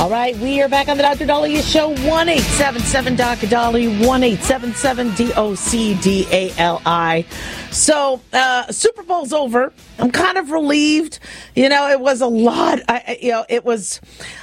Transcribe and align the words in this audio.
All 0.00 0.08
right, 0.08 0.36
we 0.36 0.62
are 0.62 0.68
back 0.68 0.86
on 0.86 0.96
the 0.96 1.02
Dr. 1.02 1.26
Dolly 1.26 1.60
Show. 1.60 1.88
1 1.88 2.28
877 2.28 3.16
Dr. 3.16 3.48
Dolly, 3.48 3.88
1 4.06 4.22
877 4.22 5.14
D 5.16 5.32
O 5.34 5.56
C 5.56 5.94
D 5.96 6.24
A 6.30 6.52
L 6.56 6.80
I. 6.86 7.24
So, 7.72 8.20
uh, 8.32 8.70
Super 8.70 9.02
Bowl's 9.02 9.32
over. 9.32 9.72
I'm 9.98 10.12
kind 10.12 10.38
of 10.38 10.52
relieved. 10.52 11.18
You 11.56 11.68
know, 11.68 11.90
it 11.90 11.98
was 11.98 12.20
a 12.20 12.28
lot. 12.28 12.78
I, 12.88 13.18
you 13.20 13.32
know, 13.32 13.44
it 13.48 13.64
was 13.64 14.00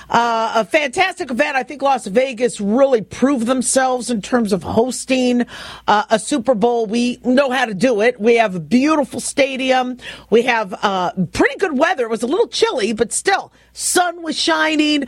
uh, 0.09 0.53
a 0.55 0.65
fantastic 0.65 1.31
event. 1.31 1.55
I 1.55 1.63
think 1.63 1.81
Las 1.81 2.07
Vegas 2.07 2.61
really 2.61 3.01
proved 3.01 3.47
themselves 3.47 4.09
in 4.09 4.21
terms 4.21 4.53
of 4.53 4.63
hosting 4.63 5.45
uh, 5.87 6.05
a 6.09 6.19
Super 6.19 6.55
Bowl. 6.55 6.85
We 6.85 7.19
know 7.23 7.51
how 7.51 7.65
to 7.65 7.73
do 7.73 8.01
it. 8.01 8.19
We 8.19 8.35
have 8.35 8.55
a 8.55 8.59
beautiful 8.59 9.19
stadium. 9.19 9.97
We 10.29 10.43
have 10.43 10.73
uh, 10.81 11.11
pretty 11.33 11.57
good 11.57 11.77
weather. 11.77 12.05
It 12.05 12.09
was 12.09 12.23
a 12.23 12.27
little 12.27 12.47
chilly, 12.47 12.93
but 12.93 13.11
still, 13.11 13.51
sun 13.73 14.21
was 14.21 14.37
shining. 14.37 15.05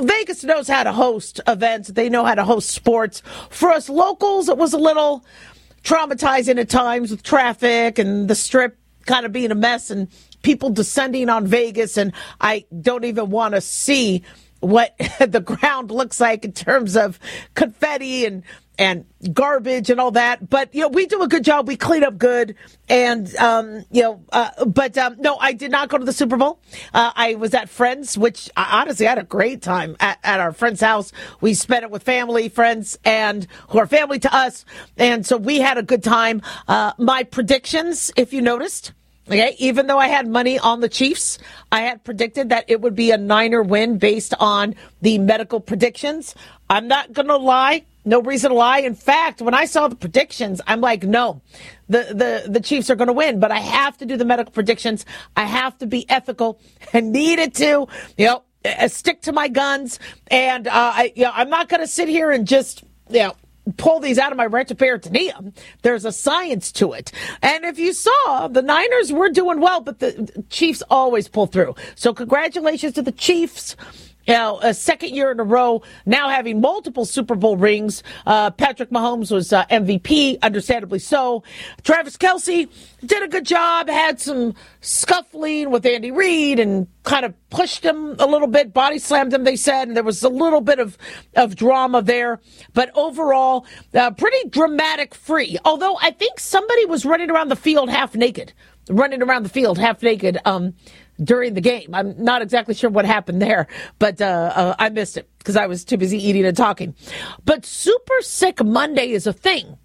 Vegas 0.00 0.44
knows 0.44 0.68
how 0.68 0.84
to 0.84 0.92
host 0.92 1.40
events. 1.46 1.88
They 1.88 2.08
know 2.08 2.24
how 2.24 2.34
to 2.34 2.44
host 2.44 2.70
sports. 2.70 3.22
For 3.50 3.70
us 3.70 3.88
locals, 3.88 4.48
it 4.48 4.56
was 4.56 4.72
a 4.72 4.78
little 4.78 5.24
traumatizing 5.82 6.58
at 6.58 6.68
times 6.68 7.10
with 7.10 7.22
traffic 7.22 7.98
and 7.98 8.28
the 8.28 8.34
strip 8.34 8.76
kind 9.06 9.26
of 9.26 9.32
being 9.32 9.50
a 9.50 9.54
mess 9.54 9.90
and 9.90 10.08
people 10.42 10.70
descending 10.70 11.28
on 11.28 11.46
Vegas. 11.46 11.96
And 11.96 12.12
I 12.40 12.64
don't 12.80 13.04
even 13.04 13.30
want 13.30 13.54
to 13.54 13.60
see 13.60 14.22
what 14.60 14.94
the 15.18 15.40
ground 15.40 15.90
looks 15.90 16.20
like 16.20 16.44
in 16.44 16.52
terms 16.52 16.96
of 16.96 17.18
confetti 17.54 18.24
and 18.24 18.42
and 18.80 19.04
garbage 19.34 19.90
and 19.90 20.00
all 20.00 20.12
that. 20.12 20.48
But 20.48 20.74
you 20.74 20.80
know, 20.80 20.88
we 20.88 21.04
do 21.04 21.22
a 21.22 21.28
good 21.28 21.44
job. 21.44 21.68
We 21.68 21.76
clean 21.76 22.02
up 22.02 22.16
good, 22.16 22.56
and 22.88 23.36
um, 23.36 23.84
you 23.90 24.02
know, 24.02 24.24
uh, 24.32 24.64
but 24.64 24.96
um, 24.96 25.16
no, 25.18 25.36
I 25.36 25.52
did 25.52 25.70
not 25.70 25.90
go 25.90 25.98
to 25.98 26.04
the 26.04 26.14
Super 26.14 26.38
Bowl. 26.38 26.60
Uh, 26.94 27.12
I 27.14 27.34
was 27.34 27.52
at 27.52 27.68
friends, 27.68 28.16
which 28.16 28.50
I 28.56 28.80
honestly 28.80 29.04
had 29.04 29.18
a 29.18 29.22
great 29.22 29.60
time 29.60 29.96
at, 30.00 30.18
at 30.24 30.40
our 30.40 30.52
friend's 30.52 30.80
house. 30.80 31.12
We 31.42 31.52
spent 31.52 31.84
it 31.84 31.90
with 31.90 32.02
family, 32.02 32.48
friends, 32.48 32.98
and 33.04 33.46
who 33.68 33.78
are 33.78 33.86
family 33.86 34.18
to 34.20 34.34
us, 34.34 34.64
and 34.96 35.26
so 35.26 35.36
we 35.36 35.60
had 35.60 35.76
a 35.76 35.82
good 35.82 36.02
time. 36.02 36.40
Uh, 36.66 36.92
my 36.96 37.24
predictions, 37.24 38.10
if 38.16 38.32
you 38.32 38.40
noticed. 38.40 38.92
Okay, 39.30 39.54
even 39.58 39.86
though 39.86 39.98
I 39.98 40.08
had 40.08 40.26
money 40.26 40.58
on 40.58 40.80
the 40.80 40.88
Chiefs, 40.88 41.38
I 41.70 41.82
had 41.82 42.02
predicted 42.02 42.48
that 42.48 42.64
it 42.66 42.80
would 42.80 42.96
be 42.96 43.12
a 43.12 43.16
Niner 43.16 43.62
win 43.62 43.98
based 43.98 44.34
on 44.40 44.74
the 45.02 45.18
medical 45.18 45.60
predictions. 45.60 46.34
I'm 46.68 46.88
not 46.88 47.12
going 47.12 47.28
to 47.28 47.36
lie. 47.36 47.84
No 48.04 48.20
reason 48.22 48.50
to 48.50 48.56
lie. 48.56 48.80
In 48.80 48.96
fact, 48.96 49.40
when 49.40 49.54
I 49.54 49.66
saw 49.66 49.86
the 49.86 49.94
predictions, 49.94 50.60
I'm 50.66 50.80
like, 50.80 51.04
no, 51.04 51.42
the, 51.88 52.42
the, 52.44 52.50
the 52.50 52.60
Chiefs 52.60 52.90
are 52.90 52.96
going 52.96 53.06
to 53.06 53.12
win, 53.12 53.38
but 53.38 53.52
I 53.52 53.60
have 53.60 53.96
to 53.98 54.06
do 54.06 54.16
the 54.16 54.24
medical 54.24 54.52
predictions. 54.52 55.06
I 55.36 55.44
have 55.44 55.78
to 55.78 55.86
be 55.86 56.10
ethical 56.10 56.58
and 56.92 57.12
needed 57.12 57.54
to, 57.56 57.86
you 58.18 58.26
know, 58.26 58.42
uh, 58.64 58.88
stick 58.88 59.22
to 59.22 59.32
my 59.32 59.46
guns. 59.46 60.00
And, 60.28 60.66
uh, 60.66 60.72
I, 60.74 61.12
you 61.14 61.22
know, 61.22 61.32
I'm 61.32 61.50
not 61.50 61.68
going 61.68 61.82
to 61.82 61.86
sit 61.86 62.08
here 62.08 62.32
and 62.32 62.48
just, 62.48 62.82
you 63.08 63.20
know, 63.20 63.34
pull 63.76 64.00
these 64.00 64.18
out 64.18 64.32
of 64.32 64.38
my 64.38 64.46
retroperitoneum. 64.46 65.56
There's 65.82 66.04
a 66.04 66.12
science 66.12 66.72
to 66.72 66.92
it. 66.92 67.12
And 67.42 67.64
if 67.64 67.78
you 67.78 67.92
saw, 67.92 68.48
the 68.48 68.62
Niners 68.62 69.12
were 69.12 69.30
doing 69.30 69.60
well, 69.60 69.80
but 69.80 69.98
the 69.98 70.44
Chiefs 70.50 70.82
always 70.90 71.28
pull 71.28 71.46
through. 71.46 71.74
So 71.94 72.12
congratulations 72.12 72.94
to 72.94 73.02
the 73.02 73.12
Chiefs. 73.12 73.76
Know, 74.28 74.60
a 74.62 74.72
second 74.74 75.10
year 75.14 75.32
in 75.32 75.40
a 75.40 75.44
row, 75.44 75.82
now 76.06 76.28
having 76.28 76.60
multiple 76.60 77.04
Super 77.04 77.34
Bowl 77.34 77.56
rings. 77.56 78.02
Uh, 78.26 78.50
Patrick 78.50 78.90
Mahomes 78.90 79.32
was 79.32 79.52
uh, 79.52 79.64
MVP, 79.66 80.40
understandably 80.40 81.00
so. 81.00 81.42
Travis 81.82 82.16
Kelce 82.16 82.68
did 83.04 83.22
a 83.22 83.28
good 83.28 83.44
job, 83.44 83.88
had 83.88 84.20
some 84.20 84.54
scuffling 84.80 85.70
with 85.70 85.84
Andy 85.84 86.10
Reid 86.12 86.60
and 86.60 86.86
kind 87.02 87.24
of 87.24 87.34
pushed 87.50 87.84
him 87.84 88.14
a 88.18 88.26
little 88.26 88.46
bit, 88.46 88.72
body 88.72 88.98
slammed 88.98 89.32
him, 89.32 89.44
they 89.44 89.56
said, 89.56 89.88
and 89.88 89.96
there 89.96 90.04
was 90.04 90.22
a 90.22 90.28
little 90.28 90.60
bit 90.60 90.78
of, 90.78 90.96
of 91.34 91.56
drama 91.56 92.02
there. 92.02 92.40
But 92.72 92.90
overall, 92.94 93.66
uh, 93.94 94.12
pretty 94.12 94.48
dramatic 94.48 95.14
free. 95.14 95.58
Although 95.64 95.98
I 96.00 96.10
think 96.12 96.38
somebody 96.38 96.84
was 96.86 97.04
running 97.04 97.30
around 97.30 97.48
the 97.48 97.56
field 97.56 97.90
half 97.90 98.14
naked, 98.14 98.52
running 98.88 99.22
around 99.22 99.42
the 99.42 99.48
field 99.48 99.78
half 99.78 100.02
naked. 100.02 100.38
Um, 100.44 100.74
during 101.22 101.54
the 101.54 101.60
game. 101.60 101.94
I'm 101.94 102.22
not 102.22 102.42
exactly 102.42 102.74
sure 102.74 102.90
what 102.90 103.04
happened 103.04 103.40
there, 103.42 103.66
but 103.98 104.20
uh, 104.20 104.52
uh, 104.54 104.74
I 104.78 104.88
missed 104.88 105.16
it 105.16 105.28
because 105.38 105.56
I 105.56 105.66
was 105.66 105.84
too 105.84 105.96
busy 105.96 106.18
eating 106.18 106.44
and 106.44 106.56
talking. 106.56 106.94
But 107.44 107.64
Super 107.64 108.20
Sick 108.20 108.64
Monday 108.64 109.10
is 109.10 109.26
a 109.26 109.32
thing 109.32 109.76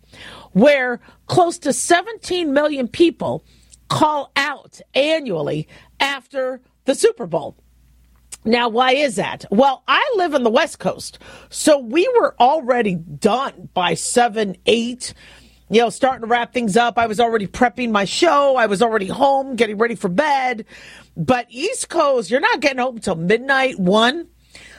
where 0.52 1.00
close 1.28 1.60
to 1.60 1.74
17 1.74 2.54
million 2.54 2.88
people 2.88 3.44
call 3.90 4.32
out 4.36 4.80
annually 4.94 5.68
after 6.00 6.62
the 6.86 6.96
Super 6.96 7.28
Bowl. 7.28 7.58
Now, 8.48 8.70
why 8.70 8.92
is 8.92 9.16
that? 9.16 9.46
Well, 9.50 9.84
I 9.88 10.14
live 10.18 10.36
on 10.36 10.44
the 10.44 10.52
West 10.52 10.78
Coast, 10.78 11.18
so 11.50 11.80
we 11.80 12.08
were 12.20 12.36
already 12.40 12.96
done 12.96 13.70
by 13.74 13.96
7, 13.96 14.56
8 14.68 15.14
you 15.70 15.82
know, 15.82 15.90
starting 15.90 16.22
to 16.22 16.28
wrap 16.28 16.54
things 16.54 16.78
up. 16.78 16.98
I 16.98 17.08
was 17.08 17.20
already 17.20 17.48
prepping 17.48 17.92
my 17.92 18.06
show. 18.06 18.56
I 18.56 18.68
was 18.68 18.82
already 18.82 19.08
home, 19.08 19.56
getting 19.56 19.78
ready 19.78 19.96
for 19.96 20.10
bed. 20.10 20.66
But 21.18 21.48
East 21.50 21.90
Coast, 21.90 22.30
you're 22.30 22.40
not 22.40 22.60
getting 22.60 22.80
home 22.80 22.98
until 22.98 23.16
midnight, 23.16 23.80
one. 23.80 24.28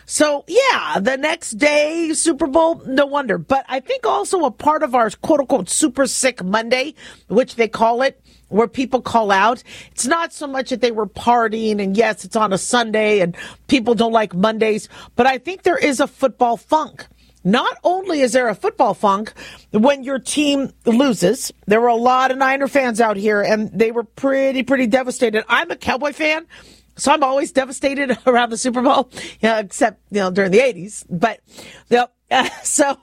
So 0.09 0.45
yeah, 0.47 1.01
the 1.01 1.17
next 1.17 1.53
day, 1.53 2.13
Super 2.13 2.47
Bowl, 2.47 2.81
no 2.87 3.07
wonder. 3.07 3.39
But 3.39 3.65
I 3.69 3.81
think 3.81 4.07
also 4.07 4.45
a 4.45 4.53
part 4.53 4.85
of 4.85 4.95
our 4.95 5.11
quote 5.11 5.41
unquote 5.41 5.69
super 5.69 6.07
sick 6.07 6.45
Monday, 6.45 6.95
which 7.27 7.57
they 7.57 7.67
call 7.67 8.03
it, 8.03 8.23
where 8.49 8.69
people 8.69 9.03
call 9.03 9.33
out. 9.33 9.65
It's 9.91 10.07
not 10.07 10.33
so 10.33 10.47
much 10.47 10.71
that 10.71 10.81
they 10.81 10.93
were 10.93 11.09
partying 11.09 11.83
and 11.83 11.97
yes, 11.97 12.25
it's 12.25 12.37
on 12.37 12.53
a 12.53 12.59
Sunday 12.59 13.19
and 13.19 13.37
people 13.67 13.97
don't 13.97 14.13
like 14.13 14.33
Mondays, 14.33 14.89
but 15.17 15.27
I 15.27 15.39
think 15.39 15.65
there 15.65 15.79
is 15.79 15.99
a 15.99 16.07
football 16.07 16.57
funk. 16.57 17.07
Not 17.47 17.79
only 17.85 18.23
is 18.23 18.33
there 18.33 18.49
a 18.49 18.57
football 18.57 18.93
funk 18.93 19.33
when 19.71 20.03
your 20.03 20.19
team 20.19 20.73
loses, 20.85 21.53
there 21.67 21.81
were 21.81 21.87
a 21.87 21.95
lot 21.95 22.33
of 22.33 22.39
Niner 22.39 22.67
fans 22.67 23.01
out 23.01 23.17
here 23.17 23.41
and 23.41 23.71
they 23.73 23.93
were 23.93 24.03
pretty, 24.03 24.65
pretty 24.65 24.89
devastated. 24.89 25.45
I'm 25.49 25.71
a 25.71 25.77
Cowboy 25.77 26.13
fan. 26.13 26.49
So 26.97 27.13
I'm 27.13 27.23
always 27.23 27.53
devastated 27.53 28.19
around 28.27 28.51
the 28.51 28.57
Super 28.57 28.83
Bowl, 28.83 29.11
except, 29.43 30.01
you 30.11 30.19
know, 30.19 30.33
during 30.33 30.51
the 30.51 30.59
80s. 30.59 31.05
But, 31.09 31.41
you 31.89 31.99
know, 31.99 32.09
so, 32.65 32.99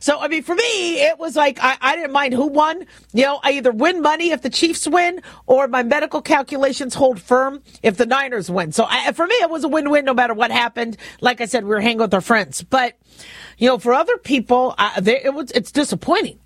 so, 0.00 0.20
I 0.20 0.28
mean, 0.28 0.42
for 0.42 0.54
me, 0.54 1.00
it 1.00 1.18
was 1.18 1.34
like, 1.34 1.58
I, 1.62 1.78
I 1.80 1.96
didn't 1.96 2.12
mind 2.12 2.34
who 2.34 2.48
won. 2.48 2.84
You 3.14 3.24
know, 3.24 3.40
I 3.42 3.52
either 3.52 3.72
win 3.72 4.02
money 4.02 4.30
if 4.30 4.42
the 4.42 4.50
Chiefs 4.50 4.86
win 4.86 5.22
or 5.46 5.68
my 5.68 5.82
medical 5.82 6.20
calculations 6.20 6.94
hold 6.94 7.18
firm 7.18 7.62
if 7.82 7.96
the 7.96 8.04
Niners 8.04 8.50
win. 8.50 8.72
So 8.72 8.84
I, 8.86 9.12
for 9.12 9.26
me, 9.26 9.36
it 9.36 9.48
was 9.48 9.64
a 9.64 9.68
win-win 9.68 10.04
no 10.04 10.12
matter 10.12 10.34
what 10.34 10.50
happened. 10.50 10.98
Like 11.22 11.40
I 11.40 11.46
said, 11.46 11.64
we 11.64 11.70
were 11.70 11.80
hanging 11.80 11.98
with 11.98 12.12
our 12.12 12.20
friends. 12.20 12.62
But, 12.62 12.98
you 13.58 13.68
know, 13.68 13.78
for 13.78 13.94
other 13.94 14.18
people, 14.18 14.74
uh, 14.78 15.00
they, 15.00 15.22
it 15.22 15.34
was, 15.34 15.50
it's 15.52 15.72
disappointing. 15.72 16.38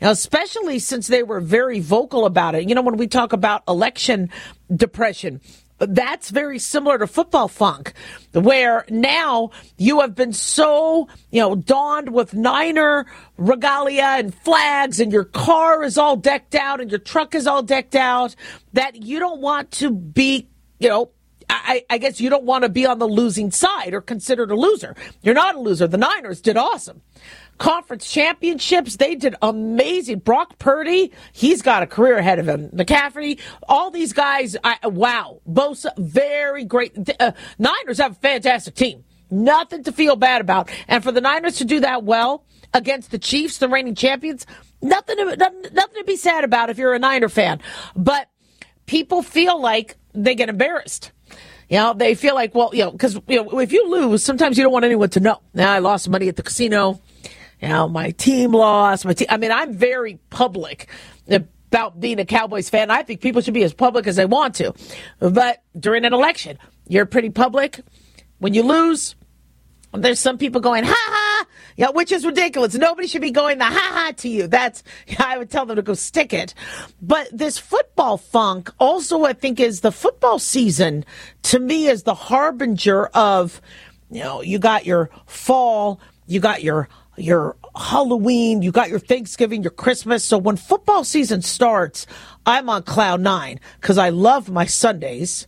Especially 0.00 0.78
since 0.78 1.08
they 1.08 1.24
were 1.24 1.40
very 1.40 1.80
vocal 1.80 2.24
about 2.24 2.54
it. 2.54 2.68
You 2.68 2.76
know, 2.76 2.82
when 2.82 2.98
we 2.98 3.08
talk 3.08 3.32
about 3.32 3.64
election 3.66 4.30
depression, 4.72 5.40
that's 5.78 6.30
very 6.30 6.60
similar 6.60 6.98
to 6.98 7.06
football 7.08 7.48
funk, 7.48 7.92
where 8.32 8.84
now 8.88 9.50
you 9.76 10.00
have 10.00 10.14
been 10.14 10.32
so, 10.32 11.08
you 11.32 11.40
know, 11.40 11.56
donned 11.56 12.10
with 12.10 12.32
Niner 12.32 13.06
regalia 13.36 14.02
and 14.18 14.32
flags, 14.32 15.00
and 15.00 15.12
your 15.12 15.24
car 15.24 15.82
is 15.82 15.98
all 15.98 16.16
decked 16.16 16.54
out, 16.54 16.80
and 16.80 16.90
your 16.90 17.00
truck 17.00 17.34
is 17.34 17.48
all 17.48 17.62
decked 17.62 17.96
out, 17.96 18.36
that 18.74 19.02
you 19.02 19.18
don't 19.18 19.40
want 19.40 19.72
to 19.72 19.90
be, 19.90 20.48
you 20.78 20.88
know, 20.88 21.10
I, 21.50 21.84
I 21.88 21.98
guess 21.98 22.20
you 22.20 22.30
don't 22.30 22.44
want 22.44 22.62
to 22.62 22.68
be 22.68 22.86
on 22.86 22.98
the 22.98 23.08
losing 23.08 23.50
side 23.50 23.94
or 23.94 24.00
considered 24.00 24.50
a 24.50 24.54
loser. 24.54 24.94
You're 25.22 25.34
not 25.34 25.54
a 25.54 25.60
loser. 25.60 25.86
The 25.86 25.96
Niners 25.96 26.40
did 26.40 26.56
awesome. 26.56 27.02
Conference 27.58 28.10
championships, 28.10 28.96
they 28.96 29.14
did 29.14 29.34
amazing. 29.42 30.20
Brock 30.20 30.58
Purdy, 30.58 31.12
he's 31.32 31.60
got 31.62 31.82
a 31.82 31.86
career 31.86 32.18
ahead 32.18 32.38
of 32.38 32.48
him. 32.48 32.68
McCaffrey, 32.70 33.40
all 33.68 33.90
these 33.90 34.12
guys, 34.12 34.56
I, 34.62 34.78
wow. 34.86 35.40
Bosa, 35.48 35.90
very 35.98 36.64
great. 36.64 36.96
Uh, 37.18 37.32
Niners 37.58 37.98
have 37.98 38.12
a 38.12 38.16
fantastic 38.16 38.74
team. 38.74 39.04
Nothing 39.30 39.82
to 39.84 39.92
feel 39.92 40.16
bad 40.16 40.40
about. 40.40 40.70
And 40.86 41.02
for 41.02 41.12
the 41.12 41.20
Niners 41.20 41.56
to 41.56 41.64
do 41.64 41.80
that 41.80 42.04
well 42.04 42.44
against 42.72 43.10
the 43.10 43.18
Chiefs, 43.18 43.58
the 43.58 43.68
reigning 43.68 43.94
champions, 43.94 44.46
nothing 44.80 45.16
to, 45.16 45.36
nothing, 45.36 45.96
to 45.96 46.04
be 46.06 46.16
sad 46.16 46.44
about 46.44 46.70
if 46.70 46.78
you're 46.78 46.94
a 46.94 46.98
Niner 46.98 47.28
fan. 47.28 47.60
But 47.96 48.28
people 48.86 49.22
feel 49.22 49.60
like 49.60 49.96
they 50.14 50.34
get 50.34 50.48
embarrassed. 50.48 51.12
You 51.68 51.76
know, 51.78 51.94
they 51.94 52.14
feel 52.14 52.34
like, 52.34 52.54
well, 52.54 52.70
you 52.72 52.84
know, 52.84 52.90
because 52.90 53.14
you 53.28 53.44
know, 53.44 53.60
if 53.60 53.72
you 53.72 53.90
lose, 53.90 54.24
sometimes 54.24 54.56
you 54.56 54.64
don't 54.64 54.72
want 54.72 54.84
anyone 54.84 55.10
to 55.10 55.20
know. 55.20 55.40
Now 55.52 55.72
I 55.72 55.80
lost 55.80 56.08
money 56.08 56.28
at 56.28 56.36
the 56.36 56.42
casino. 56.42 57.00
You 57.60 57.68
know, 57.68 57.88
my 57.88 58.12
team 58.12 58.52
lost. 58.52 59.04
My 59.04 59.12
team. 59.12 59.26
I 59.30 59.36
mean, 59.36 59.52
I'm 59.52 59.74
very 59.74 60.18
public 60.30 60.88
about 61.70 62.00
being 62.00 62.18
a 62.18 62.24
Cowboys 62.24 62.70
fan. 62.70 62.90
I 62.90 63.02
think 63.02 63.20
people 63.20 63.42
should 63.42 63.54
be 63.54 63.62
as 63.62 63.74
public 63.74 64.06
as 64.06 64.16
they 64.16 64.24
want 64.24 64.54
to. 64.56 64.72
But 65.18 65.62
during 65.78 66.04
an 66.04 66.14
election, 66.14 66.58
you're 66.86 67.06
pretty 67.06 67.30
public. 67.30 67.80
When 68.38 68.54
you 68.54 68.62
lose, 68.62 69.14
there's 69.92 70.18
some 70.18 70.38
people 70.38 70.60
going, 70.62 70.84
ha 70.84 70.94
ha, 70.96 71.27
yeah, 71.78 71.90
which 71.90 72.10
is 72.10 72.26
ridiculous. 72.26 72.74
Nobody 72.74 73.06
should 73.06 73.22
be 73.22 73.30
going 73.30 73.58
the 73.58 73.64
ha 73.64 73.70
ha 73.70 74.12
to 74.16 74.28
you. 74.28 74.48
That's, 74.48 74.82
I 75.20 75.38
would 75.38 75.48
tell 75.48 75.64
them 75.64 75.76
to 75.76 75.82
go 75.82 75.94
stick 75.94 76.32
it. 76.32 76.52
But 77.00 77.28
this 77.32 77.56
football 77.56 78.16
funk 78.16 78.70
also, 78.80 79.22
I 79.24 79.32
think, 79.32 79.60
is 79.60 79.80
the 79.80 79.92
football 79.92 80.40
season 80.40 81.04
to 81.44 81.60
me 81.60 81.86
is 81.86 82.02
the 82.02 82.14
harbinger 82.14 83.06
of, 83.06 83.62
you 84.10 84.24
know, 84.24 84.42
you 84.42 84.58
got 84.58 84.86
your 84.86 85.08
fall, 85.26 86.00
you 86.26 86.40
got 86.40 86.64
your, 86.64 86.88
your 87.16 87.56
Halloween, 87.76 88.60
you 88.60 88.72
got 88.72 88.90
your 88.90 88.98
Thanksgiving, 88.98 89.62
your 89.62 89.70
Christmas. 89.70 90.24
So 90.24 90.36
when 90.36 90.56
football 90.56 91.04
season 91.04 91.42
starts, 91.42 92.08
I'm 92.44 92.68
on 92.68 92.82
cloud 92.82 93.20
nine 93.20 93.60
because 93.80 93.98
I 93.98 94.08
love 94.08 94.50
my 94.50 94.66
Sundays 94.66 95.46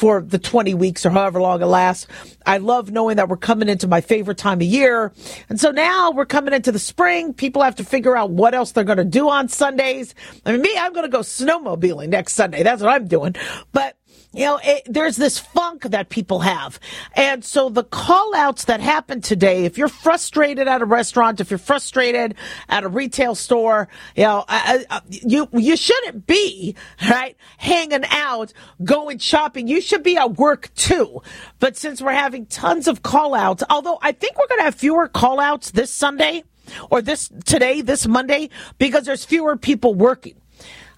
for 0.00 0.22
the 0.22 0.38
20 0.38 0.72
weeks 0.72 1.04
or 1.04 1.10
however 1.10 1.42
long 1.42 1.60
it 1.60 1.66
lasts. 1.66 2.06
I 2.46 2.56
love 2.56 2.90
knowing 2.90 3.16
that 3.16 3.28
we're 3.28 3.36
coming 3.36 3.68
into 3.68 3.86
my 3.86 4.00
favorite 4.00 4.38
time 4.38 4.62
of 4.62 4.66
year. 4.66 5.12
And 5.50 5.60
so 5.60 5.72
now 5.72 6.10
we're 6.10 6.24
coming 6.24 6.54
into 6.54 6.72
the 6.72 6.78
spring. 6.78 7.34
People 7.34 7.60
have 7.60 7.76
to 7.76 7.84
figure 7.84 8.16
out 8.16 8.30
what 8.30 8.54
else 8.54 8.72
they're 8.72 8.82
going 8.82 8.96
to 8.96 9.04
do 9.04 9.28
on 9.28 9.48
Sundays. 9.50 10.14
I 10.46 10.52
mean, 10.52 10.62
me, 10.62 10.74
I'm 10.78 10.94
going 10.94 11.04
to 11.04 11.10
go 11.10 11.20
snowmobiling 11.20 12.08
next 12.08 12.32
Sunday. 12.32 12.62
That's 12.62 12.80
what 12.80 12.94
I'm 12.94 13.08
doing. 13.08 13.36
But 13.72 13.98
you 14.32 14.44
know, 14.44 14.60
it, 14.62 14.82
there's 14.86 15.16
this 15.16 15.38
funk 15.38 15.82
that 15.82 16.08
people 16.08 16.40
have. 16.40 16.78
And 17.14 17.44
so 17.44 17.68
the 17.68 17.82
call 17.82 18.34
outs 18.34 18.66
that 18.66 18.80
happen 18.80 19.20
today, 19.20 19.64
if 19.64 19.76
you're 19.76 19.88
frustrated 19.88 20.68
at 20.68 20.82
a 20.82 20.84
restaurant, 20.84 21.40
if 21.40 21.50
you're 21.50 21.58
frustrated 21.58 22.36
at 22.68 22.84
a 22.84 22.88
retail 22.88 23.34
store, 23.34 23.88
you 24.14 24.22
know, 24.22 24.44
uh, 24.48 24.62
uh, 24.66 24.78
uh, 24.90 25.00
you, 25.08 25.48
you 25.52 25.76
shouldn't 25.76 26.26
be, 26.26 26.76
right, 27.10 27.36
hanging 27.58 28.04
out, 28.10 28.52
going 28.84 29.18
shopping. 29.18 29.66
You 29.66 29.80
should 29.80 30.04
be 30.04 30.16
at 30.16 30.38
work 30.38 30.70
too. 30.76 31.22
But 31.58 31.76
since 31.76 32.00
we're 32.00 32.12
having 32.12 32.46
tons 32.46 32.86
of 32.86 33.02
call 33.02 33.34
outs, 33.34 33.64
although 33.68 33.98
I 34.00 34.12
think 34.12 34.38
we're 34.38 34.46
going 34.46 34.60
to 34.60 34.64
have 34.64 34.76
fewer 34.76 35.08
call 35.08 35.40
outs 35.40 35.72
this 35.72 35.92
Sunday 35.92 36.44
or 36.88 37.02
this 37.02 37.30
today, 37.44 37.80
this 37.80 38.06
Monday, 38.06 38.50
because 38.78 39.06
there's 39.06 39.24
fewer 39.24 39.56
people 39.56 39.94
working. 39.94 40.36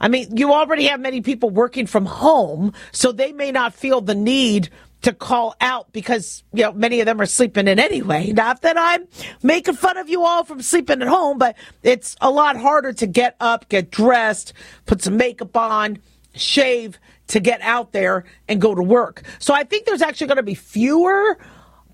I 0.03 0.09
mean, 0.09 0.37
you 0.37 0.53
already 0.53 0.85
have 0.87 1.01
many 1.01 1.21
people 1.21 1.49
working 1.49 1.87
from 1.87 2.05
home, 2.05 2.75
so 2.91 3.13
they 3.13 3.33
may 3.33 3.53
not 3.53 3.73
feel 3.73 4.01
the 4.01 4.17
need 4.17 4.69
to 5.03 5.13
call 5.13 5.55
out 5.61 5.93
because 5.93 6.45
you 6.53 6.63
know 6.63 6.73
many 6.73 7.01
of 7.01 7.07
them 7.07 7.21
are 7.21 7.27
sleeping 7.27 7.69
in 7.69 7.79
anyway. 7.79 8.33
Not 8.33 8.63
that 8.63 8.77
I'm 8.77 9.07
making 9.43 9.75
fun 9.75 9.97
of 9.97 10.09
you 10.09 10.25
all 10.25 10.45
from 10.45 10.61
sleeping 10.61 11.03
at 11.03 11.09
home, 11.09 11.39
but 11.39 11.57
it's 11.83 12.17
a 12.21 12.31
lot 12.31 12.57
harder 12.57 12.93
to 12.95 13.07
get 13.07 13.37
up, 13.41 13.69
get 13.69 13.91
dressed, 13.91 14.53
put 14.87 15.03
some 15.03 15.17
makeup 15.17 15.57
on, 15.57 15.99
shave 16.35 16.99
to 17.29 17.41
get 17.41 17.61
out 17.63 17.93
there 17.93 18.25
and 18.49 18.61
go 18.61 18.75
to 18.75 18.83
work. 18.83 19.23
So 19.39 19.55
I 19.55 19.65
think 19.65 19.87
there's 19.87 20.03
actually 20.03 20.27
going 20.29 20.37
to 20.37 20.43
be 20.43 20.55
fewer 20.55 21.39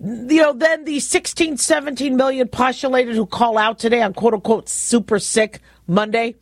you 0.01 0.43
know, 0.43 0.53
than 0.53 0.85
the 0.85 1.01
16, 1.01 1.57
17 1.57 2.17
million 2.17 2.49
postulated 2.49 3.17
who 3.17 3.27
call 3.27 3.59
out 3.59 3.79
today 3.79 4.03
on 4.03 4.15
quote 4.15 4.35
unquote 4.35 4.69
super 4.69 5.19
sick 5.19 5.61
Monday 5.89 6.37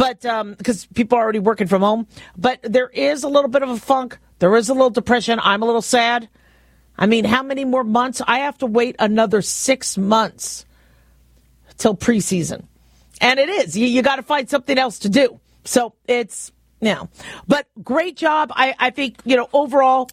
but 0.00 0.22
because 0.56 0.84
um, 0.84 0.88
people 0.94 1.18
are 1.18 1.22
already 1.22 1.40
working 1.40 1.66
from 1.66 1.82
home. 1.82 2.06
But 2.34 2.60
there 2.62 2.88
is 2.88 3.22
a 3.22 3.28
little 3.28 3.50
bit 3.50 3.62
of 3.62 3.68
a 3.68 3.76
funk. 3.76 4.16
There 4.38 4.56
is 4.56 4.70
a 4.70 4.72
little 4.72 4.88
depression. 4.88 5.38
I'm 5.42 5.62
a 5.62 5.66
little 5.66 5.82
sad. 5.82 6.26
I 6.96 7.04
mean, 7.04 7.26
how 7.26 7.42
many 7.42 7.66
more 7.66 7.84
months? 7.84 8.22
I 8.26 8.38
have 8.38 8.56
to 8.58 8.66
wait 8.66 8.96
another 8.98 9.42
six 9.42 9.98
months 9.98 10.64
till 11.76 11.94
preseason. 11.94 12.64
And 13.20 13.38
it 13.38 13.50
is. 13.50 13.76
You, 13.76 13.86
you 13.86 14.00
got 14.00 14.16
to 14.16 14.22
find 14.22 14.48
something 14.48 14.78
else 14.78 15.00
to 15.00 15.10
do. 15.10 15.38
So 15.66 15.92
it's, 16.08 16.50
you 16.80 16.94
know, 16.94 17.10
but 17.46 17.66
great 17.84 18.16
job. 18.16 18.52
I, 18.54 18.74
I 18.78 18.88
think, 18.88 19.18
you 19.26 19.36
know, 19.36 19.50
overall, 19.52 20.08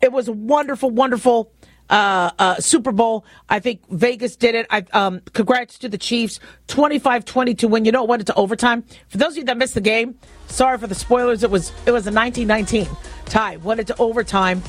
it 0.00 0.10
was 0.10 0.28
a 0.28 0.32
wonderful, 0.32 0.88
wonderful 0.88 1.52
uh, 1.92 2.30
uh, 2.38 2.56
Super 2.56 2.90
Bowl. 2.90 3.24
I 3.48 3.60
think 3.60 3.86
Vegas 3.90 4.34
did 4.34 4.54
it. 4.54 4.66
I, 4.70 4.84
um, 4.92 5.20
congrats 5.34 5.78
to 5.78 5.88
the 5.88 5.98
Chiefs. 5.98 6.40
25-20 6.68 7.58
to 7.58 7.68
win. 7.68 7.84
You 7.84 7.92
know, 7.92 8.02
it 8.02 8.08
went 8.08 8.22
into 8.22 8.34
overtime. 8.34 8.82
For 9.08 9.18
those 9.18 9.32
of 9.32 9.38
you 9.38 9.44
that 9.44 9.58
missed 9.58 9.74
the 9.74 9.80
game, 9.82 10.18
sorry 10.48 10.78
for 10.78 10.86
the 10.86 10.94
spoilers. 10.94 11.44
It 11.44 11.50
was 11.50 11.70
it 11.86 11.90
was 11.92 12.06
a 12.06 12.10
19-19 12.10 12.88
tie. 13.26 13.56
Went 13.58 13.80
into 13.80 13.94
overtime. 13.98 14.62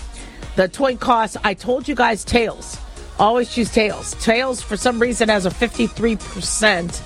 The 0.57 0.67
coin 0.69 0.97
cost, 0.97 1.37
I 1.43 1.53
told 1.55 1.87
you 1.87 1.95
guys, 1.95 2.23
tails. 2.23 2.77
Always 3.17 3.51
choose 3.53 3.71
tails. 3.71 4.13
Tails, 4.23 4.61
for 4.61 4.75
some 4.75 4.99
reason, 4.99 5.29
has 5.29 5.45
a 5.45 5.49
53% 5.49 7.01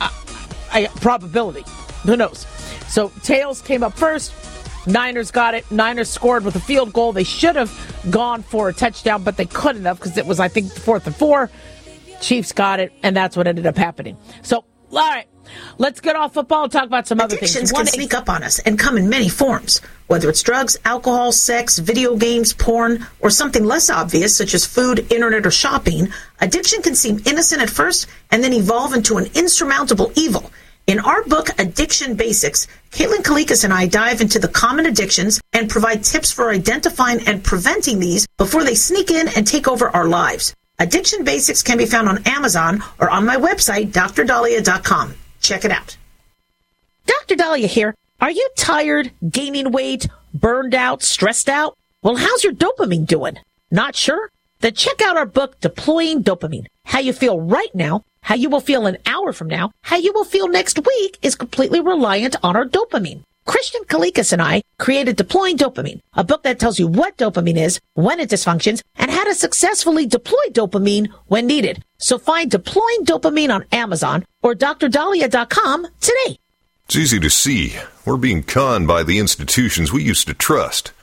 uh, 0.00 0.88
probability. 1.00 1.64
Who 2.02 2.16
knows? 2.16 2.46
So 2.88 3.10
tails 3.22 3.62
came 3.62 3.82
up 3.82 3.94
first. 3.94 4.32
Niners 4.86 5.30
got 5.30 5.54
it. 5.54 5.70
Niners 5.70 6.08
scored 6.08 6.44
with 6.44 6.56
a 6.56 6.60
field 6.60 6.92
goal. 6.92 7.12
They 7.12 7.24
should 7.24 7.56
have 7.56 7.70
gone 8.10 8.42
for 8.42 8.68
a 8.68 8.72
touchdown, 8.72 9.22
but 9.22 9.36
they 9.36 9.46
couldn't 9.46 9.84
have 9.84 9.98
because 9.98 10.16
it 10.16 10.26
was, 10.26 10.40
I 10.40 10.48
think, 10.48 10.72
fourth 10.72 11.06
and 11.06 11.14
four. 11.14 11.50
Chiefs 12.20 12.52
got 12.52 12.80
it, 12.80 12.92
and 13.02 13.16
that's 13.16 13.36
what 13.36 13.46
ended 13.46 13.66
up 13.66 13.76
happening. 13.76 14.16
So, 14.42 14.64
all 14.92 14.98
right, 14.98 15.26
let's 15.78 16.00
get 16.00 16.16
off 16.16 16.34
football 16.34 16.64
and 16.64 16.72
talk 16.72 16.84
about 16.84 17.06
some 17.06 17.20
other 17.20 17.36
Addictions 17.36 17.70
things. 17.70 17.70
Addictions 17.70 17.90
can 17.90 18.00
sneak 18.00 18.14
up 18.14 18.28
on 18.28 18.42
us 18.42 18.58
and 18.60 18.78
come 18.78 18.96
in 18.98 19.08
many 19.08 19.28
forms, 19.28 19.80
whether 20.06 20.28
it's 20.28 20.42
drugs, 20.42 20.76
alcohol, 20.84 21.32
sex, 21.32 21.78
video 21.78 22.16
games, 22.16 22.52
porn, 22.52 23.06
or 23.20 23.30
something 23.30 23.64
less 23.64 23.88
obvious 23.90 24.36
such 24.36 24.54
as 24.54 24.66
food, 24.66 25.10
internet, 25.12 25.46
or 25.46 25.50
shopping. 25.50 26.08
Addiction 26.40 26.82
can 26.82 26.94
seem 26.94 27.20
innocent 27.26 27.62
at 27.62 27.70
first 27.70 28.06
and 28.30 28.42
then 28.44 28.52
evolve 28.52 28.92
into 28.92 29.16
an 29.16 29.30
insurmountable 29.34 30.12
evil. 30.14 30.50
In 30.90 30.98
our 30.98 31.22
book, 31.22 31.50
Addiction 31.56 32.16
Basics, 32.16 32.66
Caitlin 32.90 33.22
Kalikas 33.22 33.62
and 33.62 33.72
I 33.72 33.86
dive 33.86 34.20
into 34.20 34.40
the 34.40 34.48
common 34.48 34.86
addictions 34.86 35.40
and 35.52 35.70
provide 35.70 36.02
tips 36.02 36.32
for 36.32 36.50
identifying 36.50 37.28
and 37.28 37.44
preventing 37.44 38.00
these 38.00 38.26
before 38.38 38.64
they 38.64 38.74
sneak 38.74 39.12
in 39.12 39.28
and 39.36 39.46
take 39.46 39.68
over 39.68 39.88
our 39.90 40.08
lives. 40.08 40.52
Addiction 40.80 41.22
Basics 41.22 41.62
can 41.62 41.78
be 41.78 41.86
found 41.86 42.08
on 42.08 42.26
Amazon 42.26 42.82
or 42.98 43.08
on 43.08 43.24
my 43.24 43.36
website, 43.36 43.92
drdaliah.com. 43.92 45.14
Check 45.40 45.64
it 45.64 45.70
out. 45.70 45.96
Dr. 47.06 47.36
Daliah 47.36 47.66
here. 47.66 47.94
Are 48.20 48.32
you 48.32 48.50
tired, 48.56 49.12
gaining 49.30 49.70
weight, 49.70 50.08
burned 50.34 50.74
out, 50.74 51.04
stressed 51.04 51.48
out? 51.48 51.78
Well, 52.02 52.16
how's 52.16 52.42
your 52.42 52.52
dopamine 52.52 53.06
doing? 53.06 53.38
Not 53.70 53.94
sure? 53.94 54.28
Then 54.60 54.74
check 54.74 55.02
out 55.02 55.16
our 55.16 55.26
book, 55.26 55.60
Deploying 55.60 56.22
Dopamine. 56.22 56.66
How 56.84 57.00
you 57.00 57.12
feel 57.12 57.40
right 57.40 57.74
now 57.74 58.04
how 58.22 58.34
you 58.34 58.48
will 58.48 58.60
feel 58.60 58.86
an 58.86 58.98
hour 59.06 59.32
from 59.32 59.48
now, 59.48 59.70
how 59.82 59.96
you 59.96 60.12
will 60.12 60.24
feel 60.24 60.48
next 60.48 60.78
week 60.86 61.18
is 61.22 61.34
completely 61.34 61.80
reliant 61.80 62.36
on 62.42 62.56
our 62.56 62.64
dopamine. 62.64 63.22
Christian 63.46 63.82
Kalikas 63.84 64.32
and 64.32 64.42
I 64.42 64.62
created 64.78 65.16
Deploying 65.16 65.56
Dopamine, 65.56 66.00
a 66.12 66.22
book 66.22 66.42
that 66.44 66.60
tells 66.60 66.78
you 66.78 66.86
what 66.86 67.16
dopamine 67.16 67.56
is, 67.56 67.80
when 67.94 68.20
it 68.20 68.30
dysfunctions, 68.30 68.82
and 68.96 69.10
how 69.10 69.24
to 69.24 69.34
successfully 69.34 70.06
deploy 70.06 70.44
dopamine 70.52 71.08
when 71.26 71.46
needed. 71.46 71.82
So 71.98 72.18
find 72.18 72.50
Deploying 72.50 73.04
Dopamine 73.04 73.52
on 73.52 73.64
Amazon 73.72 74.24
or 74.42 74.54
drdaliah.com 74.54 75.88
today. 76.00 76.38
It's 76.86 76.96
easy 76.96 77.18
to 77.20 77.30
see. 77.30 77.74
We're 78.04 78.16
being 78.16 78.42
conned 78.42 78.86
by 78.86 79.02
the 79.02 79.18
institutions 79.18 79.92
we 79.92 80.02
used 80.02 80.28
to 80.28 80.34
trust. 80.34 80.92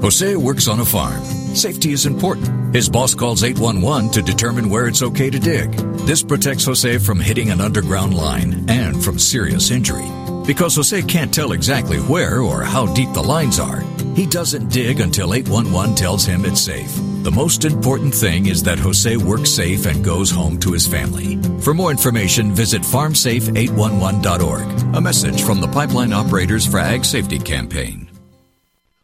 Jose 0.00 0.36
works 0.36 0.68
on 0.68 0.80
a 0.80 0.84
farm. 0.84 1.22
Safety 1.54 1.92
is 1.92 2.06
important. 2.06 2.74
His 2.74 2.88
boss 2.88 3.14
calls 3.14 3.42
811 3.42 4.10
to 4.10 4.22
determine 4.22 4.70
where 4.70 4.86
it's 4.86 5.02
okay 5.02 5.28
to 5.28 5.40
dig. 5.40 5.72
This 6.06 6.22
protects 6.22 6.64
Jose 6.66 6.98
from 6.98 7.18
hitting 7.18 7.50
an 7.50 7.60
underground 7.60 8.14
line 8.14 8.64
and 8.68 9.02
from 9.02 9.18
serious 9.18 9.72
injury. 9.72 10.06
Because 10.46 10.76
Jose 10.76 11.02
can't 11.02 11.34
tell 11.34 11.50
exactly 11.52 11.98
where 11.98 12.40
or 12.40 12.62
how 12.62 12.86
deep 12.94 13.12
the 13.12 13.22
lines 13.22 13.58
are, 13.58 13.80
he 14.14 14.24
doesn't 14.24 14.72
dig 14.72 15.00
until 15.00 15.34
811 15.34 15.96
tells 15.96 16.24
him 16.24 16.44
it's 16.44 16.60
safe. 16.60 16.94
The 17.24 17.32
most 17.32 17.64
important 17.64 18.14
thing 18.14 18.46
is 18.46 18.62
that 18.62 18.78
Jose 18.78 19.16
works 19.16 19.50
safe 19.50 19.84
and 19.84 20.04
goes 20.04 20.30
home 20.30 20.58
to 20.60 20.72
his 20.72 20.86
family. 20.86 21.38
For 21.60 21.74
more 21.74 21.90
information, 21.90 22.54
visit 22.54 22.82
farmsafe811.org. 22.82 24.96
A 24.96 25.00
message 25.00 25.42
from 25.42 25.60
the 25.60 25.68
Pipeline 25.68 26.12
Operators 26.12 26.66
for 26.66 26.78
Ag 26.78 27.04
Safety 27.04 27.38
Campaign. 27.38 28.07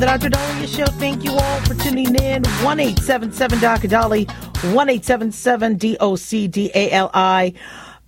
The 0.00 0.06
Dr. 0.06 0.28
Dolly 0.28 0.66
Show. 0.66 0.84
Thank 0.84 1.24
you 1.24 1.32
all 1.32 1.60
for 1.60 1.74
tuning 1.74 2.14
in. 2.16 2.44
One 2.62 2.80
eight 2.80 2.98
seven 3.00 3.32
seven 3.32 3.58
Dr. 3.60 3.88
Dolly, 3.88 4.24
one 4.72 4.90
eight 4.90 5.04
seven 5.04 5.32
seven 5.32 5.76
D 5.76 5.96
O 6.00 6.16
C 6.16 6.46
D 6.48 6.70
A 6.74 6.90
L 6.90 7.10
I. 7.14 7.54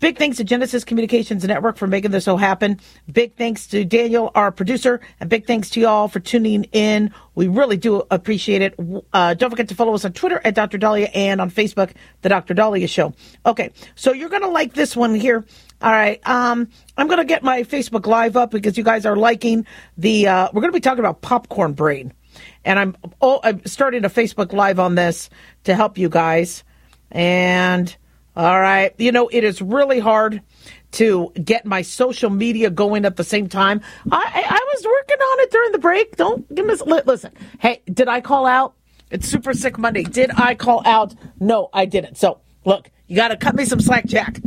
Big 0.01 0.17
thanks 0.17 0.37
to 0.37 0.45
Genesis 0.45 0.85
Communications 0.85 1.45
Network 1.45 1.77
for 1.77 1.89
making 1.89 2.13
this 2.13 2.29
all 2.29 2.37
happen. 2.37 2.79
Big 3.11 3.35
thanks 3.35 3.67
to 3.69 3.85
Daniel, 3.85 4.31
our 4.35 4.53
producer, 4.53 5.01
and 5.19 5.29
big 5.29 5.47
thanks 5.47 5.71
to 5.71 5.81
y'all 5.81 6.07
for 6.07 6.21
tuning 6.21 6.65
in. 6.65 7.13
We 7.35 7.49
really 7.49 7.77
do 7.77 8.05
appreciate 8.11 8.63
it. 8.63 8.79
Uh, 9.13 9.35
don't 9.35 9.51
forget 9.51 9.69
to 9.69 9.75
follow 9.75 9.95
us 9.95 10.05
on 10.05 10.13
Twitter 10.13 10.41
at 10.45 10.55
Dr. 10.55 10.79
Daliah 10.79 11.11
and 11.15 11.41
on 11.41 11.51
Facebook, 11.51 11.93
The 12.23 12.29
Dr. 12.29 12.55
Daliah 12.55 12.89
Show. 12.89 13.13
Okay, 13.45 13.73
so 13.97 14.13
you're 14.13 14.29
going 14.29 14.43
to 14.43 14.49
like 14.49 14.73
this 14.73 14.95
one 14.95 15.17
here. 15.17 15.45
All 15.83 15.91
right, 15.91 16.21
um, 16.29 16.69
I'm 16.97 17.07
going 17.09 17.19
to 17.19 17.25
get 17.25 17.43
my 17.43 17.65
Facebook 17.65 18.07
Live 18.07 18.37
up 18.37 18.53
because 18.53 18.79
you 18.79 18.85
guys 18.85 19.05
are 19.05 19.17
liking 19.17 19.67
the. 19.97 20.29
Uh, 20.29 20.49
we're 20.53 20.61
going 20.61 20.73
to 20.73 20.77
be 20.77 20.81
talking 20.81 21.01
about 21.01 21.23
popcorn 21.23 21.73
brain, 21.73 22.13
and 22.65 22.79
I'm 22.79 22.97
oh, 23.21 23.41
I'm 23.43 23.65
starting 23.67 24.05
a 24.05 24.11
Facebook 24.11 24.53
Live 24.53 24.79
on 24.79 24.95
this 24.95 25.29
to 25.65 25.75
help 25.75 25.99
you 25.99 26.09
guys. 26.09 26.63
And 27.11 27.97
all 28.39 28.61
right, 28.61 28.95
you 28.99 29.11
know 29.11 29.27
it 29.33 29.43
is 29.43 29.61
really 29.61 29.99
hard 29.99 30.41
to 30.93 31.33
get 31.45 31.67
my 31.67 31.83
social 31.83 32.31
media 32.31 32.71
going 32.71 33.05
at 33.05 33.17
the 33.17 33.25
same 33.25 33.49
time. 33.49 33.81
I, 34.13 34.47
I, 34.49 34.61
was 34.75 34.85
working 34.85 35.19
on 35.21 35.41
it 35.41 35.51
during 35.51 35.73
the 35.73 35.79
break. 35.79 36.17
Don't 36.17 36.55
give 36.55 36.65
me 36.65 36.75
listen. 37.05 37.33
Hey, 37.59 37.83
did 37.93 38.07
I 38.07 38.21
call 38.21 38.47
out? 38.47 38.75
It's 39.11 39.27
Super 39.27 39.53
Sick 39.55 39.77
Monday. 39.77 40.05
Did 40.05 40.31
I 40.37 40.55
call 40.55 40.83
out? 40.87 41.17
No, 41.41 41.69
I 41.73 41.85
didn't. 41.85 42.17
So 42.17 42.41
look, 42.65 42.91
you 43.09 43.17
got 43.17 43.29
to 43.29 43.37
cut 43.37 43.57
me 43.57 43.65
some 43.65 43.81
slack, 43.81 44.07
Jack. 44.07 44.41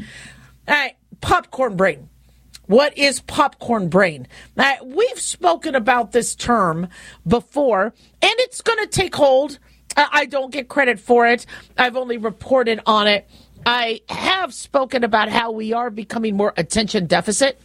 All 0.70 0.74
right, 0.74 0.96
popcorn 1.20 1.76
brain. 1.76 2.08
What 2.68 2.98
is 2.98 3.20
popcorn 3.20 3.90
brain? 3.90 4.26
Now, 4.56 4.76
we've 4.86 5.20
spoken 5.20 5.76
about 5.76 6.14
this 6.14 6.34
term 6.34 6.88
before, 7.28 7.84
and 7.84 7.94
it's 8.40 8.62
going 8.62 8.80
to 8.80 8.88
take 8.88 9.14
hold. 9.14 9.60
I 9.98 10.26
don't 10.26 10.54
get 10.54 10.70
credit 10.70 10.98
for 10.98 11.28
it. 11.28 11.46
I've 11.78 11.98
only 11.98 12.18
reported 12.18 12.80
on 12.86 13.08
it. 13.08 13.30
I 13.66 14.02
have 14.10 14.54
spoken 14.54 15.04
about 15.04 15.30
how 15.30 15.52
we 15.52 15.74
are 15.74 15.90
becoming 15.90 16.36
more 16.36 16.54
attention 16.58 17.06
deficit 17.06 17.62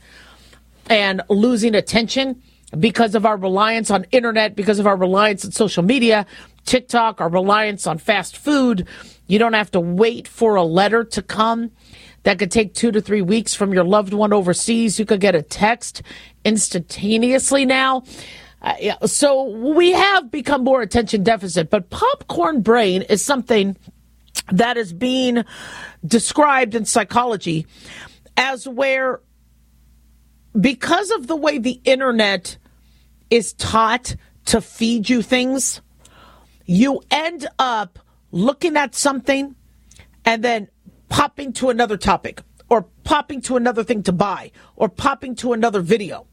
and 0.90 1.22
losing 1.28 1.74
attention 1.74 2.42
because 2.78 3.14
of 3.14 3.24
our 3.24 3.36
reliance 3.36 3.90
on 3.90 4.04
internet, 4.12 4.54
because 4.54 4.78
of 4.78 4.86
our 4.86 4.96
reliance 4.96 5.44
on 5.44 5.52
social 5.52 5.82
media, 5.82 6.26
TikTok, 6.64 7.20
our 7.20 7.28
reliance 7.28 7.86
on 7.86 7.98
fast 7.98 8.36
food. 8.36 8.86
You 9.26 9.38
don't 9.38 9.54
have 9.54 9.70
to 9.72 9.80
wait 9.80 10.28
for 10.28 10.56
a 10.56 10.62
letter 10.62 11.02
to 11.04 11.22
come 11.22 11.70
that 12.24 12.38
could 12.38 12.50
take 12.50 12.74
two 12.74 12.90
to 12.92 13.00
three 13.00 13.22
weeks 13.22 13.54
from 13.54 13.72
your 13.72 13.84
loved 13.84 14.12
one 14.12 14.32
overseas. 14.32 14.98
You 14.98 15.06
could 15.06 15.20
get 15.20 15.34
a 15.34 15.42
text 15.42 16.02
instantaneously 16.44 17.64
now. 17.64 18.02
Uh, 18.60 19.06
so 19.06 19.44
we 19.44 19.92
have 19.92 20.30
become 20.30 20.64
more 20.64 20.82
attention 20.82 21.22
deficit, 21.22 21.70
but 21.70 21.88
popcorn 21.90 22.62
brain 22.62 23.02
is 23.02 23.24
something 23.24 23.76
that 24.52 24.76
is 24.76 24.92
being 24.92 25.44
described 26.04 26.74
in 26.74 26.84
psychology 26.84 27.66
as 28.36 28.68
where 28.68 29.20
because 30.58 31.10
of 31.10 31.26
the 31.26 31.36
way 31.36 31.58
the 31.58 31.80
internet 31.84 32.56
is 33.30 33.52
taught 33.54 34.16
to 34.46 34.60
feed 34.60 35.08
you 35.08 35.22
things, 35.22 35.80
you 36.64 37.02
end 37.10 37.46
up 37.58 37.98
looking 38.30 38.76
at 38.76 38.94
something 38.94 39.54
and 40.24 40.42
then 40.42 40.68
popping 41.08 41.52
to 41.54 41.70
another 41.70 41.96
topic 41.96 42.42
or 42.68 42.82
popping 43.04 43.40
to 43.40 43.56
another 43.56 43.84
thing 43.84 44.02
to 44.02 44.12
buy 44.12 44.50
or 44.76 44.88
popping 44.88 45.34
to 45.36 45.52
another 45.52 45.80
video. 45.80 46.26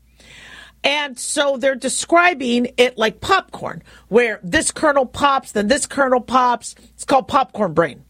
And 0.83 1.17
so 1.17 1.57
they're 1.57 1.75
describing 1.75 2.73
it 2.77 2.97
like 2.97 3.21
popcorn, 3.21 3.83
where 4.09 4.39
this 4.43 4.71
kernel 4.71 5.05
pops, 5.05 5.53
then 5.53 5.67
this 5.67 5.85
kernel 5.85 6.19
pops. 6.19 6.75
It's 6.93 7.05
called 7.05 7.27
popcorn 7.27 7.73
brain. 7.73 8.03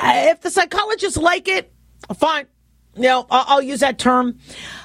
If 0.00 0.40
the 0.42 0.50
psychologists 0.50 1.18
like 1.18 1.48
it, 1.48 1.72
fine. 2.16 2.46
You 2.94 3.02
know, 3.02 3.26
I'll, 3.30 3.60
use 3.60 3.80
that 3.80 3.98
term. 3.98 4.38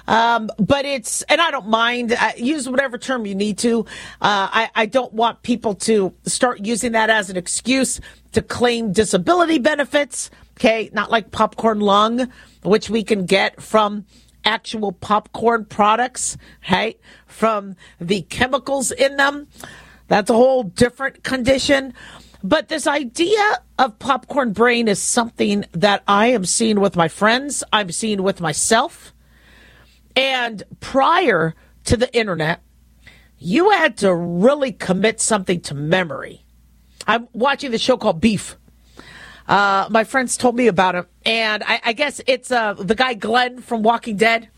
Um, 0.05 0.49
but 0.59 0.83
it's, 0.83 1.21
and 1.23 1.39
I 1.39 1.49
don't 1.49 1.69
mind. 1.69 2.13
I 2.13 2.33
use 2.35 2.67
whatever 2.67 2.97
term 2.97 3.25
you 3.25 3.35
need 3.35 3.57
to. 3.59 3.85
Uh, 4.19 4.49
I, 4.51 4.69
I 4.75 4.85
don't 4.85 5.13
want 5.13 5.43
people 5.43 5.75
to 5.75 6.13
start 6.23 6.65
using 6.65 6.91
that 6.91 7.09
as 7.09 7.29
an 7.29 7.37
excuse 7.37 8.01
to 8.33 8.41
claim 8.41 8.91
disability 8.91 9.59
benefits. 9.59 10.29
Okay. 10.57 10.89
Not 10.91 11.09
like 11.09 11.31
popcorn 11.31 11.79
lung, 11.79 12.29
which 12.63 12.89
we 12.89 13.01
can 13.03 13.25
get 13.25 13.61
from 13.61 14.05
actual 14.45 14.91
popcorn 14.91 15.65
products, 15.65 16.37
right? 16.69 16.99
From 17.25 17.75
the 17.99 18.21
chemicals 18.23 18.91
in 18.91 19.17
them. 19.17 19.47
That's 20.07 20.29
a 20.29 20.33
whole 20.33 20.63
different 20.63 21.23
condition. 21.23 21.93
But 22.43 22.69
this 22.69 22.87
idea 22.87 23.63
of 23.77 23.99
popcorn 23.99 24.51
brain 24.53 24.87
is 24.87 25.01
something 25.01 25.65
that 25.73 26.03
I 26.07 26.27
am 26.27 26.45
seeing 26.45 26.79
with 26.79 26.95
my 26.95 27.07
friends, 27.07 27.63
I'm 27.71 27.91
seeing 27.91 28.23
with 28.23 28.41
myself. 28.41 29.13
And 30.15 30.63
prior 30.79 31.55
to 31.85 31.97
the 31.97 32.13
internet, 32.15 32.61
you 33.37 33.69
had 33.71 33.97
to 33.97 34.13
really 34.13 34.71
commit 34.71 35.19
something 35.19 35.61
to 35.61 35.73
memory. 35.73 36.45
I'm 37.07 37.27
watching 37.33 37.71
the 37.71 37.77
show 37.77 37.97
called 37.97 38.21
Beef. 38.21 38.57
Uh, 39.47 39.87
my 39.89 40.03
friends 40.03 40.37
told 40.37 40.55
me 40.55 40.67
about 40.67 40.95
it, 40.95 41.07
and 41.25 41.63
I, 41.63 41.81
I 41.85 41.93
guess 41.93 42.21
it's 42.27 42.51
uh, 42.51 42.73
the 42.73 42.95
guy 42.95 43.13
Glenn 43.13 43.61
from 43.61 43.83
Walking 43.83 44.17
Dead. 44.17 44.49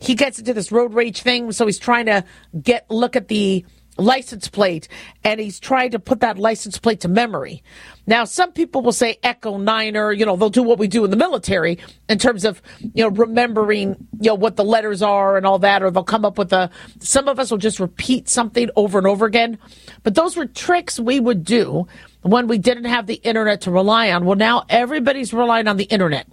He 0.00 0.14
gets 0.14 0.38
into 0.38 0.54
this 0.54 0.72
road 0.72 0.94
rage 0.94 1.22
thing, 1.22 1.52
so 1.52 1.66
he's 1.66 1.78
trying 1.78 2.06
to 2.06 2.24
get 2.60 2.90
look 2.90 3.16
at 3.16 3.28
the 3.28 3.64
license 3.98 4.48
plate 4.48 4.88
and 5.24 5.40
he's 5.40 5.60
trying 5.60 5.90
to 5.90 5.98
put 5.98 6.20
that 6.20 6.38
license 6.38 6.78
plate 6.78 7.00
to 7.00 7.08
memory. 7.08 7.62
Now, 8.06 8.24
some 8.24 8.52
people 8.52 8.80
will 8.80 8.92
say 8.92 9.18
Echo 9.22 9.58
Niner, 9.58 10.12
you 10.12 10.24
know, 10.24 10.36
they'll 10.36 10.48
do 10.48 10.62
what 10.62 10.78
we 10.78 10.88
do 10.88 11.04
in 11.04 11.10
the 11.10 11.16
military 11.16 11.78
in 12.08 12.18
terms 12.18 12.44
of, 12.44 12.62
you 12.80 13.04
know, 13.04 13.10
remembering, 13.10 13.96
you 14.20 14.30
know, 14.30 14.34
what 14.34 14.56
the 14.56 14.64
letters 14.64 15.02
are 15.02 15.36
and 15.36 15.44
all 15.44 15.58
that, 15.58 15.82
or 15.82 15.90
they'll 15.90 16.04
come 16.04 16.24
up 16.24 16.38
with 16.38 16.52
a, 16.52 16.70
some 17.00 17.28
of 17.28 17.38
us 17.38 17.50
will 17.50 17.58
just 17.58 17.80
repeat 17.80 18.28
something 18.28 18.70
over 18.76 18.96
and 18.96 19.06
over 19.06 19.26
again. 19.26 19.58
But 20.04 20.14
those 20.14 20.36
were 20.36 20.46
tricks 20.46 20.98
we 20.98 21.20
would 21.20 21.44
do 21.44 21.86
when 22.22 22.46
we 22.46 22.58
didn't 22.58 22.84
have 22.84 23.06
the 23.06 23.14
internet 23.16 23.60
to 23.62 23.70
rely 23.70 24.10
on. 24.10 24.24
Well, 24.24 24.36
now 24.36 24.64
everybody's 24.68 25.34
relying 25.34 25.68
on 25.68 25.76
the 25.76 25.84
internet. 25.84 26.26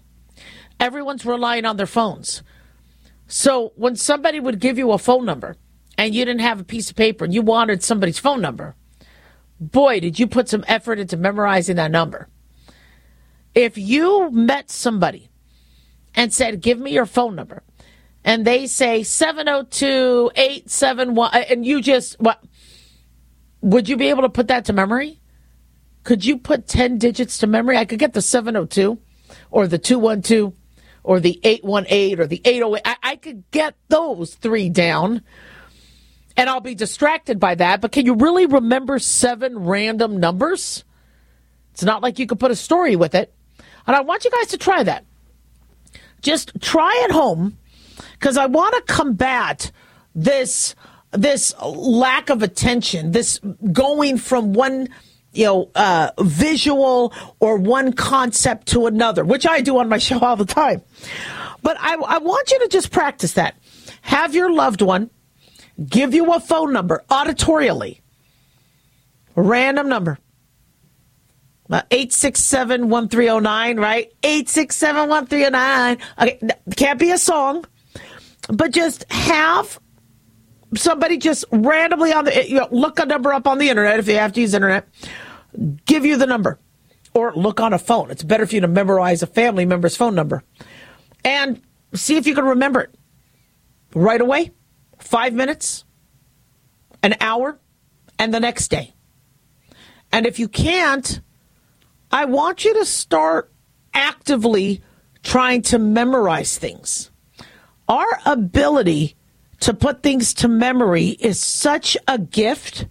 Everyone's 0.80 1.26
relying 1.26 1.66
on 1.66 1.78
their 1.78 1.86
phones. 1.86 2.44
So 3.28 3.74
when 3.76 3.96
somebody 3.96 4.40
would 4.40 4.60
give 4.60 4.78
you 4.78 4.92
a 4.92 4.98
phone 4.98 5.26
number, 5.26 5.56
and 5.98 6.14
you 6.14 6.26
didn't 6.26 6.42
have 6.42 6.60
a 6.60 6.66
piece 6.66 6.90
of 6.90 6.96
paper 6.96 7.26
and 7.26 7.34
you 7.34 7.42
wanted 7.42 7.84
somebody's 7.84 8.20
phone 8.20 8.42
number, 8.42 8.76
boy, 9.60 10.00
did 10.00 10.20
you 10.20 10.28
put 10.28 10.50
some 10.50 10.66
effort 10.68 11.00
into 11.00 11.18
memorizing 11.18 11.76
that 11.78 11.92
number. 11.92 12.28
If 13.54 13.78
you 13.78 14.30
met 14.32 14.70
somebody 14.70 15.30
and 16.14 16.34
said, 16.34 16.62
Give 16.62 16.80
me 16.80 16.92
your 16.92 17.06
phone 17.06 17.36
number, 17.36 17.64
and 18.24 18.46
they 18.46 18.68
say 18.68 19.04
702 19.04 20.32
871, 20.36 21.30
uh, 21.34 21.38
and 21.50 21.66
you 21.66 21.82
just, 21.82 22.20
what? 22.20 22.44
Would 23.62 23.88
you 23.88 23.98
be 23.98 24.10
able 24.10 24.24
to 24.24 24.30
put 24.30 24.48
that 24.50 24.66
to 24.66 24.74
memory? 24.74 25.22
Could 26.04 26.24
you 26.24 26.38
put 26.38 26.68
10 26.68 26.98
digits 26.98 27.40
to 27.40 27.48
memory? 27.48 27.78
I 27.78 27.86
could 27.86 27.98
get 27.98 28.14
the 28.14 28.22
702 28.22 29.00
or 29.50 29.68
the 29.68 29.80
212 29.80 30.54
or 31.04 31.20
the 31.20 31.40
818 31.44 32.20
or 32.20 32.28
the 32.28 32.42
808. 32.46 32.82
I, 32.86 32.96
I 33.02 33.16
could 33.16 33.50
get 33.52 33.76
those 33.88 34.36
three 34.36 34.70
down 34.70 35.24
and 36.38 36.50
I'll 36.50 36.60
be 36.62 36.76
distracted 36.76 37.40
by 37.40 37.56
that. 37.56 37.82
But 37.82 37.92
can 37.92 38.06
you 38.06 38.16
really 38.16 38.46
remember 38.46 39.00
seven 39.00 39.60
random 39.60 40.20
numbers? 40.20 40.84
It's 41.74 41.84
not 41.84 42.02
like 42.02 42.20
you 42.20 42.28
could 42.28 42.40
put 42.40 42.52
a 42.52 42.56
story 42.56 42.96
with 42.96 43.16
it. 43.16 43.34
And 43.88 43.96
I 43.96 44.02
want 44.02 44.26
you 44.26 44.32
guys 44.32 44.48
to 44.48 44.58
try 44.58 44.84
that. 44.84 45.06
Just 46.22 46.52
try 46.62 47.04
at 47.04 47.12
home 47.12 47.58
because 48.14 48.38
I 48.38 48.48
want 48.48 48.76
to 48.76 48.94
combat 48.94 49.72
this 50.14 50.76
this 51.12 51.54
lack 51.62 52.30
of 52.30 52.42
attention, 52.44 53.12
this 53.12 53.40
going 53.72 54.18
from 54.18 54.54
one 54.54 54.90
you 55.34 55.46
know 55.46 55.70
uh, 55.76 56.12
visual 56.20 57.14
or 57.40 57.58
one 57.58 57.94
concept 57.94 58.68
to 58.70 58.88
another, 58.88 59.24
which 59.24 59.46
I 59.46 59.62
do 59.62 59.78
on 59.78 59.90
my 59.90 59.98
show 60.00 60.20
all 60.20 60.36
the 60.36 60.46
time. 60.46 60.82
But 61.62 61.78
I, 61.80 61.96
I 61.96 62.18
want 62.20 62.52
you 62.52 62.60
to 62.60 62.68
just 62.68 62.92
practice 62.92 63.34
that. 63.34 63.56
Have 64.02 64.36
your 64.36 64.52
loved 64.52 64.82
one 64.82 65.10
give 65.88 66.14
you 66.14 66.34
a 66.34 66.40
phone 66.40 66.74
number 66.74 67.04
auditorially, 67.10 68.02
random 69.36 69.90
number. 69.90 70.18
Uh, 71.68 71.82
867 71.90 72.90
1309, 72.90 73.78
right? 73.78 74.14
867 74.22 75.10
1309. 75.10 75.98
Okay, 76.22 76.40
can't 76.76 77.00
be 77.00 77.10
a 77.10 77.18
song, 77.18 77.66
but 78.50 78.72
just 78.72 79.12
have 79.12 79.80
somebody 80.76 81.18
just 81.18 81.44
randomly 81.52 82.14
on 82.14 82.26
the, 82.26 82.48
you 82.48 82.58
know, 82.58 82.68
look 82.70 83.00
a 83.00 83.06
number 83.06 83.34
up 83.34 83.48
on 83.48 83.58
the 83.58 83.70
internet 83.70 83.98
if 83.98 84.08
you 84.08 84.16
have 84.16 84.34
to 84.34 84.42
use 84.42 84.54
internet, 84.54 84.88
give 85.86 86.06
you 86.06 86.18
the 86.18 86.28
number 86.28 86.60
or 87.16 87.34
look 87.34 87.60
on 87.60 87.74
a 87.74 87.80
phone. 87.80 88.12
It's 88.12 88.24
better 88.24 88.46
for 88.46 88.54
you 88.54 88.62
to 88.62 88.68
memorize 88.68 89.24
a 89.24 89.28
family 89.28 89.66
member's 89.66 89.96
phone 89.96 90.14
number 90.14 90.44
and 91.24 91.60
see 91.94 92.18
if 92.18 92.28
you 92.28 92.36
can 92.36 92.46
remember 92.46 92.82
it 92.82 92.96
right 93.96 94.22
away 94.22 94.52
five 95.00 95.34
minutes, 95.34 95.86
an 97.04 97.16
hour, 97.20 97.60
and 98.18 98.34
the 98.34 98.40
next 98.40 98.70
day. 98.70 98.94
And 100.12 100.26
if 100.26 100.40
you 100.40 100.48
can't, 100.48 101.22
I 102.12 102.26
want 102.26 102.64
you 102.64 102.74
to 102.76 102.86
start 102.86 103.52
actively 103.94 104.82
trying 105.24 105.62
to 105.64 105.80
memorize 105.80 106.58
things. 106.58 107.12
Our 107.88 108.08
ability 108.26 109.16
to 109.62 109.74
put 109.74 110.04
things 110.04 110.34
to 110.36 110.48
memory 110.48 111.08
is 111.08 111.42
such 111.42 111.98
a 112.08 112.18
gift. 112.18 112.88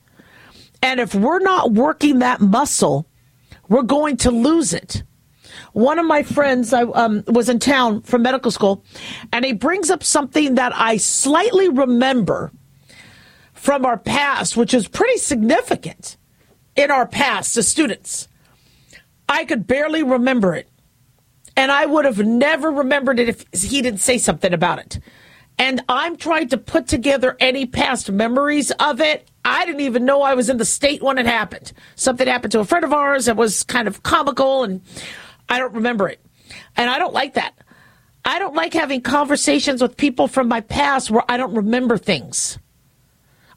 And 0.83 1.01
if 1.01 1.14
we're 1.14 1.40
not 1.40 1.73
working 1.73 2.19
that 2.19 2.40
muscle, 2.40 3.09
we're 3.69 3.83
going 3.83 4.17
to 4.19 4.31
lose 4.31 4.73
it. 4.73 5.03
One 5.74 5.98
of 5.98 6.06
my 6.06 6.22
friends 6.22 6.72
I 6.72 6.82
um, 6.82 7.24
was 7.26 7.48
in 7.48 7.58
town 7.58 8.02
from 8.02 8.22
medical 8.22 8.52
school, 8.52 8.84
and 9.32 9.44
he 9.44 9.52
brings 9.52 9.90
up 9.90 10.04
something 10.04 10.54
that 10.54 10.72
I 10.72 10.98
slightly 10.98 11.68
remember 11.68 12.52
from 13.54 13.84
our 13.84 13.98
past, 13.98 14.56
which 14.56 14.72
is 14.72 14.87
pretty 14.87 15.18
significant 15.18 16.16
in 16.76 16.92
our 16.92 17.08
past 17.08 17.56
as 17.56 17.66
students. 17.66 18.28
I 19.28 19.44
could 19.44 19.66
barely 19.66 20.04
remember 20.04 20.54
it. 20.54 20.68
And 21.56 21.72
I 21.72 21.87
would 21.87 22.04
have 22.04 22.18
never 22.18 22.70
remembered 22.70 23.18
it 23.18 23.28
if 23.28 23.62
he 23.62 23.82
didn't 23.82 24.00
say 24.00 24.18
something 24.18 24.52
about 24.52 24.78
it. 24.78 25.00
And 25.58 25.82
I'm 25.88 26.16
trying 26.16 26.48
to 26.50 26.58
put 26.58 26.87
together 26.87 27.37
any 27.40 27.66
past 27.66 28.12
memories 28.12 28.70
of 28.72 29.00
it. 29.00 29.28
I 29.44 29.66
didn't 29.66 29.80
even 29.80 30.04
know 30.04 30.22
I 30.22 30.34
was 30.34 30.48
in 30.48 30.58
the 30.58 30.64
state 30.64 31.02
when 31.02 31.18
it 31.18 31.26
happened. 31.26 31.72
Something 31.96 32.28
happened 32.28 32.52
to 32.52 32.60
a 32.60 32.64
friend 32.64 32.84
of 32.84 32.92
ours 32.92 33.26
that 33.26 33.37
was 33.37 33.64
kind 33.64 33.88
of 33.88 34.04
comical 34.04 34.62
and 34.62 34.82
I 35.48 35.59
don't 35.59 35.74
remember 35.74 36.09
it. 36.09 36.20
And 36.76 36.90
I 36.90 36.98
don't 36.98 37.14
like 37.14 37.35
that. 37.35 37.54
I 38.24 38.38
don't 38.38 38.54
like 38.54 38.72
having 38.72 39.02
conversations 39.02 39.83
with 39.83 39.96
people 39.96 40.28
from 40.28 40.48
my 40.48 40.62
past 40.62 41.11
where 41.11 41.22
I 41.28 41.37
don't 41.37 41.54
remember 41.54 41.98
things. 41.98 42.59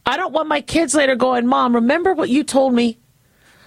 I 0.06 0.17
don't 0.17 0.34
want 0.34 0.47
my 0.47 0.62
kids 0.62 0.93
later 0.93 1.15
going, 1.15 1.47
Mom, 1.47 1.76
remember 1.76 2.13
what 2.13 2.30
you 2.30 2.43
told 2.43 2.73
me? 2.73 2.97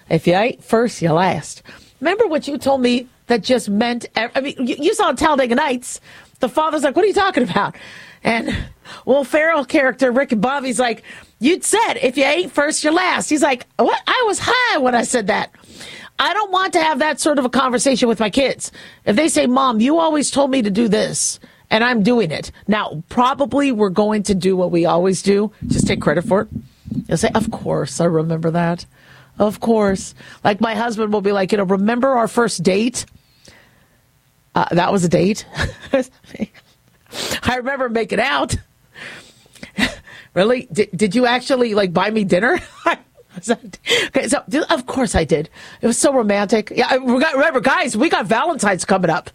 If 0.09 0.27
you 0.27 0.37
ate 0.37 0.63
first, 0.63 1.01
you 1.01 1.13
last. 1.13 1.63
Remember 2.01 2.27
what 2.27 2.49
you 2.49 2.59
told 2.59 2.81
me 2.81 3.09
that 3.27 3.43
just 3.43 3.69
meant, 3.69 4.07
I 4.17 4.41
mean, 4.41 4.55
you, 4.59 4.95
saw 4.95 5.13
Talladega 5.13 5.55
Nights. 5.55 6.01
The 6.41 6.49
father's 6.49 6.83
like, 6.83 6.97
What 6.97 7.05
are 7.05 7.09
you 7.09 7.15
talking 7.15 7.43
about? 7.43 7.77
And 8.25 8.57
Will 9.05 9.25
Ferrell 9.25 9.65
character, 9.65 10.11
Ricky 10.11 10.35
Bobby's 10.35 10.81
like, 10.81 11.03
You'd 11.39 11.65
said 11.65 11.95
if 11.95 12.17
you 12.17 12.25
ain't 12.25 12.53
first, 12.53 12.83
you're 12.83 12.93
last. 12.93 13.31
He's 13.31 13.43
like, 13.43 13.67
What? 13.77 14.01
I 14.07 14.25
was 14.27 14.41
high 14.43 14.79
when 14.79 14.95
I 14.95 15.03
said 15.03 15.29
that. 15.29 15.53
I 16.21 16.35
don't 16.35 16.53
want 16.53 16.75
to 16.75 16.83
have 16.83 16.99
that 16.99 17.19
sort 17.19 17.39
of 17.39 17.47
a 17.47 17.49
conversation 17.49 18.07
with 18.07 18.21
my 18.21 18.29
kids. 18.29 18.71
If 19.07 19.17
they 19.17 19.29
say, 19.29 19.47
Mom, 19.47 19.81
you 19.81 19.99
always 19.99 20.31
told 20.31 20.51
me 20.51 20.61
to 20.61 20.71
do 20.71 20.87
this, 20.87 21.41
and 21.71 21.83
I'm 21.83 22.03
doing 22.03 22.31
it. 22.31 22.53
Now, 22.69 23.03
probably 23.09 23.73
we're 23.73 23.89
going 23.89 24.25
to 24.25 24.35
do 24.35 24.55
what 24.55 24.71
we 24.71 24.85
always 24.85 25.23
do, 25.23 25.51
just 25.67 25.87
take 25.87 26.03
credit 26.03 26.27
for 26.27 26.43
it. 26.43 26.49
You'll 27.09 27.17
say, 27.17 27.31
Of 27.35 27.51
course, 27.51 28.03
I 28.03 28.05
remember 28.05 28.51
that. 28.51 28.85
Of 29.39 29.61
course. 29.61 30.15
Like 30.45 30.61
my 30.61 30.75
husband 30.75 31.11
will 31.11 31.23
be 31.23 31.33
like, 31.33 31.53
You 31.53 31.59
know, 31.59 31.65
remember 31.65 32.11
our 32.11 32.29
first 32.29 32.63
date? 32.63 33.07
Uh, 34.55 34.67
that 34.73 34.93
was 34.93 35.05
a 35.05 35.09
date. 35.09 35.47
I 37.43 37.57
remember 37.57 37.89
making 37.89 38.21
out. 38.21 38.57
really? 40.35 40.69
Did, 40.71 40.91
did 40.95 41.15
you 41.15 41.25
actually 41.25 41.73
like 41.73 41.95
buy 41.95 42.11
me 42.11 42.25
dinner? 42.25 42.59
okay, 43.37 44.29
so 44.29 44.43
of 44.71 44.87
course 44.87 45.15
I 45.15 45.25
did. 45.25 45.49
It 45.81 45.87
was 45.87 45.99
so 45.99 46.13
romantic. 46.13 46.73
Yeah, 46.75 46.97
we 46.97 47.21
got 47.21 47.35
remember, 47.35 47.61
guys, 47.61 47.97
we 47.97 48.09
got 48.09 48.27
Valentine's 48.27 48.85
coming 48.85 49.11
up. 49.11 49.31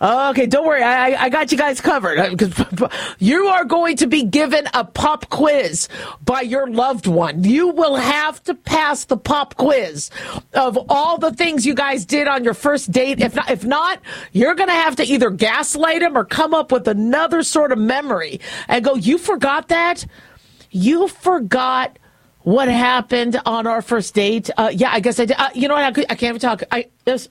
Okay, 0.00 0.46
don't 0.46 0.64
worry, 0.64 0.82
I, 0.82 1.24
I 1.24 1.28
got 1.28 1.50
you 1.50 1.58
guys 1.58 1.80
covered. 1.80 2.18
You 3.18 3.46
are 3.46 3.64
going 3.64 3.96
to 3.96 4.06
be 4.06 4.22
given 4.22 4.68
a 4.72 4.84
pop 4.84 5.28
quiz 5.28 5.88
by 6.24 6.42
your 6.42 6.68
loved 6.70 7.06
one. 7.08 7.42
You 7.42 7.68
will 7.68 7.96
have 7.96 8.42
to 8.44 8.54
pass 8.54 9.04
the 9.06 9.16
pop 9.16 9.56
quiz 9.56 10.10
of 10.54 10.78
all 10.88 11.18
the 11.18 11.32
things 11.32 11.66
you 11.66 11.74
guys 11.74 12.04
did 12.04 12.28
on 12.28 12.44
your 12.44 12.54
first 12.54 12.92
date. 12.92 13.20
If 13.20 13.34
not, 13.34 13.50
if 13.50 13.64
not, 13.64 14.00
you're 14.32 14.54
going 14.54 14.68
to 14.68 14.74
have 14.74 14.96
to 14.96 15.04
either 15.04 15.30
gaslight 15.30 16.02
him 16.02 16.16
or 16.16 16.24
come 16.24 16.54
up 16.54 16.70
with 16.70 16.86
another 16.86 17.42
sort 17.42 17.72
of 17.72 17.78
memory 17.78 18.40
and 18.68 18.84
go, 18.84 18.94
"You 18.94 19.18
forgot 19.18 19.68
that." 19.68 20.06
You 20.70 21.08
forgot 21.08 21.98
what 22.48 22.68
happened 22.68 23.38
on 23.44 23.66
our 23.66 23.82
first 23.82 24.14
date. 24.14 24.48
Uh, 24.56 24.70
yeah, 24.72 24.90
I 24.90 25.00
guess 25.00 25.20
I 25.20 25.26
did. 25.26 25.36
Uh, 25.38 25.50
you 25.52 25.68
know 25.68 25.74
what? 25.74 25.84
I, 25.84 25.88
I, 25.88 26.14
can't 26.14 26.22
even 26.22 26.40
talk. 26.40 26.62
I 26.70 26.86
let's, 27.04 27.28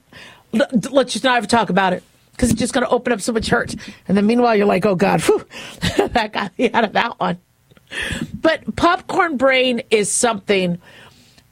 let's 0.52 1.12
just 1.12 1.24
not 1.24 1.38
even 1.38 1.48
talk 1.48 1.70
about 1.70 1.92
it 1.92 2.04
because 2.30 2.50
it's 2.50 2.60
just 2.60 2.72
going 2.72 2.86
to 2.86 2.90
open 2.92 3.12
up 3.12 3.20
so 3.20 3.32
much 3.32 3.48
hurt. 3.48 3.74
And 4.06 4.16
then 4.16 4.26
meanwhile, 4.26 4.54
you're 4.54 4.66
like, 4.66 4.86
oh 4.86 4.94
God, 4.94 5.20
whew, 5.22 5.44
that 5.96 6.32
got 6.32 6.56
me 6.56 6.70
out 6.70 6.84
of 6.84 6.92
that 6.92 7.18
one. 7.18 7.38
But 8.32 8.76
popcorn 8.76 9.36
brain 9.36 9.82
is 9.90 10.10
something. 10.10 10.80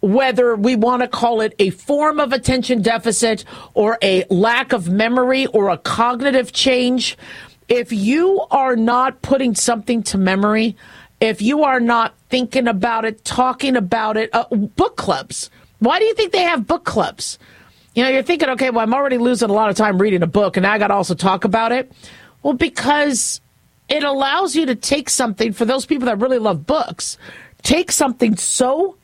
Whether 0.00 0.54
we 0.54 0.76
want 0.76 1.02
to 1.02 1.08
call 1.08 1.40
it 1.40 1.54
a 1.58 1.70
form 1.70 2.20
of 2.20 2.32
attention 2.32 2.82
deficit 2.82 3.44
or 3.74 3.98
a 4.00 4.24
lack 4.30 4.72
of 4.72 4.88
memory 4.88 5.46
or 5.46 5.70
a 5.70 5.78
cognitive 5.78 6.52
change, 6.52 7.18
if 7.66 7.92
you 7.92 8.46
are 8.52 8.76
not 8.76 9.22
putting 9.22 9.56
something 9.56 10.04
to 10.04 10.18
memory, 10.18 10.76
if 11.26 11.42
you 11.42 11.64
are 11.64 11.80
not 11.80 12.14
thinking 12.28 12.68
about 12.68 13.04
it, 13.04 13.24
talking 13.24 13.76
about 13.76 14.16
it, 14.16 14.30
uh, 14.32 14.44
book 14.54 14.96
clubs. 14.96 15.50
Why 15.78 15.98
do 15.98 16.04
you 16.04 16.14
think 16.14 16.32
they 16.32 16.42
have 16.42 16.66
book 16.66 16.84
clubs? 16.84 17.38
You 17.94 18.02
know, 18.02 18.10
you're 18.10 18.22
thinking, 18.22 18.48
okay, 18.50 18.70
well, 18.70 18.80
I'm 18.80 18.94
already 18.94 19.18
losing 19.18 19.50
a 19.50 19.52
lot 19.52 19.70
of 19.70 19.76
time 19.76 20.00
reading 20.00 20.22
a 20.22 20.26
book, 20.26 20.56
and 20.56 20.62
now 20.64 20.72
I 20.72 20.78
got 20.78 20.88
to 20.88 20.94
also 20.94 21.14
talk 21.14 21.44
about 21.44 21.72
it. 21.72 21.90
Well, 22.42 22.54
because 22.54 23.40
it 23.88 24.04
allows 24.04 24.54
you 24.54 24.66
to 24.66 24.74
take 24.74 25.08
something 25.10 25.52
for 25.52 25.64
those 25.64 25.86
people 25.86 26.06
that 26.06 26.18
really 26.18 26.38
love 26.38 26.66
books, 26.66 27.18
take 27.62 27.90
something 27.90 28.36
so, 28.36 28.96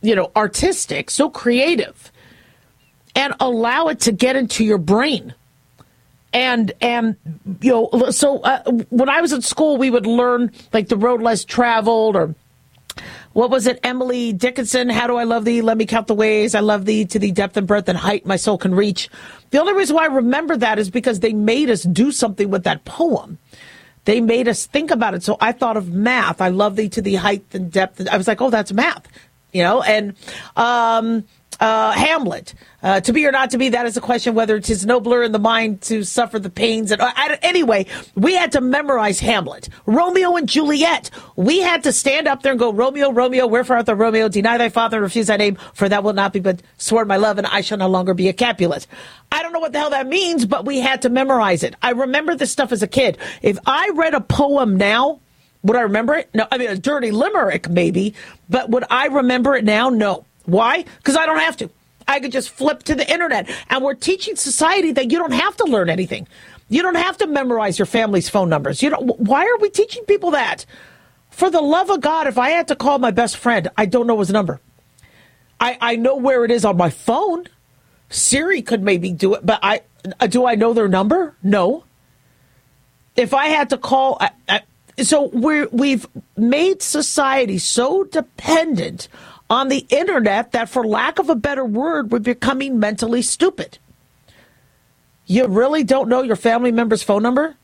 you 0.00 0.14
know, 0.14 0.30
artistic, 0.36 1.10
so 1.10 1.28
creative, 1.28 2.12
and 3.14 3.34
allow 3.40 3.88
it 3.88 4.00
to 4.00 4.12
get 4.12 4.36
into 4.36 4.64
your 4.64 4.78
brain 4.78 5.34
and 6.32 6.72
and 6.80 7.16
you 7.60 7.70
know 7.70 8.10
so 8.10 8.40
uh, 8.40 8.62
when 8.90 9.08
i 9.08 9.20
was 9.20 9.32
at 9.32 9.42
school 9.42 9.76
we 9.76 9.90
would 9.90 10.06
learn 10.06 10.50
like 10.72 10.88
the 10.88 10.96
road 10.96 11.22
less 11.22 11.44
traveled 11.44 12.16
or 12.16 12.34
what 13.32 13.50
was 13.50 13.68
it? 13.68 13.78
Emily 13.84 14.32
dickinson 14.32 14.88
how 14.88 15.06
do 15.06 15.16
i 15.16 15.24
love 15.24 15.44
thee? 15.44 15.62
Let 15.62 15.76
me 15.76 15.86
count 15.86 16.06
the 16.08 16.14
ways. 16.14 16.54
I 16.54 16.60
love 16.60 16.84
thee 16.84 17.04
to 17.06 17.18
the 17.18 17.30
depth 17.30 17.56
and 17.56 17.66
breadth 17.66 17.88
and 17.88 17.96
height 17.96 18.26
my 18.26 18.36
soul 18.36 18.58
can 18.58 18.74
reach. 18.74 19.08
The 19.50 19.58
only 19.58 19.74
reason 19.74 19.94
why 19.96 20.04
i 20.04 20.06
remember 20.06 20.56
that 20.56 20.78
is 20.78 20.90
because 20.90 21.20
they 21.20 21.32
made 21.32 21.70
us 21.70 21.82
do 21.82 22.10
something 22.10 22.50
with 22.50 22.64
that 22.64 22.84
poem. 22.84 23.38
They 24.04 24.20
made 24.20 24.48
us 24.48 24.66
think 24.66 24.90
about 24.90 25.14
it. 25.14 25.22
So 25.22 25.36
i 25.40 25.52
thought 25.52 25.76
of 25.76 25.92
math. 25.92 26.40
I 26.40 26.48
love 26.48 26.76
thee 26.76 26.88
to 26.90 27.02
the 27.02 27.14
height 27.16 27.44
and 27.52 27.70
depth. 27.70 28.06
I 28.08 28.16
was 28.16 28.26
like 28.26 28.42
oh 28.42 28.50
that's 28.50 28.72
math 28.72 29.06
you 29.52 29.62
know? 29.62 29.82
And 29.82 30.14
um 30.56 31.24
uh, 31.60 31.92
Hamlet. 31.92 32.54
Uh, 32.80 33.00
to 33.00 33.12
be 33.12 33.26
or 33.26 33.32
not 33.32 33.50
to 33.50 33.58
be, 33.58 33.70
that 33.70 33.86
is 33.86 33.96
a 33.96 34.00
question 34.00 34.34
whether 34.34 34.54
it 34.56 34.70
is 34.70 34.86
nobler 34.86 35.24
in 35.24 35.32
the 35.32 35.38
mind 35.38 35.80
to 35.82 36.04
suffer 36.04 36.38
the 36.38 36.50
pains. 36.50 36.92
And 36.92 37.00
uh, 37.00 37.12
anyway, 37.42 37.86
we 38.14 38.34
had 38.34 38.52
to 38.52 38.60
memorize 38.60 39.18
Hamlet, 39.18 39.68
Romeo 39.84 40.36
and 40.36 40.48
Juliet. 40.48 41.10
We 41.34 41.58
had 41.58 41.82
to 41.82 41.92
stand 41.92 42.28
up 42.28 42.42
there 42.42 42.52
and 42.52 42.58
go, 42.58 42.72
Romeo, 42.72 43.10
Romeo, 43.10 43.46
wherefore 43.46 43.76
art 43.76 43.86
thou 43.86 43.94
Romeo? 43.94 44.28
Deny 44.28 44.58
thy 44.58 44.68
father 44.68 44.98
and 44.98 45.02
refuse 45.02 45.26
thy 45.26 45.36
name, 45.36 45.56
for 45.74 45.88
that 45.88 46.04
will 46.04 46.12
not 46.12 46.32
be 46.32 46.38
but 46.38 46.62
sworn 46.76 47.08
my 47.08 47.16
love, 47.16 47.38
and 47.38 47.46
I 47.48 47.62
shall 47.62 47.78
no 47.78 47.88
longer 47.88 48.14
be 48.14 48.28
a 48.28 48.32
Capulet. 48.32 48.86
I 49.32 49.42
don't 49.42 49.52
know 49.52 49.58
what 49.58 49.72
the 49.72 49.80
hell 49.80 49.90
that 49.90 50.06
means, 50.06 50.46
but 50.46 50.64
we 50.64 50.78
had 50.78 51.02
to 51.02 51.08
memorize 51.08 51.64
it. 51.64 51.74
I 51.82 51.90
remember 51.90 52.36
this 52.36 52.52
stuff 52.52 52.70
as 52.70 52.82
a 52.82 52.86
kid. 52.86 53.18
If 53.42 53.58
I 53.66 53.90
read 53.94 54.14
a 54.14 54.20
poem 54.20 54.76
now, 54.76 55.20
would 55.62 55.76
I 55.76 55.82
remember 55.82 56.14
it? 56.14 56.30
No, 56.32 56.46
I 56.50 56.58
mean 56.58 56.70
a 56.70 56.78
dirty 56.78 57.10
limerick 57.10 57.68
maybe, 57.68 58.14
but 58.48 58.70
would 58.70 58.84
I 58.88 59.06
remember 59.06 59.56
it 59.56 59.64
now? 59.64 59.88
No. 59.88 60.24
Why? 60.48 60.84
Because 60.96 61.14
I 61.14 61.26
don't 61.26 61.40
have 61.40 61.58
to. 61.58 61.70
I 62.08 62.20
could 62.20 62.32
just 62.32 62.48
flip 62.48 62.82
to 62.84 62.94
the 62.94 63.10
internet. 63.10 63.50
And 63.68 63.84
we're 63.84 63.94
teaching 63.94 64.34
society 64.34 64.92
that 64.92 65.12
you 65.12 65.18
don't 65.18 65.32
have 65.32 65.56
to 65.58 65.64
learn 65.64 65.90
anything. 65.90 66.26
You 66.70 66.82
don't 66.82 66.94
have 66.94 67.18
to 67.18 67.26
memorize 67.26 67.78
your 67.78 67.86
family's 67.86 68.30
phone 68.30 68.48
numbers. 68.48 68.82
You 68.82 68.88
don't, 68.88 69.20
why 69.20 69.44
are 69.44 69.58
we 69.58 69.68
teaching 69.68 70.04
people 70.04 70.30
that? 70.30 70.64
For 71.30 71.50
the 71.50 71.60
love 71.60 71.90
of 71.90 72.00
God, 72.00 72.26
if 72.26 72.38
I 72.38 72.50
had 72.50 72.68
to 72.68 72.76
call 72.76 72.98
my 72.98 73.10
best 73.10 73.36
friend, 73.36 73.68
I 73.76 73.84
don't 73.84 74.06
know 74.06 74.18
his 74.18 74.30
number. 74.30 74.58
I, 75.60 75.76
I 75.80 75.96
know 75.96 76.16
where 76.16 76.46
it 76.46 76.50
is 76.50 76.64
on 76.64 76.78
my 76.78 76.88
phone. 76.88 77.46
Siri 78.08 78.62
could 78.62 78.82
maybe 78.82 79.12
do 79.12 79.34
it, 79.34 79.44
but 79.44 79.60
I 79.62 79.82
uh, 80.18 80.28
do 80.28 80.46
I 80.46 80.54
know 80.54 80.72
their 80.72 80.88
number? 80.88 81.36
No. 81.42 81.84
If 83.16 83.34
I 83.34 83.48
had 83.48 83.70
to 83.70 83.76
call, 83.76 84.16
I, 84.18 84.30
I, 84.48 84.62
so 85.02 85.28
we're 85.32 85.68
we've 85.72 86.06
made 86.36 86.80
society 86.80 87.58
so 87.58 88.04
dependent 88.04 89.08
on 89.50 89.68
the 89.68 89.86
internet 89.88 90.52
that, 90.52 90.68
for 90.68 90.86
lack 90.86 91.18
of 91.18 91.28
a 91.28 91.34
better 91.34 91.64
word, 91.64 92.10
we're 92.10 92.18
becoming 92.18 92.78
mentally 92.78 93.22
stupid. 93.22 93.78
You 95.26 95.46
really 95.46 95.84
don't 95.84 96.08
know 96.08 96.22
your 96.22 96.36
family 96.36 96.72
member's 96.72 97.02
phone 97.02 97.22
number? 97.22 97.56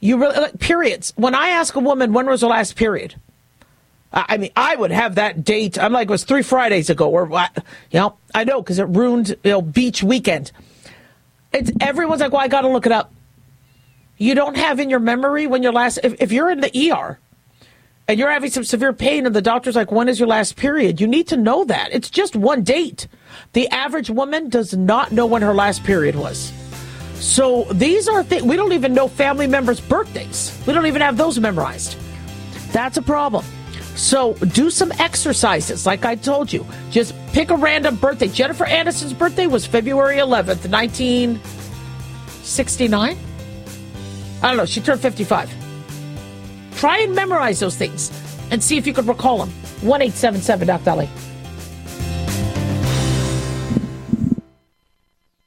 You 0.00 0.18
really, 0.18 0.38
like, 0.38 0.58
periods. 0.58 1.12
When 1.16 1.34
I 1.34 1.48
ask 1.48 1.74
a 1.74 1.80
woman, 1.80 2.12
when 2.12 2.26
was 2.26 2.42
her 2.42 2.46
last 2.46 2.76
period? 2.76 3.14
I 4.10 4.38
mean, 4.38 4.50
I 4.56 4.74
would 4.74 4.90
have 4.90 5.16
that 5.16 5.44
date. 5.44 5.78
I'm 5.78 5.92
like, 5.92 6.08
it 6.08 6.10
was 6.10 6.24
three 6.24 6.42
Fridays 6.42 6.88
ago, 6.88 7.10
or? 7.10 7.28
You 7.90 8.00
know, 8.00 8.16
I 8.34 8.44
know 8.44 8.62
because 8.62 8.78
it 8.78 8.84
ruined 8.84 9.36
you 9.44 9.50
know 9.50 9.60
beach 9.60 10.02
weekend. 10.02 10.50
It's 11.52 11.70
everyone's 11.80 12.22
like, 12.22 12.32
well, 12.32 12.40
I 12.40 12.48
got 12.48 12.62
to 12.62 12.68
look 12.68 12.86
it 12.86 12.92
up. 12.92 13.12
You 14.16 14.34
don't 14.34 14.56
have 14.56 14.80
in 14.80 14.88
your 14.88 14.98
memory 14.98 15.46
when 15.46 15.62
your 15.62 15.72
last. 15.72 15.98
If, 16.02 16.22
if 16.22 16.32
you're 16.32 16.50
in 16.50 16.60
the 16.60 16.90
ER 16.90 17.18
and 18.08 18.18
you're 18.18 18.30
having 18.30 18.50
some 18.50 18.64
severe 18.64 18.94
pain 18.94 19.26
and 19.26 19.36
the 19.36 19.42
doctor's 19.42 19.76
like, 19.76 19.92
when 19.92 20.08
is 20.08 20.18
your 20.18 20.28
last 20.28 20.56
period? 20.56 20.98
You 20.98 21.06
need 21.06 21.28
to 21.28 21.36
know 21.36 21.64
that. 21.64 21.92
It's 21.92 22.08
just 22.08 22.34
one 22.34 22.64
date. 22.64 23.06
The 23.52 23.68
average 23.68 24.08
woman 24.08 24.48
does 24.48 24.74
not 24.74 25.12
know 25.12 25.26
when 25.26 25.42
her 25.42 25.52
last 25.52 25.84
period 25.84 26.16
was. 26.16 26.50
So 27.16 27.64
these 27.64 28.08
are 28.08 28.24
things, 28.24 28.44
we 28.44 28.56
don't 28.56 28.72
even 28.72 28.94
know 28.94 29.08
family 29.08 29.46
members' 29.46 29.80
birthdays. 29.80 30.58
We 30.66 30.72
don't 30.72 30.86
even 30.86 31.02
have 31.02 31.18
those 31.18 31.38
memorized. 31.38 31.98
That's 32.72 32.96
a 32.96 33.02
problem. 33.02 33.44
So 33.94 34.32
do 34.34 34.70
some 34.70 34.90
exercises, 34.92 35.84
like 35.84 36.06
I 36.06 36.14
told 36.14 36.50
you. 36.50 36.66
Just 36.90 37.14
pick 37.32 37.50
a 37.50 37.56
random 37.56 37.96
birthday. 37.96 38.28
Jennifer 38.28 38.64
Aniston's 38.64 39.12
birthday 39.12 39.46
was 39.46 39.66
February 39.66 40.16
11th, 40.16 40.70
1969. 40.70 43.18
I 44.40 44.48
don't 44.48 44.56
know. 44.56 44.64
She 44.64 44.80
turned 44.80 45.00
55. 45.00 45.57
Try 46.78 46.98
and 47.00 47.14
memorize 47.14 47.58
those 47.58 47.76
things 47.76 48.10
and 48.50 48.62
see 48.62 48.76
if 48.78 48.86
you 48.86 48.94
can 48.94 49.06
recall 49.06 49.38
them. 49.38 49.50
1 49.82 50.00
877 50.00 50.66
Doc 50.68 50.84
Dolly. 50.84 51.08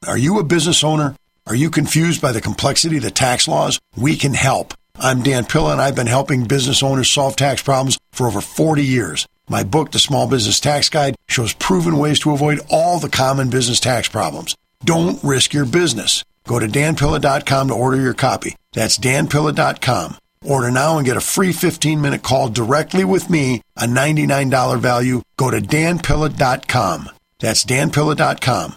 Are 0.06 0.18
you 0.18 0.38
a 0.38 0.44
business 0.44 0.84
owner? 0.84 1.16
Are 1.46 1.54
you 1.54 1.70
confused 1.70 2.20
by 2.20 2.32
the 2.32 2.40
complexity 2.40 2.98
of 2.98 3.02
the 3.02 3.10
tax 3.10 3.48
laws? 3.48 3.80
We 3.96 4.16
can 4.16 4.34
help. 4.34 4.74
I'm 4.96 5.22
Dan 5.22 5.46
Pilla, 5.46 5.72
and 5.72 5.80
I've 5.80 5.96
been 5.96 6.06
helping 6.06 6.44
business 6.44 6.82
owners 6.82 7.08
solve 7.08 7.34
tax 7.34 7.62
problems 7.62 7.98
for 8.12 8.26
over 8.26 8.40
40 8.40 8.84
years. 8.84 9.26
My 9.48 9.62
book, 9.64 9.90
The 9.90 9.98
Small 9.98 10.28
Business 10.28 10.60
Tax 10.60 10.88
Guide, 10.88 11.16
shows 11.28 11.54
proven 11.54 11.98
ways 11.98 12.20
to 12.20 12.32
avoid 12.32 12.60
all 12.68 12.98
the 12.98 13.08
common 13.08 13.48
business 13.48 13.80
tax 13.80 14.08
problems. 14.08 14.54
Don't 14.84 15.22
risk 15.24 15.54
your 15.54 15.64
business. 15.64 16.24
Go 16.46 16.58
to 16.58 16.66
danpilla.com 16.66 17.68
to 17.68 17.74
order 17.74 18.00
your 18.00 18.14
copy. 18.14 18.54
That's 18.72 18.98
danpilla.com. 18.98 20.16
Order 20.44 20.70
now 20.70 20.96
and 20.96 21.06
get 21.06 21.16
a 21.16 21.20
free 21.20 21.52
15 21.52 22.00
minute 22.00 22.22
call 22.22 22.48
directly 22.48 23.04
with 23.04 23.30
me, 23.30 23.62
a 23.76 23.86
$99 23.86 24.78
value. 24.78 25.22
Go 25.36 25.50
to 25.50 25.60
danpilla.com. 25.60 27.10
That's 27.38 27.64
danpilla.com. 27.64 28.76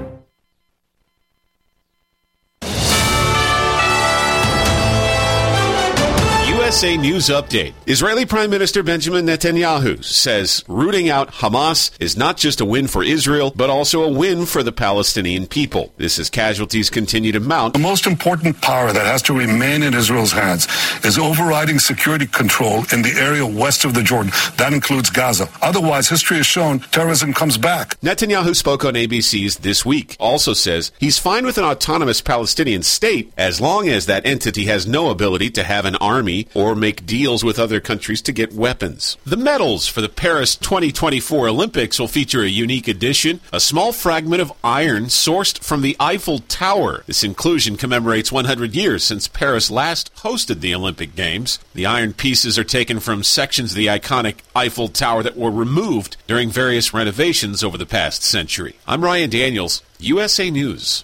USA 6.81 6.97
News 6.97 7.29
Update. 7.29 7.73
Israeli 7.85 8.25
Prime 8.25 8.49
Minister 8.49 8.81
Benjamin 8.81 9.27
Netanyahu 9.27 10.03
says 10.03 10.63
rooting 10.67 11.09
out 11.09 11.29
Hamas 11.33 11.91
is 11.99 12.17
not 12.17 12.37
just 12.37 12.59
a 12.59 12.65
win 12.65 12.87
for 12.87 13.03
Israel, 13.03 13.53
but 13.55 13.69
also 13.69 14.01
a 14.01 14.11
win 14.11 14.47
for 14.47 14.63
the 14.63 14.71
Palestinian 14.71 15.45
people. 15.45 15.93
This 15.97 16.17
as 16.17 16.31
casualties 16.31 16.89
continue 16.89 17.31
to 17.33 17.39
mount. 17.39 17.73
The 17.73 17.79
most 17.79 18.07
important 18.07 18.61
power 18.61 18.91
that 18.91 19.05
has 19.05 19.21
to 19.23 19.33
remain 19.33 19.83
in 19.83 19.93
Israel's 19.93 20.31
hands 20.31 20.67
is 21.03 21.19
overriding 21.19 21.77
security 21.77 22.25
control 22.25 22.83
in 22.91 23.03
the 23.03 23.13
area 23.15 23.45
west 23.45 23.85
of 23.85 23.93
the 23.93 24.01
Jordan. 24.01 24.31
That 24.57 24.73
includes 24.73 25.11
Gaza. 25.11 25.49
Otherwise, 25.61 26.09
history 26.09 26.37
has 26.37 26.47
shown 26.47 26.79
terrorism 26.79 27.31
comes 27.31 27.59
back. 27.59 27.99
Netanyahu 27.99 28.55
spoke 28.55 28.85
on 28.85 28.95
ABC's 28.95 29.57
This 29.57 29.85
Week. 29.85 30.17
Also 30.19 30.53
says 30.53 30.91
he's 30.99 31.19
fine 31.19 31.45
with 31.45 31.59
an 31.59 31.63
autonomous 31.63 32.21
Palestinian 32.21 32.81
state 32.81 33.31
as 33.37 33.61
long 33.61 33.87
as 33.87 34.07
that 34.07 34.25
entity 34.25 34.65
has 34.65 34.87
no 34.87 35.11
ability 35.11 35.51
to 35.51 35.63
have 35.63 35.85
an 35.85 35.95
army 35.97 36.47
or 36.71 36.75
make 36.75 37.05
deals 37.05 37.43
with 37.43 37.59
other 37.59 37.81
countries 37.81 38.21
to 38.21 38.31
get 38.31 38.53
weapons. 38.53 39.17
The 39.25 39.35
medals 39.35 39.87
for 39.87 39.99
the 39.99 40.07
Paris 40.07 40.55
2024 40.55 41.49
Olympics 41.49 41.99
will 41.99 42.07
feature 42.07 42.43
a 42.43 42.47
unique 42.47 42.87
addition, 42.87 43.41
a 43.51 43.59
small 43.59 43.91
fragment 43.91 44.41
of 44.41 44.53
iron 44.63 45.05
sourced 45.05 45.61
from 45.61 45.81
the 45.81 45.97
Eiffel 45.99 46.39
Tower. 46.39 47.03
This 47.07 47.25
inclusion 47.25 47.75
commemorates 47.75 48.31
100 48.31 48.73
years 48.73 49.03
since 49.03 49.27
Paris 49.27 49.69
last 49.69 50.15
hosted 50.15 50.61
the 50.61 50.73
Olympic 50.73 51.13
Games. 51.13 51.59
The 51.73 51.85
iron 51.85 52.13
pieces 52.13 52.57
are 52.57 52.63
taken 52.63 53.01
from 53.01 53.23
sections 53.23 53.71
of 53.71 53.77
the 53.77 53.87
iconic 53.87 54.35
Eiffel 54.55 54.87
Tower 54.87 55.23
that 55.23 55.37
were 55.37 55.51
removed 55.51 56.15
during 56.27 56.49
various 56.49 56.93
renovations 56.93 57.65
over 57.65 57.77
the 57.77 57.85
past 57.85 58.23
century. 58.23 58.75
I'm 58.87 59.03
Ryan 59.03 59.29
Daniels, 59.29 59.83
USA 59.99 60.49
News. 60.49 61.03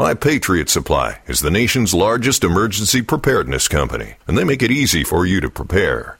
My 0.00 0.14
Patriot 0.14 0.70
Supply 0.70 1.18
is 1.26 1.40
the 1.40 1.50
nation's 1.50 1.92
largest 1.92 2.42
emergency 2.42 3.02
preparedness 3.02 3.68
company, 3.68 4.14
and 4.26 4.38
they 4.38 4.44
make 4.44 4.62
it 4.62 4.70
easy 4.70 5.04
for 5.04 5.26
you 5.26 5.42
to 5.42 5.50
prepare. 5.50 6.19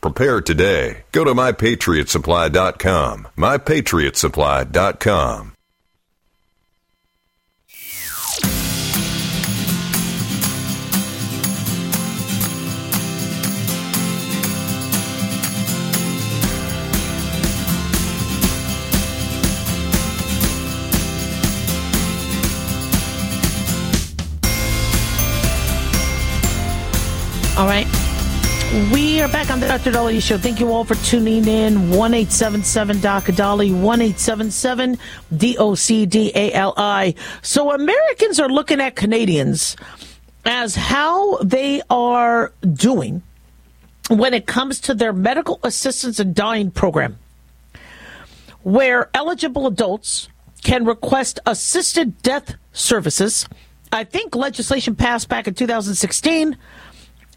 Prepare 0.00 0.40
today. 0.40 1.04
Go 1.12 1.24
to 1.24 1.34
mypatriotsupply.com. 1.34 3.28
Mypatriotsupply.com. 3.36 5.52
All 27.58 27.66
right. 27.66 28.07
We 28.70 29.22
are 29.22 29.28
back 29.28 29.50
on 29.50 29.60
the 29.60 29.66
Dr. 29.66 29.92
Dolly 29.92 30.20
Show. 30.20 30.36
Thank 30.36 30.60
you 30.60 30.70
all 30.70 30.84
for 30.84 30.94
tuning 30.96 31.48
in. 31.48 31.88
1 31.88 32.12
877 32.12 33.00
Dr. 33.00 33.32
Dolly, 33.32 33.72
1 33.72 34.02
877 34.02 34.98
D 35.34 35.56
O 35.56 35.74
C 35.74 36.04
D 36.04 36.30
A 36.34 36.52
L 36.52 36.74
I. 36.76 37.14
So 37.40 37.72
Americans 37.72 38.38
are 38.38 38.50
looking 38.50 38.78
at 38.78 38.94
Canadians 38.94 39.74
as 40.44 40.74
how 40.74 41.38
they 41.38 41.80
are 41.88 42.52
doing 42.70 43.22
when 44.10 44.34
it 44.34 44.46
comes 44.46 44.80
to 44.80 44.92
their 44.92 45.14
medical 45.14 45.60
assistance 45.62 46.20
and 46.20 46.34
dying 46.34 46.70
program, 46.70 47.18
where 48.64 49.08
eligible 49.14 49.66
adults 49.66 50.28
can 50.62 50.84
request 50.84 51.40
assisted 51.46 52.20
death 52.20 52.54
services. 52.74 53.48
I 53.90 54.04
think 54.04 54.36
legislation 54.36 54.94
passed 54.94 55.30
back 55.30 55.48
in 55.48 55.54
2016 55.54 56.54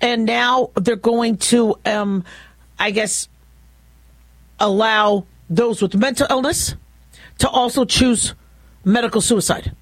and 0.01 0.25
now 0.25 0.71
they're 0.75 0.95
going 0.95 1.37
to, 1.37 1.75
um, 1.85 2.23
I 2.79 2.91
guess, 2.91 3.29
allow 4.59 5.25
those 5.49 5.81
with 5.81 5.95
mental 5.95 6.27
illness 6.29 6.75
to 7.39 7.49
also 7.49 7.85
choose 7.85 8.33
medical 8.83 9.21
suicide. 9.21 9.75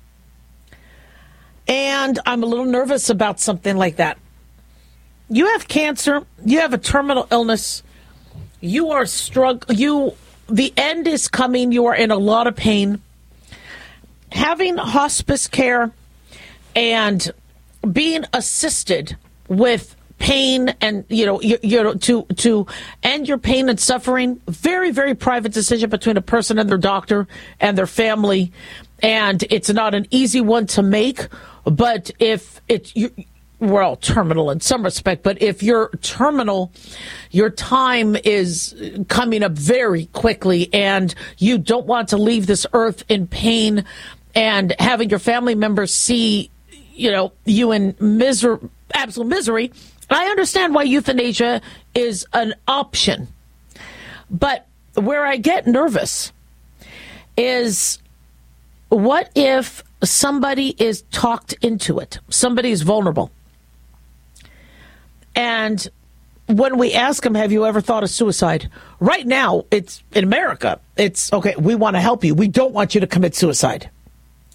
And 1.67 2.19
I'm 2.25 2.43
a 2.43 2.45
little 2.45 2.65
nervous 2.65 3.09
about 3.09 3.39
something 3.39 3.77
like 3.77 3.97
that. 3.97 4.17
You 5.29 5.45
have 5.47 5.67
cancer, 5.67 6.25
you 6.43 6.59
have 6.59 6.73
a 6.73 6.77
terminal 6.77 7.27
illness, 7.31 7.83
you 8.59 8.89
are 8.91 9.05
struggling, 9.05 9.77
you, 9.77 10.13
the 10.47 10.73
end 10.75 11.07
is 11.07 11.27
coming, 11.27 11.71
you 11.71 11.85
are 11.85 11.95
in 11.95 12.11
a 12.11 12.17
lot 12.17 12.47
of 12.47 12.55
pain. 12.55 13.01
having 14.31 14.77
hospice 14.77 15.47
care 15.47 15.91
and 16.75 17.31
being 17.91 18.25
assisted 18.33 19.17
with 19.47 19.95
pain 20.19 20.69
and 20.81 21.05
you 21.09 21.25
know 21.25 21.41
you, 21.41 21.57
you 21.63 21.81
know 21.81 21.93
to 21.93 22.23
to 22.35 22.67
end 23.03 23.27
your 23.27 23.37
pain 23.37 23.69
and 23.69 23.79
suffering 23.79 24.39
very 24.47 24.91
very 24.91 25.15
private 25.15 25.51
decision 25.51 25.89
between 25.89 26.17
a 26.17 26.21
person 26.21 26.59
and 26.59 26.69
their 26.69 26.77
doctor 26.77 27.27
and 27.59 27.77
their 27.77 27.87
family 27.87 28.51
and 29.01 29.43
it's 29.49 29.69
not 29.69 29.95
an 29.95 30.05
easy 30.11 30.41
one 30.41 30.67
to 30.67 30.83
make 30.83 31.27
but 31.65 32.11
if 32.19 32.61
it's 32.67 32.95
you 32.95 33.11
we're 33.59 33.81
all 33.81 33.97
terminal 33.97 34.51
in 34.51 34.61
some 34.61 34.83
respect, 34.83 35.21
but 35.23 35.41
if 35.41 35.61
you're 35.61 35.89
terminal, 36.01 36.71
your 37.31 37.49
time 37.49 38.15
is 38.23 38.73
coming 39.09 39.43
up 39.43 39.51
very 39.51 40.05
quickly 40.07 40.73
and 40.73 41.13
you 41.37 41.57
don't 41.57 41.85
want 41.85 42.09
to 42.09 42.17
leave 42.17 42.47
this 42.47 42.65
earth 42.73 43.03
in 43.09 43.27
pain 43.27 43.83
and 44.33 44.73
having 44.79 45.09
your 45.09 45.19
family 45.19 45.55
members 45.55 45.93
see, 45.93 46.49
you 46.93 47.11
know, 47.11 47.33
you 47.45 47.71
in 47.71 47.95
misery, 47.99 48.59
absolute 48.93 49.27
misery. 49.27 49.71
I 50.09 50.25
understand 50.25 50.73
why 50.73 50.83
euthanasia 50.83 51.61
is 51.93 52.25
an 52.33 52.53
option. 52.67 53.27
But 54.29 54.67
where 54.95 55.25
I 55.25 55.37
get 55.37 55.67
nervous 55.67 56.31
is 57.37 57.99
what 58.89 59.31
if 59.35 59.83
somebody 60.03 60.75
is 60.77 61.03
talked 61.11 61.53
into 61.61 61.99
it? 61.99 62.19
Somebody 62.29 62.71
is 62.71 62.81
vulnerable 62.81 63.31
and 65.39 65.87
when 66.47 66.77
we 66.77 66.93
ask 66.93 67.23
them, 67.23 67.35
have 67.35 67.51
you 67.51 67.65
ever 67.65 67.79
thought 67.79 68.03
of 68.03 68.09
suicide? 68.09 68.69
Right 68.99 69.25
now, 69.25 69.63
it's 69.71 70.03
in 70.13 70.25
America, 70.25 70.79
it's 70.97 71.31
okay, 71.31 71.55
we 71.57 71.75
want 71.75 71.95
to 71.95 72.01
help 72.01 72.25
you. 72.25 72.33
We 72.33 72.49
don't 72.49 72.73
want 72.73 72.93
you 72.93 72.99
to 72.99 73.07
commit 73.07 73.35
suicide. 73.35 73.89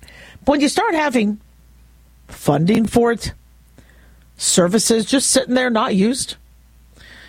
But 0.00 0.48
when 0.52 0.60
you 0.60 0.68
start 0.68 0.94
having 0.94 1.40
funding 2.28 2.86
for 2.86 3.12
it, 3.12 3.32
services 4.36 5.04
just 5.04 5.30
sitting 5.30 5.54
there 5.54 5.70
not 5.70 5.94
used, 5.94 6.36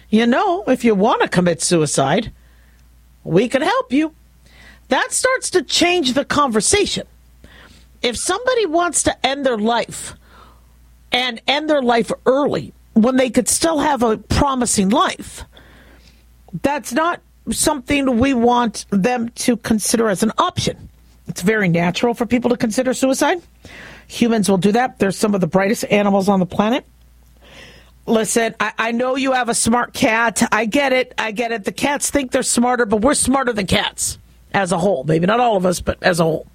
you 0.09 0.25
know, 0.25 0.63
if 0.67 0.83
you 0.83 0.95
want 0.95 1.21
to 1.21 1.27
commit 1.27 1.61
suicide, 1.61 2.31
we 3.23 3.47
can 3.47 3.61
help 3.61 3.91
you. 3.91 4.13
That 4.89 5.11
starts 5.11 5.49
to 5.51 5.63
change 5.63 6.13
the 6.13 6.25
conversation. 6.25 7.07
If 8.01 8.17
somebody 8.17 8.65
wants 8.65 9.03
to 9.03 9.25
end 9.25 9.45
their 9.45 9.57
life 9.57 10.13
and 11.11 11.41
end 11.47 11.69
their 11.69 11.81
life 11.81 12.11
early, 12.25 12.73
when 12.95 13.17
they 13.17 13.29
could 13.29 13.47
still 13.47 13.79
have 13.79 14.01
a 14.01 14.17
promising 14.17 14.89
life. 14.89 15.43
That's 16.63 16.93
not 16.93 17.21
something 17.51 18.19
we 18.19 18.33
want 18.33 18.85
them 18.89 19.29
to 19.29 19.57
consider 19.57 20.09
as 20.09 20.23
an 20.23 20.31
option. 20.37 20.89
It's 21.27 21.41
very 21.41 21.67
natural 21.67 22.13
for 22.13 22.25
people 22.25 22.49
to 22.51 22.57
consider 22.57 22.93
suicide. 22.93 23.41
Humans 24.07 24.49
will 24.49 24.57
do 24.57 24.71
that. 24.71 24.97
They're 24.97 25.11
some 25.11 25.35
of 25.35 25.41
the 25.41 25.47
brightest 25.47 25.83
animals 25.85 26.29
on 26.29 26.39
the 26.39 26.45
planet. 26.45 26.85
Listen, 28.07 28.55
I, 28.59 28.73
I, 28.77 28.91
know 28.91 29.15
you 29.15 29.31
have 29.31 29.49
a 29.49 29.55
smart 29.55 29.93
cat. 29.93 30.47
I 30.51 30.65
get 30.65 30.93
it. 30.93 31.13
I 31.17 31.31
get 31.31 31.51
it. 31.51 31.63
The 31.63 31.71
cats 31.71 32.11
think 32.11 32.31
they're 32.31 32.43
smarter, 32.43 32.85
but 32.85 33.01
we're 33.01 33.15
smarter 33.15 33.51
than 33.51 33.65
cats 33.65 34.19
as 34.53 34.71
a 34.71 34.77
whole. 34.77 35.03
Maybe 35.05 35.25
not 35.25 35.39
all 35.39 35.57
of 35.57 35.65
us, 35.65 35.81
but 35.81 36.01
as 36.03 36.19
a 36.19 36.23
whole. 36.23 36.47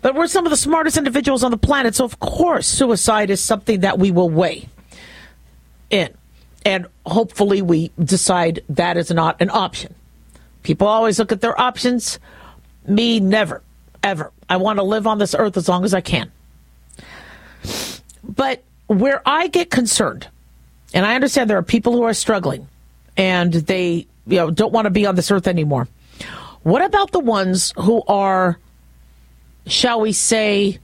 But 0.00 0.14
we're 0.14 0.26
some 0.26 0.46
of 0.46 0.50
the 0.50 0.56
smartest 0.56 0.96
individuals 0.96 1.44
on 1.44 1.50
the 1.50 1.58
planet. 1.58 1.94
So, 1.94 2.04
of 2.04 2.18
course, 2.20 2.66
suicide 2.66 3.30
is 3.30 3.42
something 3.42 3.80
that 3.80 3.98
we 3.98 4.10
will 4.10 4.30
weigh 4.30 4.68
in. 5.90 6.14
And 6.64 6.86
hopefully 7.04 7.62
we 7.62 7.90
decide 8.02 8.62
that 8.70 8.96
is 8.96 9.10
not 9.10 9.40
an 9.40 9.50
option. 9.50 9.94
People 10.62 10.86
always 10.86 11.18
look 11.18 11.32
at 11.32 11.40
their 11.40 11.58
options. 11.60 12.18
Me, 12.86 13.20
never, 13.20 13.62
ever. 14.02 14.32
I 14.48 14.56
want 14.56 14.78
to 14.78 14.82
live 14.82 15.06
on 15.06 15.18
this 15.18 15.34
earth 15.34 15.56
as 15.56 15.68
long 15.68 15.84
as 15.84 15.94
I 15.94 16.00
can. 16.00 16.32
But 18.22 18.62
where 18.86 19.20
I 19.26 19.48
get 19.48 19.70
concerned, 19.70 20.28
and 20.94 21.04
I 21.06 21.14
understand 21.14 21.50
there 21.50 21.58
are 21.58 21.62
people 21.62 21.92
who 21.92 22.02
are 22.02 22.14
struggling 22.14 22.68
and 23.16 23.52
they 23.52 24.06
you 24.26 24.36
know 24.36 24.50
don't 24.50 24.72
want 24.72 24.86
to 24.86 24.90
be 24.90 25.06
on 25.06 25.14
this 25.14 25.30
earth 25.30 25.46
anymore. 25.46 25.88
What 26.62 26.84
about 26.84 27.12
the 27.12 27.20
ones 27.20 27.72
who 27.76 28.02
are, 28.08 28.58
shall 29.66 30.00
we 30.00 30.12
say, 30.12 30.78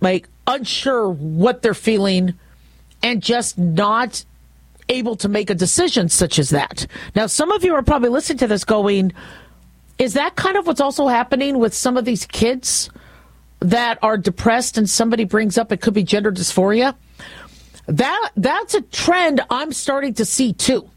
like 0.00 0.28
unsure 0.46 1.08
what 1.08 1.62
they're 1.62 1.74
feeling, 1.74 2.34
and 3.02 3.22
just 3.22 3.58
not 3.58 4.24
able 4.88 5.16
to 5.16 5.28
make 5.28 5.50
a 5.50 5.54
decision 5.54 6.08
such 6.08 6.38
as 6.38 6.50
that. 6.50 6.86
Now, 7.14 7.26
some 7.26 7.50
of 7.50 7.64
you 7.64 7.74
are 7.74 7.82
probably 7.82 8.10
listening 8.10 8.38
to 8.38 8.46
this 8.46 8.64
going, 8.64 9.12
is 9.98 10.14
that 10.14 10.36
kind 10.36 10.56
of 10.56 10.66
what's 10.66 10.80
also 10.80 11.08
happening 11.08 11.58
with 11.58 11.74
some 11.74 11.96
of 11.96 12.04
these 12.04 12.26
kids 12.26 12.90
that 13.60 13.98
are 14.02 14.18
depressed 14.18 14.76
and 14.76 14.88
somebody 14.88 15.24
brings 15.24 15.56
up 15.56 15.72
it 15.72 15.80
could 15.80 15.94
be 15.94 16.02
gender 16.02 16.32
dysphoria? 16.32 16.94
That 17.86 18.30
that's 18.36 18.74
a 18.74 18.80
trend 18.80 19.40
I'm 19.50 19.72
starting 19.72 20.14
to 20.14 20.24
see 20.24 20.52
too. 20.52 20.88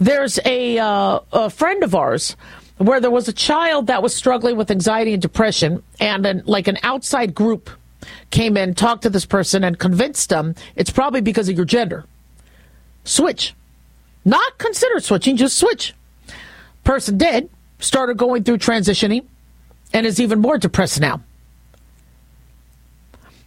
There's 0.00 0.38
a 0.44 0.78
uh, 0.78 1.20
a 1.32 1.50
friend 1.50 1.82
of 1.84 1.94
ours 1.94 2.36
where 2.78 3.00
there 3.00 3.10
was 3.10 3.28
a 3.28 3.32
child 3.32 3.88
that 3.88 4.02
was 4.02 4.14
struggling 4.14 4.56
with 4.56 4.70
anxiety 4.70 5.12
and 5.12 5.20
depression, 5.22 5.82
and 6.00 6.24
an, 6.24 6.42
like 6.46 6.68
an 6.68 6.78
outside 6.82 7.34
group 7.34 7.70
came 8.30 8.56
in, 8.56 8.74
talked 8.74 9.02
to 9.02 9.10
this 9.10 9.26
person, 9.26 9.64
and 9.64 9.78
convinced 9.78 10.28
them 10.28 10.54
it's 10.76 10.90
probably 10.90 11.20
because 11.20 11.48
of 11.48 11.56
your 11.56 11.64
gender. 11.64 12.04
Switch. 13.04 13.54
Not 14.24 14.58
consider 14.58 15.00
switching, 15.00 15.36
just 15.36 15.56
switch. 15.56 15.94
Person 16.84 17.18
did, 17.18 17.50
started 17.80 18.16
going 18.16 18.44
through 18.44 18.58
transitioning, 18.58 19.24
and 19.92 20.06
is 20.06 20.20
even 20.20 20.40
more 20.40 20.58
depressed 20.58 21.00
now. 21.00 21.22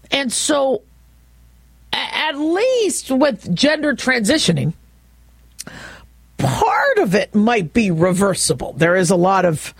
And 0.10 0.32
so, 0.32 0.82
at 2.12 2.38
least 2.38 3.12
with 3.12 3.54
gender 3.54 3.94
transitioning, 3.94 4.74
part 6.38 6.98
of 6.98 7.16
it 7.16 7.34
might 7.36 7.74
be 7.74 7.92
reversible. 7.92 8.74
There 8.74 8.96
is 8.96 9.10
a 9.10 9.16
lot 9.16 9.46
of 9.46 9.74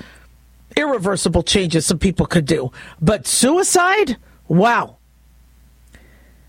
irreversible 0.75 1.43
changes 1.43 1.86
some 1.86 1.99
people 1.99 2.25
could 2.25 2.45
do. 2.45 2.71
But 3.01 3.27
suicide? 3.27 4.17
Wow. 4.47 4.97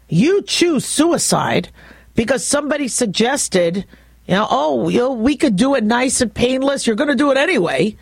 You 0.08 0.42
choose 0.42 0.85
suicide 0.85 1.70
because 2.14 2.44
somebody 2.46 2.88
suggested, 2.88 3.87
you 4.26 4.35
know, 4.35 4.46
oh, 4.50 4.88
you 4.88 4.98
know, 4.98 5.12
we 5.12 5.37
could 5.37 5.56
do 5.56 5.74
it 5.74 5.85
nice 5.85 6.20
and 6.20 6.32
painless. 6.32 6.87
You're 6.87 6.96
going 6.96 7.08
to 7.08 7.14
do 7.14 7.30
it 7.30 7.38
anyway. 7.38 7.96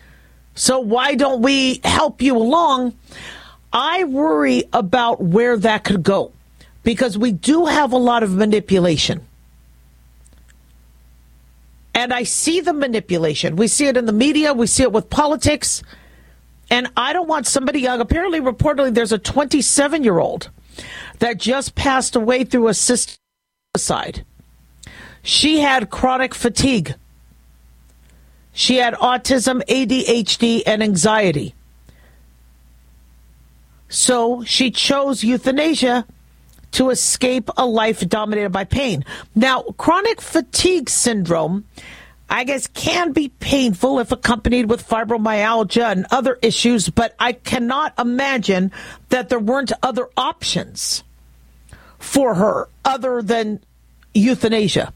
So 0.53 0.79
why 0.79 1.15
don't 1.15 1.41
we 1.41 1.79
help 1.83 2.21
you 2.21 2.35
along? 2.35 2.95
I 3.71 4.03
worry 4.03 4.65
about 4.73 5.21
where 5.21 5.57
that 5.57 5.85
could 5.85 6.03
go 6.03 6.33
because 6.83 7.17
we 7.17 7.31
do 7.31 7.65
have 7.65 7.91
a 7.91 7.97
lot 7.97 8.23
of 8.23 8.33
manipulation. 8.33 9.27
And 11.93 12.13
I 12.13 12.23
see 12.23 12.61
the 12.61 12.73
manipulation. 12.73 13.55
We 13.55 13.67
see 13.67 13.87
it 13.87 13.97
in 13.97 14.05
the 14.05 14.13
media, 14.13 14.53
we 14.53 14.67
see 14.67 14.83
it 14.83 14.91
with 14.91 15.09
politics. 15.09 15.83
And 16.69 16.89
I 16.95 17.11
don't 17.11 17.27
want 17.27 17.47
somebody 17.47 17.81
young. 17.81 17.99
Apparently, 17.99 18.39
reportedly, 18.39 18.93
there's 18.93 19.11
a 19.11 19.17
27 19.17 20.03
year 20.03 20.19
old 20.19 20.49
that 21.19 21.37
just 21.37 21.75
passed 21.75 22.15
away 22.15 22.45
through 22.45 22.69
assisted 22.69 23.17
suicide. 23.75 24.25
She 25.21 25.59
had 25.59 25.89
chronic 25.89 26.33
fatigue. 26.33 26.95
She 28.53 28.77
had 28.77 28.93
autism, 28.95 29.61
ADHD, 29.67 30.63
and 30.65 30.81
anxiety. 30.81 31.53
So 33.89 34.43
she 34.45 34.71
chose 34.71 35.23
euthanasia 35.23 36.05
to 36.71 36.89
escape 36.89 37.49
a 37.57 37.65
life 37.65 38.07
dominated 38.07 38.49
by 38.49 38.63
pain. 38.63 39.03
Now, 39.35 39.61
chronic 39.77 40.21
fatigue 40.21 40.89
syndrome 40.89 41.65
I 42.31 42.45
guess 42.45 42.65
can 42.67 43.11
be 43.11 43.27
painful 43.27 43.99
if 43.99 44.13
accompanied 44.13 44.69
with 44.69 44.87
fibromyalgia 44.87 45.91
and 45.91 46.05
other 46.11 46.39
issues, 46.41 46.87
but 46.87 47.13
I 47.19 47.33
cannot 47.33 47.93
imagine 47.99 48.71
that 49.09 49.27
there 49.27 49.37
weren't 49.37 49.73
other 49.83 50.07
options 50.15 51.03
for 51.99 52.35
her 52.35 52.69
other 52.85 53.21
than 53.21 53.59
euthanasia. 54.13 54.93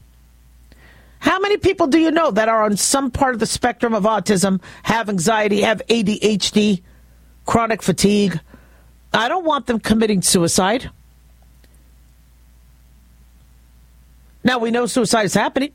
How 1.18 1.38
many 1.38 1.58
people 1.58 1.88
do 1.88 1.98
you 1.98 2.10
know 2.10 2.30
that 2.30 2.48
are 2.48 2.62
on 2.62 2.78
some 2.78 3.10
part 3.10 3.34
of 3.34 3.40
the 3.40 3.46
spectrum 3.46 3.92
of 3.92 4.04
autism, 4.04 4.62
have 4.82 5.10
anxiety, 5.10 5.60
have 5.60 5.82
ADHD, 5.88 6.80
chronic 7.44 7.82
fatigue? 7.82 8.40
I 9.12 9.28
don't 9.28 9.44
want 9.44 9.66
them 9.66 9.78
committing 9.78 10.22
suicide. 10.22 10.90
Now 14.46 14.60
we 14.60 14.70
know 14.70 14.86
suicide 14.86 15.24
is 15.24 15.34
happening. 15.34 15.72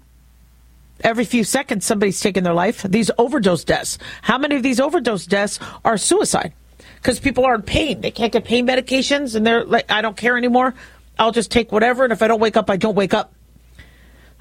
Every 1.02 1.26
few 1.26 1.44
seconds, 1.44 1.86
somebody's 1.86 2.22
taking 2.22 2.44
their 2.44 2.54
life. 2.54 2.84
These 2.84 3.12
overdose 3.18 3.66
deaths. 3.66 3.98
How 4.22 4.38
many 4.38 4.56
of 4.56 4.64
these 4.64 4.80
overdose 4.80 5.26
deaths 5.26 5.60
are 5.84 5.98
suicide? 5.98 6.54
Because 6.96 7.20
people 7.20 7.44
are 7.44 7.54
in 7.54 7.64
pain. 7.64 8.00
They 8.00 8.12
can't 8.12 8.32
get 8.32 8.46
pain 8.46 8.66
medications, 8.66 9.36
and 9.36 9.46
they're 9.46 9.66
like, 9.66 9.92
I 9.92 10.02
don't 10.02 10.16
care 10.16 10.38
anymore. 10.38 10.74
I'll 11.20 11.34
just 11.34 11.52
take 11.52 11.74
whatever, 11.74 12.06
and 12.06 12.14
if 12.14 12.22
I 12.22 12.28
don't 12.30 12.40
wake 12.40 12.56
up, 12.56 12.70
I 12.70 12.78
don't 12.78 12.96
wake 12.96 13.14
up. 13.14 13.34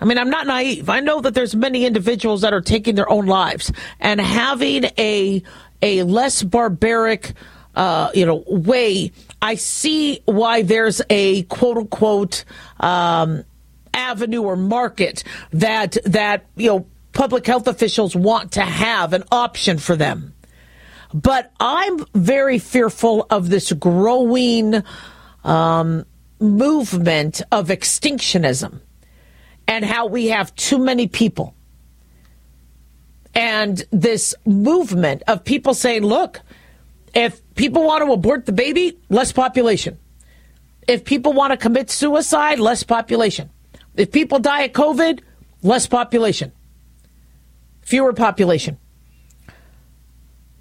I 0.00 0.04
mean, 0.04 0.16
I'm 0.16 0.30
not 0.30 0.46
naive. 0.46 0.88
I 0.88 1.00
know 1.00 1.20
that 1.22 1.34
there's 1.34 1.56
many 1.56 1.84
individuals 1.84 2.42
that 2.42 2.54
are 2.54 2.60
taking 2.60 2.94
their 2.94 3.10
own 3.10 3.26
lives 3.26 3.72
and 3.98 4.20
having 4.20 4.84
a 4.96 5.42
a 5.82 6.04
less 6.04 6.44
barbaric, 6.44 7.32
uh, 7.74 8.10
you 8.14 8.26
know, 8.26 8.44
way, 8.46 9.10
I 9.42 9.56
see 9.56 10.20
why 10.26 10.62
there's 10.62 11.02
a 11.10 11.42
quote 11.44 11.78
unquote 11.78 12.44
um, 12.78 13.44
avenue 13.94 14.42
or 14.42 14.56
market 14.56 15.24
that 15.52 15.96
that 16.04 16.46
you 16.56 16.68
know 16.68 16.86
public 17.12 17.46
health 17.46 17.66
officials 17.66 18.14
want 18.14 18.52
to 18.52 18.62
have 18.62 19.12
an 19.12 19.24
option 19.30 19.78
for 19.78 19.96
them. 19.96 20.34
But 21.12 21.52
I'm 21.58 22.04
very 22.14 22.58
fearful 22.58 23.26
of 23.30 23.50
this 23.50 23.72
growing 23.72 24.82
um, 25.42 26.06
movement 26.38 27.42
of 27.50 27.68
extinctionism 27.68 28.80
and 29.66 29.84
how 29.84 30.06
we 30.06 30.28
have 30.28 30.54
too 30.54 30.78
many 30.78 31.08
people. 31.08 31.54
And 33.34 33.84
this 33.90 34.34
movement 34.44 35.22
of 35.28 35.44
people 35.44 35.74
saying, 35.74 36.02
look, 36.02 36.40
if 37.14 37.40
people 37.54 37.84
want 37.84 38.04
to 38.04 38.12
abort 38.12 38.46
the 38.46 38.52
baby, 38.52 38.98
less 39.08 39.32
population. 39.32 39.98
If 40.88 41.04
people 41.04 41.32
want 41.32 41.52
to 41.52 41.56
commit 41.56 41.90
suicide, 41.90 42.58
less 42.58 42.82
population. 42.82 43.50
If 44.00 44.12
people 44.12 44.38
die 44.38 44.62
of 44.62 44.72
COVID, 44.72 45.20
less 45.62 45.86
population. 45.86 46.52
Fewer 47.82 48.14
population. 48.14 48.78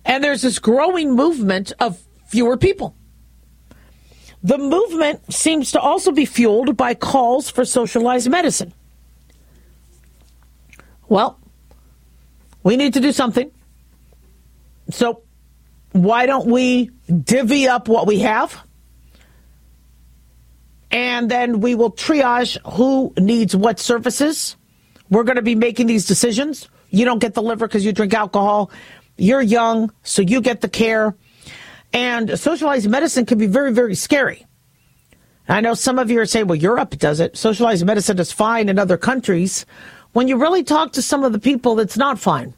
And 0.04 0.22
there's 0.22 0.42
this 0.42 0.60
growing 0.60 1.16
movement 1.16 1.72
of 1.80 2.04
fewer 2.26 2.58
people. 2.58 2.98
The 4.44 4.58
movement 4.58 5.34
seems 5.34 5.72
to 5.72 5.80
also 5.80 6.12
be 6.12 6.26
fueled 6.26 6.76
by 6.76 6.96
calls 6.96 7.50
for 7.50 7.64
socialized 7.64 8.30
medicine. 8.30 8.74
Well, 11.08 11.40
we 12.64 12.76
need 12.76 12.94
to 12.96 13.00
do 13.00 13.14
something. 13.14 13.52
So, 14.90 15.24
why 15.94 16.26
don't 16.26 16.48
we 16.48 16.92
divvy 17.24 17.70
up 17.70 17.88
what 17.88 18.06
we 18.06 18.20
have? 18.20 18.68
And 20.92 21.30
then 21.30 21.60
we 21.60 21.76
will 21.76 21.92
triage 21.92 22.58
who 22.74 23.14
needs 23.18 23.56
what 23.56 23.80
services. 23.80 24.56
We're 25.10 25.24
going 25.24 25.36
to 25.36 25.42
be 25.42 25.56
making 25.56 25.88
these 25.88 26.06
decisions. 26.06 26.70
You 26.90 27.06
don't 27.06 27.20
get 27.20 27.34
the 27.34 27.42
liver 27.42 27.68
because 27.68 27.86
you 27.86 27.92
drink 27.92 28.14
alcohol. 28.14 28.72
You're 29.18 29.42
young, 29.42 29.92
so 30.04 30.22
you 30.22 30.42
get 30.42 30.62
the 30.62 30.70
care. 30.70 31.16
And 31.94 32.40
socialized 32.40 32.90
medicine 32.90 33.26
can 33.26 33.38
be 33.38 33.48
very, 33.48 33.72
very 33.72 33.96
scary. 33.96 34.46
I 35.48 35.62
know 35.62 35.74
some 35.74 35.98
of 35.98 36.12
you 36.12 36.20
are 36.22 36.26
saying, 36.28 36.48
well, 36.48 36.56
Europe 36.56 36.92
does 36.98 37.20
it. 37.20 37.36
Socialized 37.36 37.86
medicine 37.86 38.20
is 38.20 38.32
fine 38.32 38.70
in 38.70 38.78
other 38.78 38.98
countries. 38.98 39.66
When 40.14 40.28
you 40.28 40.38
really 40.38 40.64
talk 40.64 40.94
to 40.94 41.02
some 41.02 41.24
of 41.24 41.34
the 41.34 41.40
people, 41.40 41.80
it's 41.80 41.98
not 41.98 42.20
fine. 42.20 42.54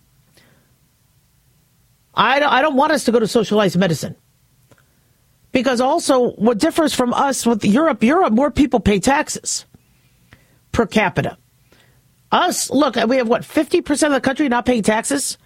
I 2.14 2.40
don't, 2.40 2.52
I 2.52 2.62
don't 2.62 2.76
want 2.76 2.92
us 2.92 3.06
to 3.06 3.12
go 3.14 3.20
to 3.20 3.28
socialized 3.28 3.78
medicine. 3.78 4.16
Because 5.52 5.82
also, 5.82 6.32
what 6.32 6.60
differs 6.60 6.93
from 6.93 7.14
us 7.14 7.45
with 7.45 7.66
Europe, 7.66 8.04
Europe, 8.04 8.32
more 8.34 8.52
people 8.52 8.80
pay 8.80 8.99
taxes 8.99 9.66
per 10.72 10.86
capita. 10.86 11.38
Us, 12.32 12.70
look, 12.70 12.95
we 13.08 13.18
have 13.18 13.28
what, 13.28 13.41
50% 13.41 14.08
of 14.08 14.14
the 14.14 14.22
country 14.22 14.47
not 14.47 14.66
paying 14.66 14.84
taxes? 14.84 15.38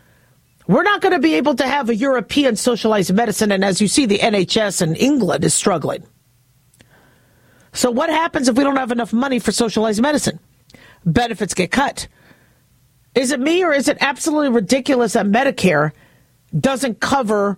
We're 0.68 0.84
not 0.84 1.02
going 1.02 1.14
to 1.14 1.20
be 1.20 1.36
able 1.36 1.56
to 1.56 1.68
have 1.68 1.90
a 1.90 1.96
European 1.96 2.56
socialized 2.56 3.14
medicine. 3.14 3.52
And 3.52 3.64
as 3.64 3.82
you 3.82 3.88
see, 3.88 4.06
the 4.06 4.20
NHS 4.20 4.82
in 4.82 4.96
England 4.96 5.44
is 5.44 5.54
struggling. 5.54 6.04
So, 7.74 7.92
what 7.92 8.10
happens 8.10 8.48
if 8.48 8.56
we 8.56 8.64
don't 8.64 8.78
have 8.78 8.92
enough 8.92 9.12
money 9.12 9.40
for 9.40 9.52
socialized 9.52 10.02
medicine? 10.02 10.40
Benefits 11.06 11.54
get 11.54 11.72
cut. 11.72 12.08
Is 13.16 13.32
it 13.32 13.40
me 13.40 13.64
or 13.64 13.74
is 13.74 13.88
it 13.88 13.98
absolutely 14.02 14.50
ridiculous 14.50 15.14
that 15.14 15.26
Medicare 15.26 15.92
doesn't 16.58 17.00
cover 17.00 17.58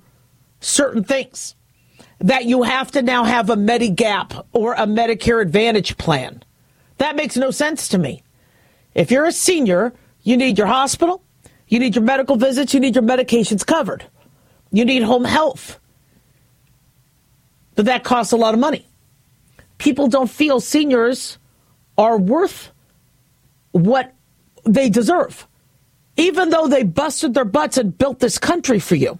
certain 0.59 1.03
things? 1.03 1.55
That 2.19 2.45
you 2.45 2.63
have 2.63 2.91
to 2.91 3.01
now 3.01 3.23
have 3.23 3.49
a 3.49 3.55
Medigap 3.55 4.45
or 4.51 4.73
a 4.73 4.87
Medicare 4.87 5.41
Advantage 5.41 5.97
plan? 5.97 6.43
That 6.97 7.15
makes 7.15 7.37
no 7.37 7.51
sense 7.51 7.89
to 7.89 7.97
me. 7.97 8.23
If 8.95 9.11
you're 9.11 9.25
a 9.25 9.31
senior, 9.31 9.93
you 10.23 10.35
need 10.35 10.57
your 10.57 10.67
hospital, 10.67 11.23
you 11.67 11.79
need 11.79 11.95
your 11.95 12.03
medical 12.03 12.35
visits, 12.35 12.73
you 12.73 12.79
need 12.79 12.95
your 12.95 13.03
medications 13.03 13.65
covered, 13.65 14.03
you 14.71 14.83
need 14.83 15.03
home 15.03 15.25
health. 15.25 15.79
But 17.75 17.85
that 17.85 18.03
costs 18.03 18.33
a 18.33 18.37
lot 18.37 18.55
of 18.55 18.59
money 18.59 18.87
people 19.77 20.07
don't 20.07 20.29
feel 20.29 20.59
seniors 20.59 21.37
are 21.97 22.17
worth 22.17 22.71
what 23.71 24.13
they 24.63 24.89
deserve, 24.89 25.47
even 26.15 26.49
though 26.49 26.67
they 26.67 26.83
busted 26.83 27.33
their 27.33 27.45
butts 27.45 27.77
and 27.77 27.97
built 27.97 28.19
this 28.19 28.37
country 28.37 28.79
for 28.79 28.95
you. 28.95 29.17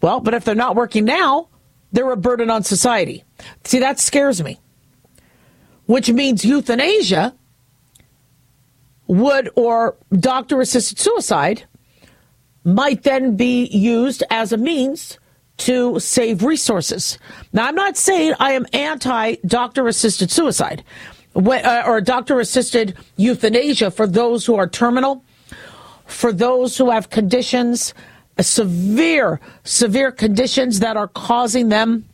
Well, 0.00 0.20
but 0.20 0.34
if 0.34 0.44
they're 0.44 0.54
not 0.54 0.76
working 0.76 1.04
now, 1.04 1.48
they're 1.92 2.10
a 2.10 2.16
burden 2.16 2.50
on 2.50 2.62
society. 2.62 3.24
See, 3.64 3.78
that 3.78 4.00
scares 4.00 4.42
me. 4.42 4.60
Which 5.86 6.10
means 6.10 6.44
euthanasia 6.44 7.34
would, 9.06 9.50
or 9.56 9.96
doctor 10.12 10.60
assisted 10.60 10.98
suicide, 10.98 11.64
might 12.64 13.02
then 13.02 13.36
be 13.36 13.66
used 13.66 14.22
as 14.30 14.52
a 14.52 14.56
means 14.56 15.18
to 15.58 15.98
save 16.00 16.42
resources. 16.42 17.18
Now, 17.52 17.66
I'm 17.66 17.74
not 17.74 17.96
saying 17.96 18.34
I 18.40 18.52
am 18.52 18.66
anti 18.72 19.36
doctor 19.46 19.86
assisted 19.86 20.30
suicide 20.30 20.82
uh, 21.34 21.82
or 21.86 22.00
doctor 22.00 22.40
assisted 22.40 22.96
euthanasia 23.16 23.90
for 23.90 24.06
those 24.06 24.46
who 24.46 24.54
are 24.54 24.66
terminal, 24.66 25.24
for 26.06 26.32
those 26.32 26.76
who 26.76 26.90
have 26.90 27.10
conditions, 27.10 27.94
Uh, 28.38 28.42
severe, 28.42 29.40
severe 29.64 30.10
conditions 30.10 30.80
that 30.80 30.96
are 30.96 31.08
causing 31.08 31.68
them 31.68 32.04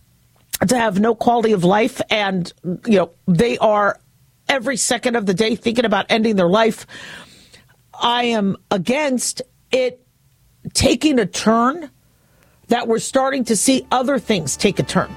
to 0.67 0.77
have 0.77 0.99
no 0.99 1.15
quality 1.15 1.53
of 1.53 1.63
life 1.63 2.01
and, 2.11 2.53
you 2.87 2.99
know, 2.99 3.11
they 3.29 3.57
are 3.59 4.01
every 4.49 4.77
second 4.77 5.15
of 5.15 5.27
the 5.27 5.35
day 5.35 5.55
thinking 5.55 5.85
about 5.85 6.07
ending 6.09 6.35
their 6.35 6.49
life. 6.49 6.87
I 7.95 8.25
am 8.25 8.57
against 8.71 9.43
it 9.71 10.05
taking 10.75 11.21
a 11.21 11.27
turn 11.27 11.91
that 12.67 12.89
we're 12.89 12.99
starting 12.99 13.45
to 13.45 13.57
see 13.57 13.87
other 13.91 14.19
things 14.19 14.57
take 14.57 14.79
a 14.79 14.83
turn. 14.83 15.15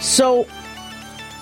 So 0.00 0.46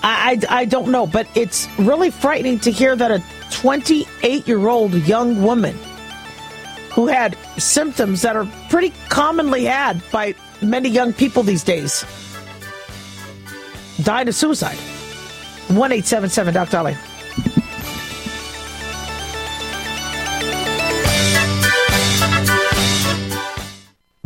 I, 0.03 0.39
I, 0.49 0.61
I 0.61 0.65
don't 0.65 0.89
know, 0.89 1.05
but 1.05 1.27
it's 1.35 1.67
really 1.77 2.11
frightening 2.11 2.59
to 2.59 2.71
hear 2.71 2.95
that 2.95 3.11
a 3.11 3.21
28 3.51 4.47
year 4.47 4.67
old 4.69 4.93
young 4.93 5.43
woman 5.43 5.77
who 6.93 7.07
had 7.07 7.37
symptoms 7.57 8.21
that 8.21 8.35
are 8.35 8.47
pretty 8.69 8.93
commonly 9.09 9.65
had 9.65 10.01
by 10.11 10.35
many 10.61 10.89
young 10.89 11.11
people 11.11 11.43
these 11.43 11.63
days 11.63 12.05
died 14.03 14.27
of 14.27 14.35
suicide. 14.35 14.77
1 15.69 15.91
877 15.91 16.53
Dr. 16.53 16.71
Dolly. 16.71 16.97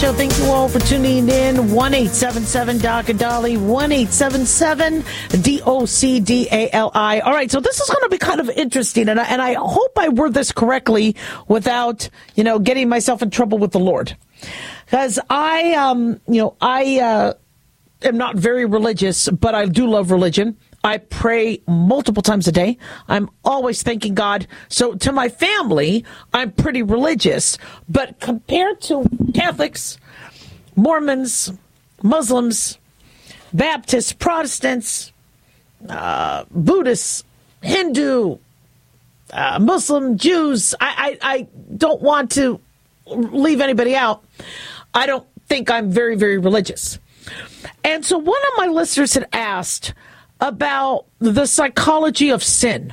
Show. 0.00 0.14
Thank 0.14 0.38
you 0.38 0.46
all 0.46 0.66
for 0.66 0.78
tuning 0.78 1.28
in. 1.28 1.72
1 1.72 1.92
877 1.92 2.78
Dr. 2.78 3.12
Dolly, 3.12 3.58
1 3.58 3.92
877 3.92 5.04
D 5.42 5.60
O 5.66 5.84
C 5.84 6.20
D 6.20 6.48
A 6.50 6.70
L 6.70 6.90
I. 6.94 7.20
All 7.20 7.34
right, 7.34 7.50
so 7.50 7.60
this 7.60 7.78
is 7.78 7.86
going 7.86 8.04
to 8.04 8.08
be 8.08 8.16
kind 8.16 8.40
of 8.40 8.48
interesting, 8.48 9.10
and 9.10 9.20
I, 9.20 9.24
and 9.24 9.42
I 9.42 9.56
hope 9.58 9.98
I 9.98 10.08
word 10.08 10.32
this 10.32 10.52
correctly 10.52 11.16
without, 11.48 12.08
you 12.34 12.44
know, 12.44 12.58
getting 12.58 12.88
myself 12.88 13.20
in 13.20 13.28
trouble 13.28 13.58
with 13.58 13.72
the 13.72 13.78
Lord. 13.78 14.16
Because 14.86 15.20
I, 15.28 15.74
um, 15.74 16.18
you 16.26 16.40
know, 16.40 16.56
I 16.62 17.00
uh, 17.00 17.34
am 18.00 18.16
not 18.16 18.36
very 18.36 18.64
religious, 18.64 19.28
but 19.28 19.54
I 19.54 19.66
do 19.66 19.86
love 19.86 20.10
religion. 20.10 20.56
I 20.82 20.98
pray 20.98 21.60
multiple 21.66 22.22
times 22.22 22.48
a 22.48 22.52
day. 22.52 22.78
I'm 23.06 23.30
always 23.44 23.82
thanking 23.82 24.14
God. 24.14 24.46
So 24.68 24.94
to 24.94 25.12
my 25.12 25.28
family, 25.28 26.04
I'm 26.32 26.52
pretty 26.52 26.82
religious. 26.82 27.58
But 27.88 28.18
compared 28.20 28.80
to 28.82 29.04
Catholics, 29.34 29.98
Mormons, 30.76 31.52
Muslims, 32.02 32.78
Baptists, 33.52 34.12
Protestants, 34.12 35.12
uh, 35.88 36.44
Buddhists, 36.50 37.24
Hindu, 37.62 38.38
uh, 39.32 39.58
Muslim, 39.58 40.16
Jews, 40.16 40.74
I, 40.80 41.18
I, 41.22 41.34
I 41.34 41.46
don't 41.76 42.00
want 42.00 42.32
to 42.32 42.60
leave 43.06 43.60
anybody 43.60 43.94
out, 43.94 44.24
I 44.94 45.06
don't 45.06 45.26
think 45.46 45.70
I'm 45.70 45.90
very, 45.90 46.16
very 46.16 46.38
religious. 46.38 46.98
And 47.84 48.04
so 48.04 48.18
one 48.18 48.40
of 48.52 48.58
my 48.58 48.66
listeners 48.66 49.14
had 49.14 49.26
asked 49.32 49.94
about 50.40 51.06
the 51.18 51.46
psychology 51.46 52.30
of 52.30 52.42
sin. 52.42 52.92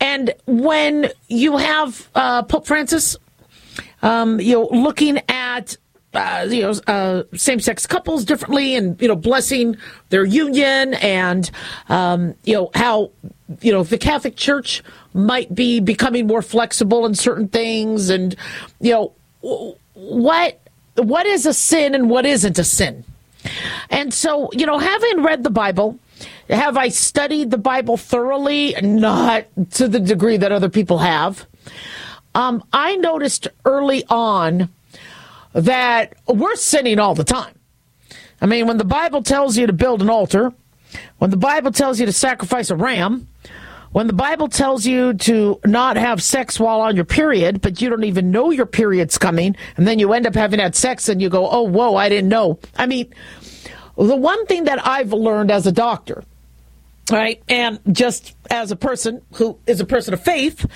And 0.00 0.34
when 0.46 1.10
you 1.28 1.56
have 1.56 2.08
uh, 2.14 2.42
Pope 2.42 2.66
Francis, 2.66 3.16
um, 4.02 4.40
you 4.40 4.54
know, 4.54 4.68
looking 4.70 5.20
at 5.28 5.76
uh, 6.12 6.46
you 6.48 6.62
know 6.62 6.72
uh, 6.86 7.22
same-sex 7.34 7.86
couples 7.86 8.24
differently, 8.24 8.76
and 8.76 9.00
you 9.00 9.08
know, 9.08 9.16
blessing 9.16 9.76
their 10.10 10.24
union, 10.24 10.94
and 10.94 11.50
um, 11.88 12.34
you 12.44 12.54
know 12.54 12.70
how 12.74 13.10
you 13.60 13.72
know 13.72 13.82
the 13.82 13.98
Catholic 13.98 14.36
Church 14.36 14.82
might 15.12 15.54
be 15.54 15.80
becoming 15.80 16.26
more 16.26 16.42
flexible 16.42 17.06
in 17.06 17.14
certain 17.14 17.48
things, 17.48 18.10
and 18.10 18.36
you 18.80 18.92
know 18.92 19.12
what 19.94 20.60
what 20.96 21.26
is 21.26 21.46
a 21.46 21.54
sin 21.54 21.94
and 21.94 22.10
what 22.10 22.26
isn't 22.26 22.58
a 22.58 22.64
sin. 22.64 23.04
And 23.90 24.12
so, 24.14 24.48
you 24.52 24.66
know, 24.66 24.78
having 24.78 25.22
read 25.22 25.42
the 25.42 25.50
Bible, 25.50 25.98
have 26.48 26.76
I 26.76 26.88
studied 26.88 27.50
the 27.50 27.58
Bible 27.58 27.96
thoroughly? 27.96 28.74
Not 28.82 29.46
to 29.72 29.88
the 29.88 30.00
degree 30.00 30.36
that 30.36 30.52
other 30.52 30.68
people 30.68 30.98
have. 30.98 31.46
Um, 32.34 32.64
I 32.72 32.96
noticed 32.96 33.48
early 33.64 34.04
on 34.08 34.68
that 35.52 36.14
we're 36.26 36.56
sinning 36.56 36.98
all 36.98 37.14
the 37.14 37.24
time. 37.24 37.54
I 38.40 38.46
mean, 38.46 38.66
when 38.66 38.76
the 38.78 38.84
Bible 38.84 39.22
tells 39.22 39.56
you 39.56 39.66
to 39.66 39.72
build 39.72 40.02
an 40.02 40.10
altar, 40.10 40.52
when 41.18 41.30
the 41.30 41.36
Bible 41.36 41.70
tells 41.70 42.00
you 42.00 42.06
to 42.06 42.12
sacrifice 42.12 42.70
a 42.70 42.76
ram, 42.76 43.28
when 43.92 44.08
the 44.08 44.12
Bible 44.12 44.48
tells 44.48 44.84
you 44.84 45.14
to 45.14 45.60
not 45.64 45.96
have 45.96 46.20
sex 46.20 46.58
while 46.58 46.80
on 46.80 46.96
your 46.96 47.04
period, 47.04 47.60
but 47.60 47.80
you 47.80 47.88
don't 47.88 48.02
even 48.02 48.32
know 48.32 48.50
your 48.50 48.66
period's 48.66 49.16
coming, 49.16 49.54
and 49.76 49.86
then 49.86 50.00
you 50.00 50.12
end 50.12 50.26
up 50.26 50.34
having 50.34 50.58
had 50.58 50.74
sex 50.74 51.08
and 51.08 51.22
you 51.22 51.28
go, 51.28 51.48
oh, 51.48 51.62
whoa, 51.62 51.94
I 51.94 52.08
didn't 52.08 52.28
know. 52.28 52.58
I 52.76 52.86
mean, 52.86 53.14
the 53.96 54.16
one 54.16 54.46
thing 54.46 54.64
that 54.64 54.84
I've 54.86 55.12
learned 55.12 55.50
as 55.50 55.66
a 55.66 55.72
doctor, 55.72 56.24
right, 57.10 57.42
and 57.48 57.78
just 57.92 58.34
as 58.50 58.70
a 58.70 58.76
person 58.76 59.22
who 59.34 59.58
is 59.66 59.80
a 59.80 59.84
person 59.84 60.14
of 60.14 60.22
faith, 60.22 60.66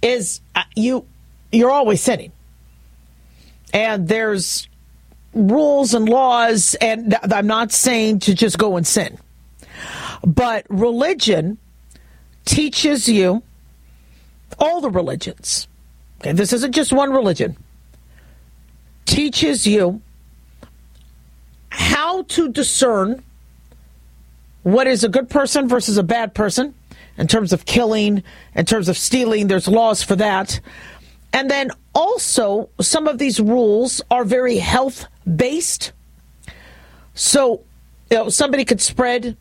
is 0.00 0.40
uh, 0.54 0.62
you 0.74 1.06
you're 1.50 1.70
always 1.70 2.00
sinning, 2.00 2.32
and 3.72 4.08
there's 4.08 4.68
rules 5.34 5.94
and 5.94 6.08
laws, 6.08 6.74
and 6.80 7.16
I'm 7.22 7.46
not 7.46 7.72
saying 7.72 8.20
to 8.20 8.34
just 8.34 8.58
go 8.58 8.76
and 8.76 8.86
sin, 8.86 9.18
but 10.24 10.66
religion 10.68 11.58
teaches 12.44 13.08
you 13.08 13.42
all 14.58 14.80
the 14.80 14.90
religions. 14.90 15.68
Okay, 16.20 16.32
this 16.32 16.52
isn't 16.52 16.72
just 16.72 16.92
one 16.92 17.10
religion. 17.10 17.56
Teaches 19.06 19.66
you 19.66 20.00
how 21.70 22.11
to 22.24 22.48
discern 22.48 23.22
what 24.62 24.86
is 24.86 25.04
a 25.04 25.08
good 25.08 25.28
person 25.28 25.68
versus 25.68 25.96
a 25.96 26.02
bad 26.02 26.34
person 26.34 26.74
in 27.18 27.26
terms 27.26 27.52
of 27.52 27.64
killing, 27.64 28.22
in 28.54 28.64
terms 28.64 28.88
of 28.88 28.96
stealing. 28.96 29.48
There's 29.48 29.68
laws 29.68 30.02
for 30.02 30.16
that. 30.16 30.60
And 31.32 31.50
then 31.50 31.70
also, 31.94 32.68
some 32.80 33.08
of 33.08 33.18
these 33.18 33.40
rules 33.40 34.02
are 34.10 34.24
very 34.24 34.58
health 34.58 35.06
based. 35.36 35.92
So, 37.14 37.62
you 38.10 38.18
know, 38.18 38.28
somebody 38.28 38.64
could 38.64 38.80
spread, 38.80 39.36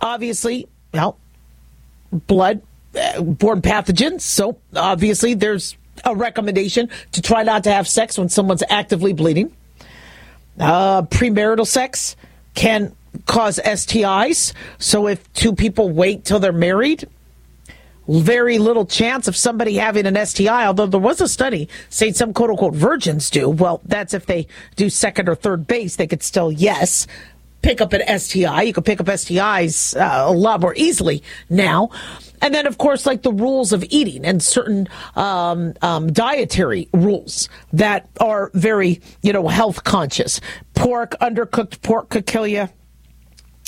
obviously, 0.00 0.68
well, 0.92 1.18
blood 2.12 2.62
uh, 2.98 3.22
borne 3.22 3.60
pathogens. 3.60 4.22
So 4.22 4.58
obviously, 4.74 5.34
there's 5.34 5.76
a 6.04 6.14
recommendation 6.14 6.88
to 7.12 7.22
try 7.22 7.42
not 7.42 7.64
to 7.64 7.72
have 7.72 7.88
sex 7.88 8.18
when 8.18 8.28
someone's 8.28 8.62
actively 8.68 9.12
bleeding. 9.12 9.54
Uh, 10.58 11.02
premarital 11.02 11.66
sex 11.66 12.16
can 12.54 12.94
cause 13.26 13.58
STIs. 13.64 14.52
So 14.78 15.06
if 15.08 15.32
two 15.32 15.54
people 15.54 15.90
wait 15.90 16.24
till 16.24 16.38
they're 16.38 16.52
married, 16.52 17.08
very 18.06 18.58
little 18.58 18.84
chance 18.84 19.28
of 19.28 19.36
somebody 19.36 19.76
having 19.76 20.06
an 20.06 20.26
STI, 20.26 20.66
although 20.66 20.86
there 20.86 21.00
was 21.00 21.20
a 21.20 21.28
study 21.28 21.68
saying 21.88 22.14
some 22.14 22.32
quote 22.34 22.50
unquote 22.50 22.74
virgins 22.74 23.30
do. 23.30 23.48
Well, 23.48 23.80
that's 23.84 24.14
if 24.14 24.26
they 24.26 24.46
do 24.76 24.90
second 24.90 25.28
or 25.28 25.34
third 25.34 25.66
base, 25.66 25.96
they 25.96 26.06
could 26.06 26.22
still, 26.22 26.52
yes, 26.52 27.06
pick 27.64 27.80
up 27.80 27.94
an 27.94 28.18
STI. 28.18 28.62
You 28.62 28.74
can 28.74 28.82
pick 28.82 29.00
up 29.00 29.06
STIs 29.06 29.98
uh, 29.98 30.30
a 30.30 30.32
lot 30.32 30.60
more 30.60 30.74
easily 30.76 31.22
now. 31.48 31.90
And 32.42 32.54
then, 32.54 32.66
of 32.66 32.76
course, 32.76 33.06
like 33.06 33.22
the 33.22 33.32
rules 33.32 33.72
of 33.72 33.82
eating 33.88 34.26
and 34.26 34.42
certain 34.42 34.86
um, 35.16 35.72
um, 35.80 36.12
dietary 36.12 36.88
rules 36.92 37.48
that 37.72 38.06
are 38.20 38.50
very, 38.52 39.00
you 39.22 39.32
know, 39.32 39.48
health 39.48 39.82
conscious. 39.82 40.42
Pork, 40.74 41.16
undercooked 41.22 41.80
pork 41.80 42.10
could 42.10 42.26
kill 42.26 42.46
you. 42.46 42.68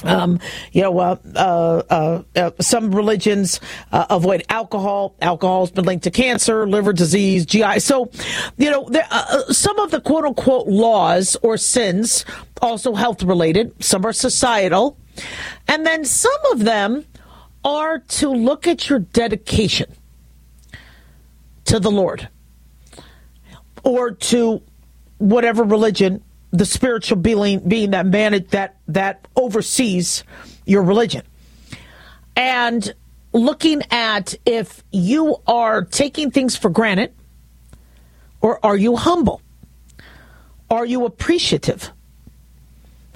Um, 0.05 0.41
you 0.73 0.83
know, 0.83 0.99
uh, 0.99 1.17
uh, 1.35 1.83
uh, 1.89 2.23
uh 2.37 2.51
some 2.61 2.95
religions 2.95 3.61
uh, 3.93 4.07
avoid 4.11 4.45
alcohol. 4.51 5.15
Alcohol 5.23 5.61
has 5.61 5.71
been 5.71 5.87
linked 5.87 6.05
to 6.05 6.11
cancer, 6.11 6.69
liver 6.69 6.93
disease, 6.93 7.47
GI. 7.47 7.81
So, 7.81 8.11
you 8.59 8.71
know, 8.71 8.87
there, 8.91 9.07
uh, 9.11 9.53
some 9.53 9.79
of 9.79 9.91
the 9.91 10.01
quote 10.01 10.25
unquote 10.25 10.67
laws 10.67 11.37
or 11.43 11.57
sins 11.57 12.27
also 12.61 12.95
health 12.95 13.23
related. 13.23 13.73
Some 13.83 14.05
are 14.05 14.13
societal, 14.13 14.99
and 15.67 15.87
then 15.87 16.05
some 16.05 16.33
of 16.53 16.65
them 16.65 17.07
are 17.65 17.99
to 17.99 18.29
look 18.29 18.67
at 18.67 18.91
your 18.91 18.99
dedication 18.99 19.93
to 21.65 21.81
the 21.81 21.91
Lord 21.91 22.29
or 23.83 24.11
to 24.11 24.63
whatever 25.19 25.65
religion 25.65 26.23
the 26.51 26.65
spiritual 26.65 27.19
being, 27.19 27.61
being 27.69 27.91
that 27.91 28.07
manage 28.07 28.49
that 28.49 28.77
that 28.89 29.27
oversees 29.37 30.25
your 30.65 30.83
religion 30.83 31.23
and 32.37 32.95
looking 33.33 33.83
at 33.91 34.35
if 34.45 34.83
you 34.91 35.37
are 35.47 35.85
taking 35.85 36.31
things 36.31 36.57
for 36.57 36.71
granted 36.71 37.13
or 38.41 38.65
are 38.65 38.77
you 38.77 38.97
humble 38.97 39.41
are 40.71 40.87
you 40.87 41.05
appreciative 41.05 41.91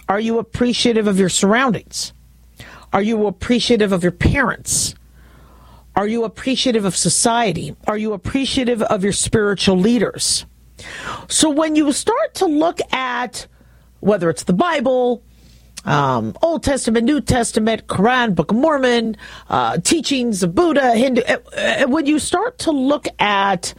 are 0.09 0.20
you 0.20 0.39
appreciative 0.39 1.07
of 1.07 1.18
your 1.18 1.28
surroundings 1.28 2.12
are 2.93 3.03
you 3.03 3.26
appreciative 3.26 3.93
of 3.93 4.03
your 4.03 4.12
parents? 4.12 4.95
Are 5.95 6.07
you 6.07 6.24
appreciative 6.24 6.85
of 6.85 6.97
society? 6.97 7.76
Are 7.87 7.97
you 7.97 8.12
appreciative 8.12 8.83
of 8.83 9.05
your 9.05 9.12
spiritual 9.12 9.76
leaders? 9.76 10.45
So 11.28 11.51
when 11.51 11.76
you 11.76 11.93
start 11.93 12.35
to 12.37 12.47
look 12.47 12.81
at 12.93 13.47
whether 14.01 14.31
it's 14.31 14.45
the 14.45 14.53
Bible, 14.53 15.22
um, 15.85 16.37
Old 16.43 16.62
Testament, 16.62 17.05
New 17.05 17.20
Testament, 17.20 17.87
Quran, 17.87 18.35
Book 18.35 18.51
of 18.51 18.57
Mormon, 18.57 19.16
uh, 19.49 19.78
teachings 19.78 20.43
of 20.43 20.55
Buddha, 20.55 20.95
Hindu, 20.95 21.22
uh, 21.22 21.37
uh 21.57 21.87
when 21.87 22.07
you 22.07 22.18
start 22.18 22.59
to 22.61 22.70
look 22.70 23.07
at 23.18 23.74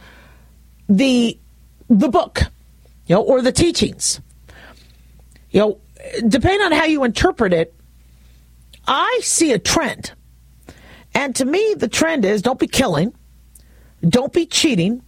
the 0.88 1.38
the 1.88 2.08
book, 2.08 2.42
you 3.06 3.14
know, 3.14 3.22
or 3.22 3.42
the 3.42 3.52
teachings, 3.52 4.20
you 5.50 5.60
know, 5.60 5.80
depending 6.26 6.62
on 6.62 6.72
how 6.72 6.84
you 6.84 7.04
interpret 7.04 7.52
it, 7.52 7.74
I 8.86 9.20
see 9.22 9.52
a 9.52 9.58
trend. 9.58 10.12
And 11.14 11.36
to 11.36 11.44
me, 11.44 11.74
the 11.76 11.88
trend 11.88 12.24
is 12.24 12.42
don't 12.42 12.58
be 12.58 12.66
killing, 12.66 13.14
don't 14.08 14.32
be 14.32 14.46
cheating, 14.46 15.02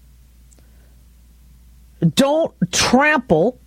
don't 2.14 2.54
trample 2.72 3.58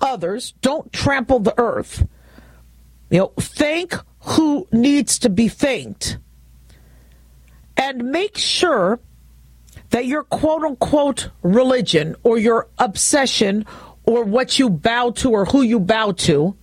others, 0.00 0.54
don't 0.60 0.92
trample 0.92 1.40
the 1.40 1.54
earth. 1.58 2.06
You 3.10 3.18
know, 3.18 3.32
thank 3.38 3.94
who 4.20 4.68
needs 4.72 5.18
to 5.20 5.30
be 5.30 5.48
thanked. 5.48 6.18
And 7.76 8.10
make 8.10 8.36
sure 8.36 8.98
that 9.90 10.06
your 10.06 10.24
quote 10.24 10.62
unquote 10.62 11.30
religion 11.42 12.16
or 12.22 12.38
your 12.38 12.68
obsession 12.78 13.64
or 14.04 14.24
what 14.24 14.58
you 14.58 14.68
bow 14.68 15.10
to 15.10 15.30
or 15.30 15.44
who 15.44 15.62
you 15.62 15.80
bow 15.80 16.12
to 16.12 16.56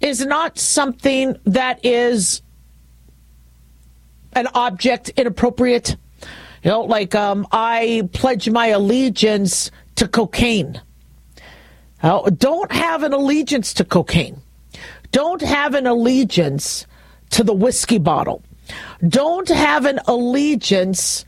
is 0.00 0.24
not 0.24 0.58
something 0.58 1.36
that 1.44 1.84
is 1.84 2.42
an 4.34 4.46
object 4.54 5.08
inappropriate. 5.10 5.96
You 6.66 6.72
know, 6.72 6.80
like 6.80 7.14
um, 7.14 7.46
I 7.52 8.08
pledge 8.12 8.50
my 8.50 8.66
allegiance 8.66 9.70
to 9.94 10.08
cocaine. 10.08 10.82
Don't 12.02 12.72
have 12.72 13.04
an 13.04 13.12
allegiance 13.12 13.72
to 13.74 13.84
cocaine. 13.84 14.42
Don't 15.12 15.42
have 15.42 15.74
an 15.74 15.86
allegiance 15.86 16.84
to 17.30 17.44
the 17.44 17.52
whiskey 17.52 17.98
bottle. 17.98 18.42
Don't 19.06 19.48
have 19.48 19.86
an 19.86 20.00
allegiance 20.08 21.24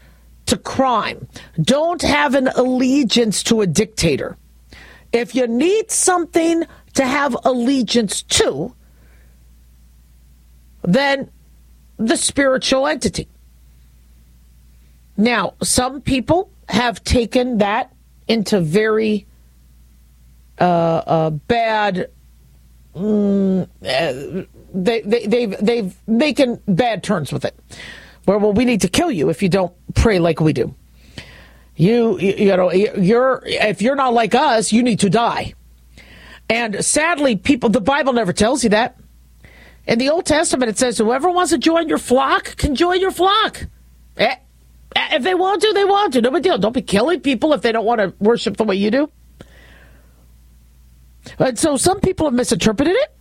to 0.47 0.57
crime. 0.57 1.29
Don't 1.63 2.03
have 2.03 2.35
an 2.35 2.49
allegiance 2.49 3.45
to 3.45 3.61
a 3.61 3.67
dictator. 3.69 4.37
If 5.13 5.37
you 5.37 5.47
need 5.47 5.93
something 5.93 6.65
to 6.95 7.05
have 7.05 7.37
allegiance 7.45 8.23
to 8.23 8.75
then 10.83 11.31
the 11.97 12.17
spiritual 12.17 12.89
entity. 12.89 13.29
Now, 15.19 15.55
some 15.63 16.01
people 16.01 16.51
have 16.69 17.03
taken 17.03 17.59
that 17.59 17.93
into 18.29 18.61
very 18.61 19.27
uh, 20.61 20.65
uh, 20.65 21.31
bad. 21.31 22.11
Mm, 22.95 23.65
uh, 23.65 24.47
they, 24.73 25.01
they, 25.01 25.27
they've 25.27 25.57
they've 25.59 25.97
making 26.07 26.61
bad 26.69 27.03
turns 27.03 27.33
with 27.33 27.45
it. 27.45 27.59
Where 28.27 28.39
well, 28.39 28.53
we 28.53 28.65
need 28.65 28.81
to 28.83 28.89
kill 28.89 29.11
you 29.11 29.29
if 29.29 29.43
you 29.43 29.49
don't 29.49 29.73
pray 29.95 30.21
like 30.21 30.41
we 30.41 30.53
do. 30.53 30.75
You 31.75 32.19
you 32.19 32.57
know 32.57 32.73
you're 32.73 33.43
if 33.45 33.83
you're 33.83 33.97
not 33.97 34.15
like 34.15 34.35
us, 34.35 34.73
you 34.73 34.83
need 34.83 35.01
to 35.01 35.11
die. 35.11 35.55
And 36.49 36.85
sadly, 36.85 37.37
people 37.37 37.71
the 37.71 37.81
Bible 37.81 38.13
never 38.13 38.33
tells 38.33 38.63
you 38.63 38.71
that. 38.71 38.97
In 39.87 39.99
the 39.99 40.11
Old 40.11 40.27
Testament, 40.27 40.71
it 40.71 40.79
says 40.79 40.99
whoever 40.99 41.31
wants 41.31 41.51
to 41.51 41.59
join 41.59 41.89
your 41.89 41.99
flock 41.99 42.57
can 42.57 42.75
join 42.75 43.01
your 43.01 43.11
flock. 43.11 43.67
Eh, 44.97 45.17
If 45.17 45.23
they 45.23 45.35
want 45.35 45.63
to, 45.63 45.73
they 45.73 45.85
want 45.85 46.13
to. 46.15 46.21
No 46.21 46.31
big 46.31 46.43
deal. 46.43 46.59
Don't 46.59 46.73
be 46.73 46.83
killing 46.83 47.21
people 47.21 47.53
if 47.53 47.63
they 47.63 47.73
don't 47.73 47.85
want 47.85 48.01
to 48.01 48.13
worship 48.19 48.57
the 48.57 48.65
way 48.65 48.77
you 48.77 48.91
do. 48.91 49.11
And 51.39 51.59
so 51.59 51.77
some 51.77 52.01
people 52.01 52.27
have 52.27 52.35
misinterpreted 52.35 52.95
it, 52.97 53.15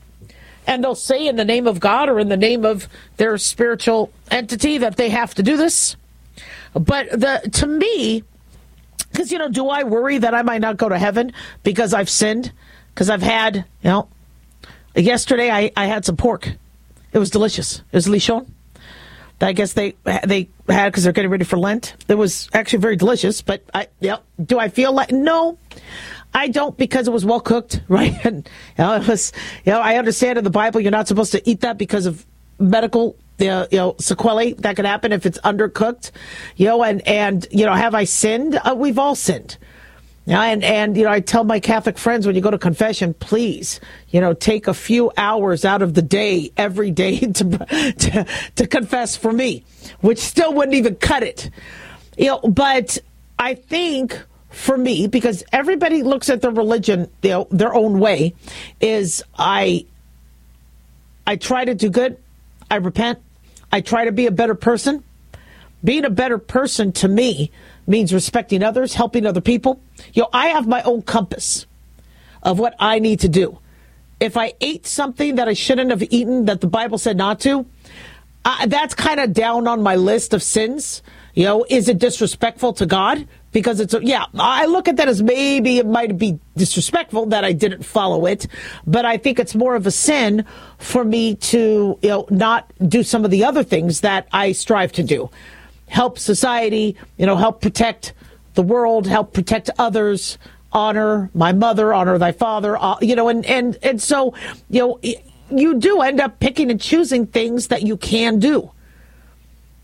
and 0.66 0.84
they'll 0.84 0.96
say 0.96 1.28
in 1.28 1.36
the 1.36 1.44
name 1.46 1.68
of 1.68 1.80
God 1.80 2.08
or 2.10 2.20
in 2.20 2.30
the 2.30 2.38
name 2.38 2.64
of 2.66 2.88
their 3.18 3.38
spiritual 3.38 4.12
entity 4.32 4.78
that 4.78 4.96
they 4.96 5.10
have 5.10 5.36
to 5.36 5.44
do 5.44 5.58
this. 5.58 5.96
But 6.74 7.10
the 7.12 7.50
to 7.54 7.68
me, 7.68 8.24
because 9.12 9.32
you 9.32 9.38
know, 9.40 9.50
do 9.50 9.68
I 9.68 9.84
worry 9.84 10.20
that 10.20 10.34
I 10.34 10.42
might 10.42 10.62
not 10.62 10.78
go 10.78 10.88
to 10.88 10.98
heaven 10.98 11.34
because 11.64 11.94
I've 11.94 12.10
sinned? 12.10 12.52
Because 12.94 13.10
I've 13.10 13.22
had, 13.22 13.58
you 13.58 13.90
know, 13.90 14.08
yesterday 14.96 15.52
I, 15.52 15.72
I 15.76 15.86
had 15.86 16.06
some 16.06 16.18
pork. 16.18 16.50
It 17.14 17.20
was 17.20 17.30
delicious. 17.30 17.80
It 17.92 17.96
was 17.96 18.08
lechon. 18.08 18.48
I 19.42 19.54
guess 19.54 19.74
they 19.74 19.96
they 20.26 20.50
had 20.68 20.92
because 20.92 21.04
they're 21.04 21.14
getting 21.14 21.32
ready 21.32 21.46
for 21.46 21.58
Lent. 21.58 21.96
It 22.08 22.16
was 22.16 22.50
actually 22.54 22.80
very 22.80 22.96
delicious. 22.96 23.42
But 23.42 23.64
I, 23.74 23.88
yeah, 24.00 24.18
do 24.44 24.60
I 24.60 24.70
feel 24.70 24.92
like 24.94 25.12
no? 25.12 25.58
I 26.34 26.48
don't 26.50 26.78
because 26.78 27.08
it 27.08 27.12
was 27.12 27.26
well 27.26 27.40
cooked, 27.40 27.82
right? 27.88 28.14
And 28.26 28.48
you 28.78 28.84
know, 28.84 28.94
it 28.96 29.08
was, 29.08 29.32
you 29.66 29.72
know, 29.72 29.80
I 29.80 29.98
understand 29.98 30.38
in 30.38 30.44
the 30.44 30.50
Bible 30.50 30.80
you're 30.80 30.92
not 30.92 31.08
supposed 31.08 31.32
to 31.32 31.50
eat 31.50 31.62
that 31.62 31.78
because 31.78 32.06
of 32.06 32.26
medical, 32.60 33.16
uh, 33.40 33.68
you 33.72 33.78
know, 33.78 33.96
sequelae 34.00 34.54
that 34.54 34.76
could 34.76 34.86
happen 34.86 35.12
if 35.12 35.26
it's 35.26 35.40
undercooked, 35.40 36.12
you 36.56 36.66
know, 36.66 36.84
and 36.84 37.08
and 37.08 37.48
you 37.52 37.66
know, 37.66 37.74
have 37.74 37.96
I 37.96 38.04
sinned? 38.04 38.56
Uh, 38.56 38.76
we've 38.78 39.00
all 39.00 39.16
sinned. 39.16 39.58
Yeah, 40.28 40.42
and 40.42 40.62
and 40.62 40.98
you 40.98 41.06
know, 41.06 41.10
I 41.10 41.22
tell 41.22 41.46
my 41.46 41.62
Catholic 41.62 41.98
friends 41.98 42.28
when 42.28 42.36
you 42.36 42.42
go 42.42 42.52
to 42.52 42.58
confession, 42.58 43.14
please, 43.14 43.80
you 44.10 44.20
know, 44.20 44.34
take 44.34 44.68
a 44.68 44.74
few 44.74 45.10
hours 45.16 45.64
out 45.64 45.82
of 45.82 45.94
the 45.94 46.02
day 46.02 46.52
every 46.58 46.92
day 46.92 47.20
to 47.32 47.44
to, 47.46 48.26
to 48.58 48.68
confess 48.68 49.16
for 49.16 49.32
me, 49.32 49.64
which 50.02 50.20
still 50.20 50.54
wouldn't 50.54 50.76
even 50.76 50.96
cut 50.96 51.24
it. 51.24 51.50
You 52.18 52.26
know, 52.26 52.40
but 52.40 52.98
I 53.40 53.54
think 53.54 54.22
for 54.50 54.78
me, 54.78 55.08
because 55.08 55.46
everybody 55.54 56.04
looks 56.04 56.30
at 56.30 56.42
their 56.42 56.52
religion, 56.52 57.10
you 57.22 57.30
know, 57.30 57.48
their 57.50 57.74
own 57.74 57.98
way, 57.98 58.36
is 58.82 59.24
I 59.38 59.86
I 61.26 61.38
try 61.38 61.64
to 61.64 61.74
do 61.74 61.90
good, 61.90 62.18
I 62.70 62.76
repent, 62.76 63.20
I 63.72 63.80
try 63.80 64.04
to 64.04 64.12
be 64.12 64.26
a 64.26 64.32
better 64.32 64.56
person. 64.56 65.06
Being 65.86 66.04
a 66.04 66.10
better 66.10 66.38
person 66.38 66.92
to 66.94 67.08
me 67.08 67.50
means 67.88 68.14
respecting 68.14 68.62
others, 68.62 68.94
helping 68.94 69.26
other 69.26 69.42
people. 69.42 69.82
You 70.14 70.24
know, 70.24 70.30
I 70.34 70.48
have 70.50 70.68
my 70.68 70.82
own 70.84 71.02
compass 71.02 71.66
of 72.44 72.60
what 72.60 72.76
I 72.80 73.00
need 73.00 73.22
to 73.22 73.30
do. 73.30 73.60
If 74.20 74.36
I 74.38 74.54
ate 74.62 74.86
something 74.86 75.36
that 75.36 75.48
I 75.48 75.54
shouldn't 75.54 75.90
have 75.92 76.04
eaten 76.04 76.46
that 76.46 76.62
the 76.62 76.68
Bible 76.68 76.98
said 76.98 77.18
not 77.18 77.40
to, 77.42 77.66
that's 78.68 78.94
kind 78.94 79.20
of 79.20 79.34
down 79.34 79.68
on 79.68 79.84
my 79.84 79.96
list 79.96 80.34
of 80.34 80.42
sins. 80.42 81.02
You 81.34 81.44
know, 81.44 81.66
is 81.70 81.88
it 81.88 82.00
disrespectful 82.00 82.74
to 82.74 82.86
God? 82.86 83.28
Because 83.52 83.80
it's, 83.80 83.94
a, 83.94 84.04
yeah, 84.04 84.26
I 84.38 84.66
look 84.66 84.88
at 84.88 84.98
that 84.98 85.08
as 85.08 85.22
maybe 85.22 85.78
it 85.78 85.86
might 85.86 86.18
be 86.18 86.40
disrespectful 86.56 87.28
that 87.28 87.46
I 87.46 87.54
didn't 87.54 87.84
follow 87.84 88.26
it, 88.26 88.48
but 88.86 89.06
I 89.06 89.18
think 89.18 89.40
it's 89.40 89.54
more 89.56 89.76
of 89.76 89.86
a 89.86 89.92
sin 89.92 90.46
for 90.78 91.04
me 91.04 91.36
to, 91.36 92.00
you 92.02 92.10
know, 92.10 92.28
not 92.30 92.72
do 92.88 93.04
some 93.04 93.24
of 93.24 93.32
the 93.32 93.44
other 93.44 93.64
things 93.64 94.02
that 94.02 94.28
I 94.32 94.52
strive 94.52 94.92
to 94.94 95.04
do. 95.04 95.30
Help 95.88 96.20
society, 96.20 96.96
you 97.18 97.26
know, 97.26 97.36
help 97.36 97.62
protect 97.62 98.14
the 98.56 98.62
world, 98.62 99.08
help 99.08 99.34
protect 99.34 99.70
others, 99.78 100.38
honor 100.72 101.30
my 101.34 101.52
mother, 101.52 101.94
honor 101.94 102.18
thy 102.18 102.32
father, 102.32 102.78
uh, 102.78 102.98
you 103.02 103.16
know, 103.16 103.30
and, 103.30 103.46
and, 103.46 103.78
and 103.82 104.02
so, 104.02 104.34
you 104.70 104.80
know, 104.80 105.00
you 105.50 105.80
do 105.80 106.02
end 106.02 106.20
up 106.20 106.40
picking 106.40 106.70
and 106.70 106.82
choosing 106.82 107.26
things 107.26 107.68
that 107.68 107.84
you 107.84 107.98
can 107.98 108.40
do. 108.40 108.72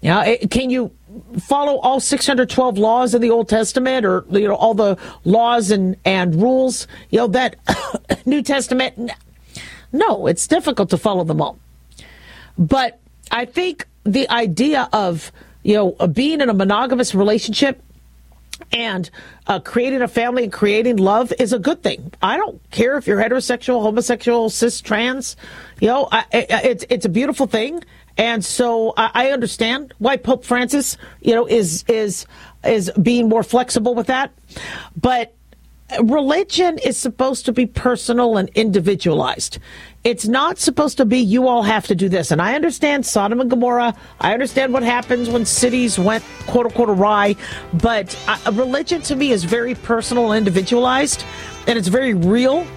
Yeah, 0.02 0.36
can 0.52 0.70
you 0.70 0.92
follow 1.40 1.78
all 1.78 2.02
612 2.02 2.78
laws 2.78 3.16
in 3.16 3.22
the 3.22 3.30
Old 3.30 3.48
Testament 3.48 4.06
or 4.06 4.26
you 4.32 4.50
know 4.50 4.56
all 4.56 4.74
the 4.74 4.98
laws 5.24 5.72
and 5.72 5.96
and 6.04 6.36
rules, 6.36 6.88
you 7.10 7.20
know 7.20 7.28
that 7.28 7.56
New 8.26 8.42
Testament 8.42 9.14
no, 9.94 10.26
it's 10.26 10.48
difficult 10.48 10.90
to 10.90 10.98
follow 10.98 11.24
them 11.24 11.40
all. 11.40 11.60
But 12.58 13.00
I 13.32 13.46
think 13.46 13.88
the 14.04 14.28
idea 14.30 14.90
of, 14.92 15.32
you 15.64 15.76
know, 15.76 16.08
being 16.08 16.42
in 16.42 16.50
a 16.50 16.54
monogamous 16.54 17.16
relationship 17.16 17.82
and 18.72 19.10
uh, 19.48 19.60
creating 19.60 20.02
a 20.02 20.08
family 20.08 20.44
and 20.44 20.54
creating 20.54 20.98
love 20.98 21.34
is 21.40 21.54
a 21.54 21.60
good 21.60 21.82
thing. 21.82 22.14
I 22.22 22.38
don't 22.38 22.62
care 22.72 22.98
if 22.98 23.08
you're 23.08 23.22
heterosexual, 23.22 23.82
homosexual, 23.82 24.50
cis, 24.50 24.82
trans. 24.82 25.36
You 25.80 25.88
know, 25.88 26.08
I, 26.12 26.26
I, 26.34 26.62
it's 26.64 26.86
it's 26.90 27.06
a 27.06 27.10
beautiful 27.10 27.48
thing, 27.48 27.84
and 28.18 28.44
so 28.44 28.94
I, 28.96 29.12
I 29.14 29.32
understand 29.32 29.94
why 29.98 30.18
Pope 30.18 30.46
Francis, 30.46 30.98
you 31.22 31.34
know, 31.34 31.46
is 31.48 31.84
is 31.88 32.26
is 32.64 32.92
being 33.02 33.28
more 33.28 33.44
flexible 33.44 33.96
with 33.96 34.08
that. 34.08 34.32
But 34.96 35.34
religion 36.02 36.78
is 36.80 36.98
supposed 36.98 37.46
to 37.46 37.52
be 37.52 37.66
personal 37.66 38.38
and 38.38 38.50
individualized. 38.50 39.60
It's 40.04 40.28
not 40.28 40.58
supposed 40.58 40.98
to 40.98 41.06
be 41.06 41.20
you 41.20 41.48
all 41.48 41.64
have 41.64 41.88
to 41.88 41.96
do 41.96 42.10
this. 42.10 42.32
And 42.32 42.42
I 42.42 42.56
understand 42.56 43.06
Sodom 43.06 43.40
and 43.40 43.50
Gomorrah. 43.50 43.96
I 44.20 44.34
understand 44.34 44.74
what 44.74 44.84
happens 44.84 45.30
when 45.30 45.46
cities 45.46 45.98
went 45.98 46.24
quote 46.48 46.66
unquote 46.66 46.90
awry. 46.90 47.36
But 47.74 48.18
uh, 48.28 48.52
religion 48.54 49.02
to 49.04 49.16
me 49.16 49.32
is 49.32 49.44
very 49.44 49.76
personal 49.76 50.32
and 50.32 50.38
individualized, 50.38 51.24
and 51.68 51.80
it's 51.80 51.88
very 51.88 52.14
real. 52.14 52.68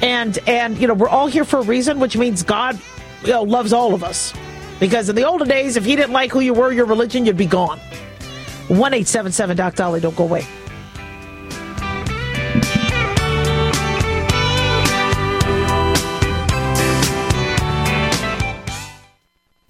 And 0.00 0.38
and 0.46 0.78
you 0.78 0.86
know 0.86 0.94
we're 0.94 1.08
all 1.08 1.26
here 1.26 1.44
for 1.44 1.58
a 1.58 1.64
reason, 1.64 2.00
which 2.00 2.16
means 2.16 2.42
God 2.42 2.80
you 3.22 3.32
know, 3.32 3.42
loves 3.42 3.72
all 3.72 3.94
of 3.94 4.02
us. 4.02 4.32
Because 4.80 5.08
in 5.08 5.16
the 5.16 5.24
older 5.24 5.44
days, 5.44 5.76
if 5.76 5.84
He 5.84 5.96
didn't 5.96 6.12
like 6.12 6.32
who 6.32 6.40
you 6.40 6.54
were, 6.54 6.72
your 6.72 6.86
religion, 6.86 7.26
you'd 7.26 7.36
be 7.36 7.46
gone. 7.46 7.78
One 8.68 8.94
eight 8.94 9.06
seven 9.06 9.32
seven 9.32 9.56
Doc 9.56 9.74
Dolly. 9.74 10.00
Don't 10.00 10.16
go 10.16 10.24
away. 10.24 10.46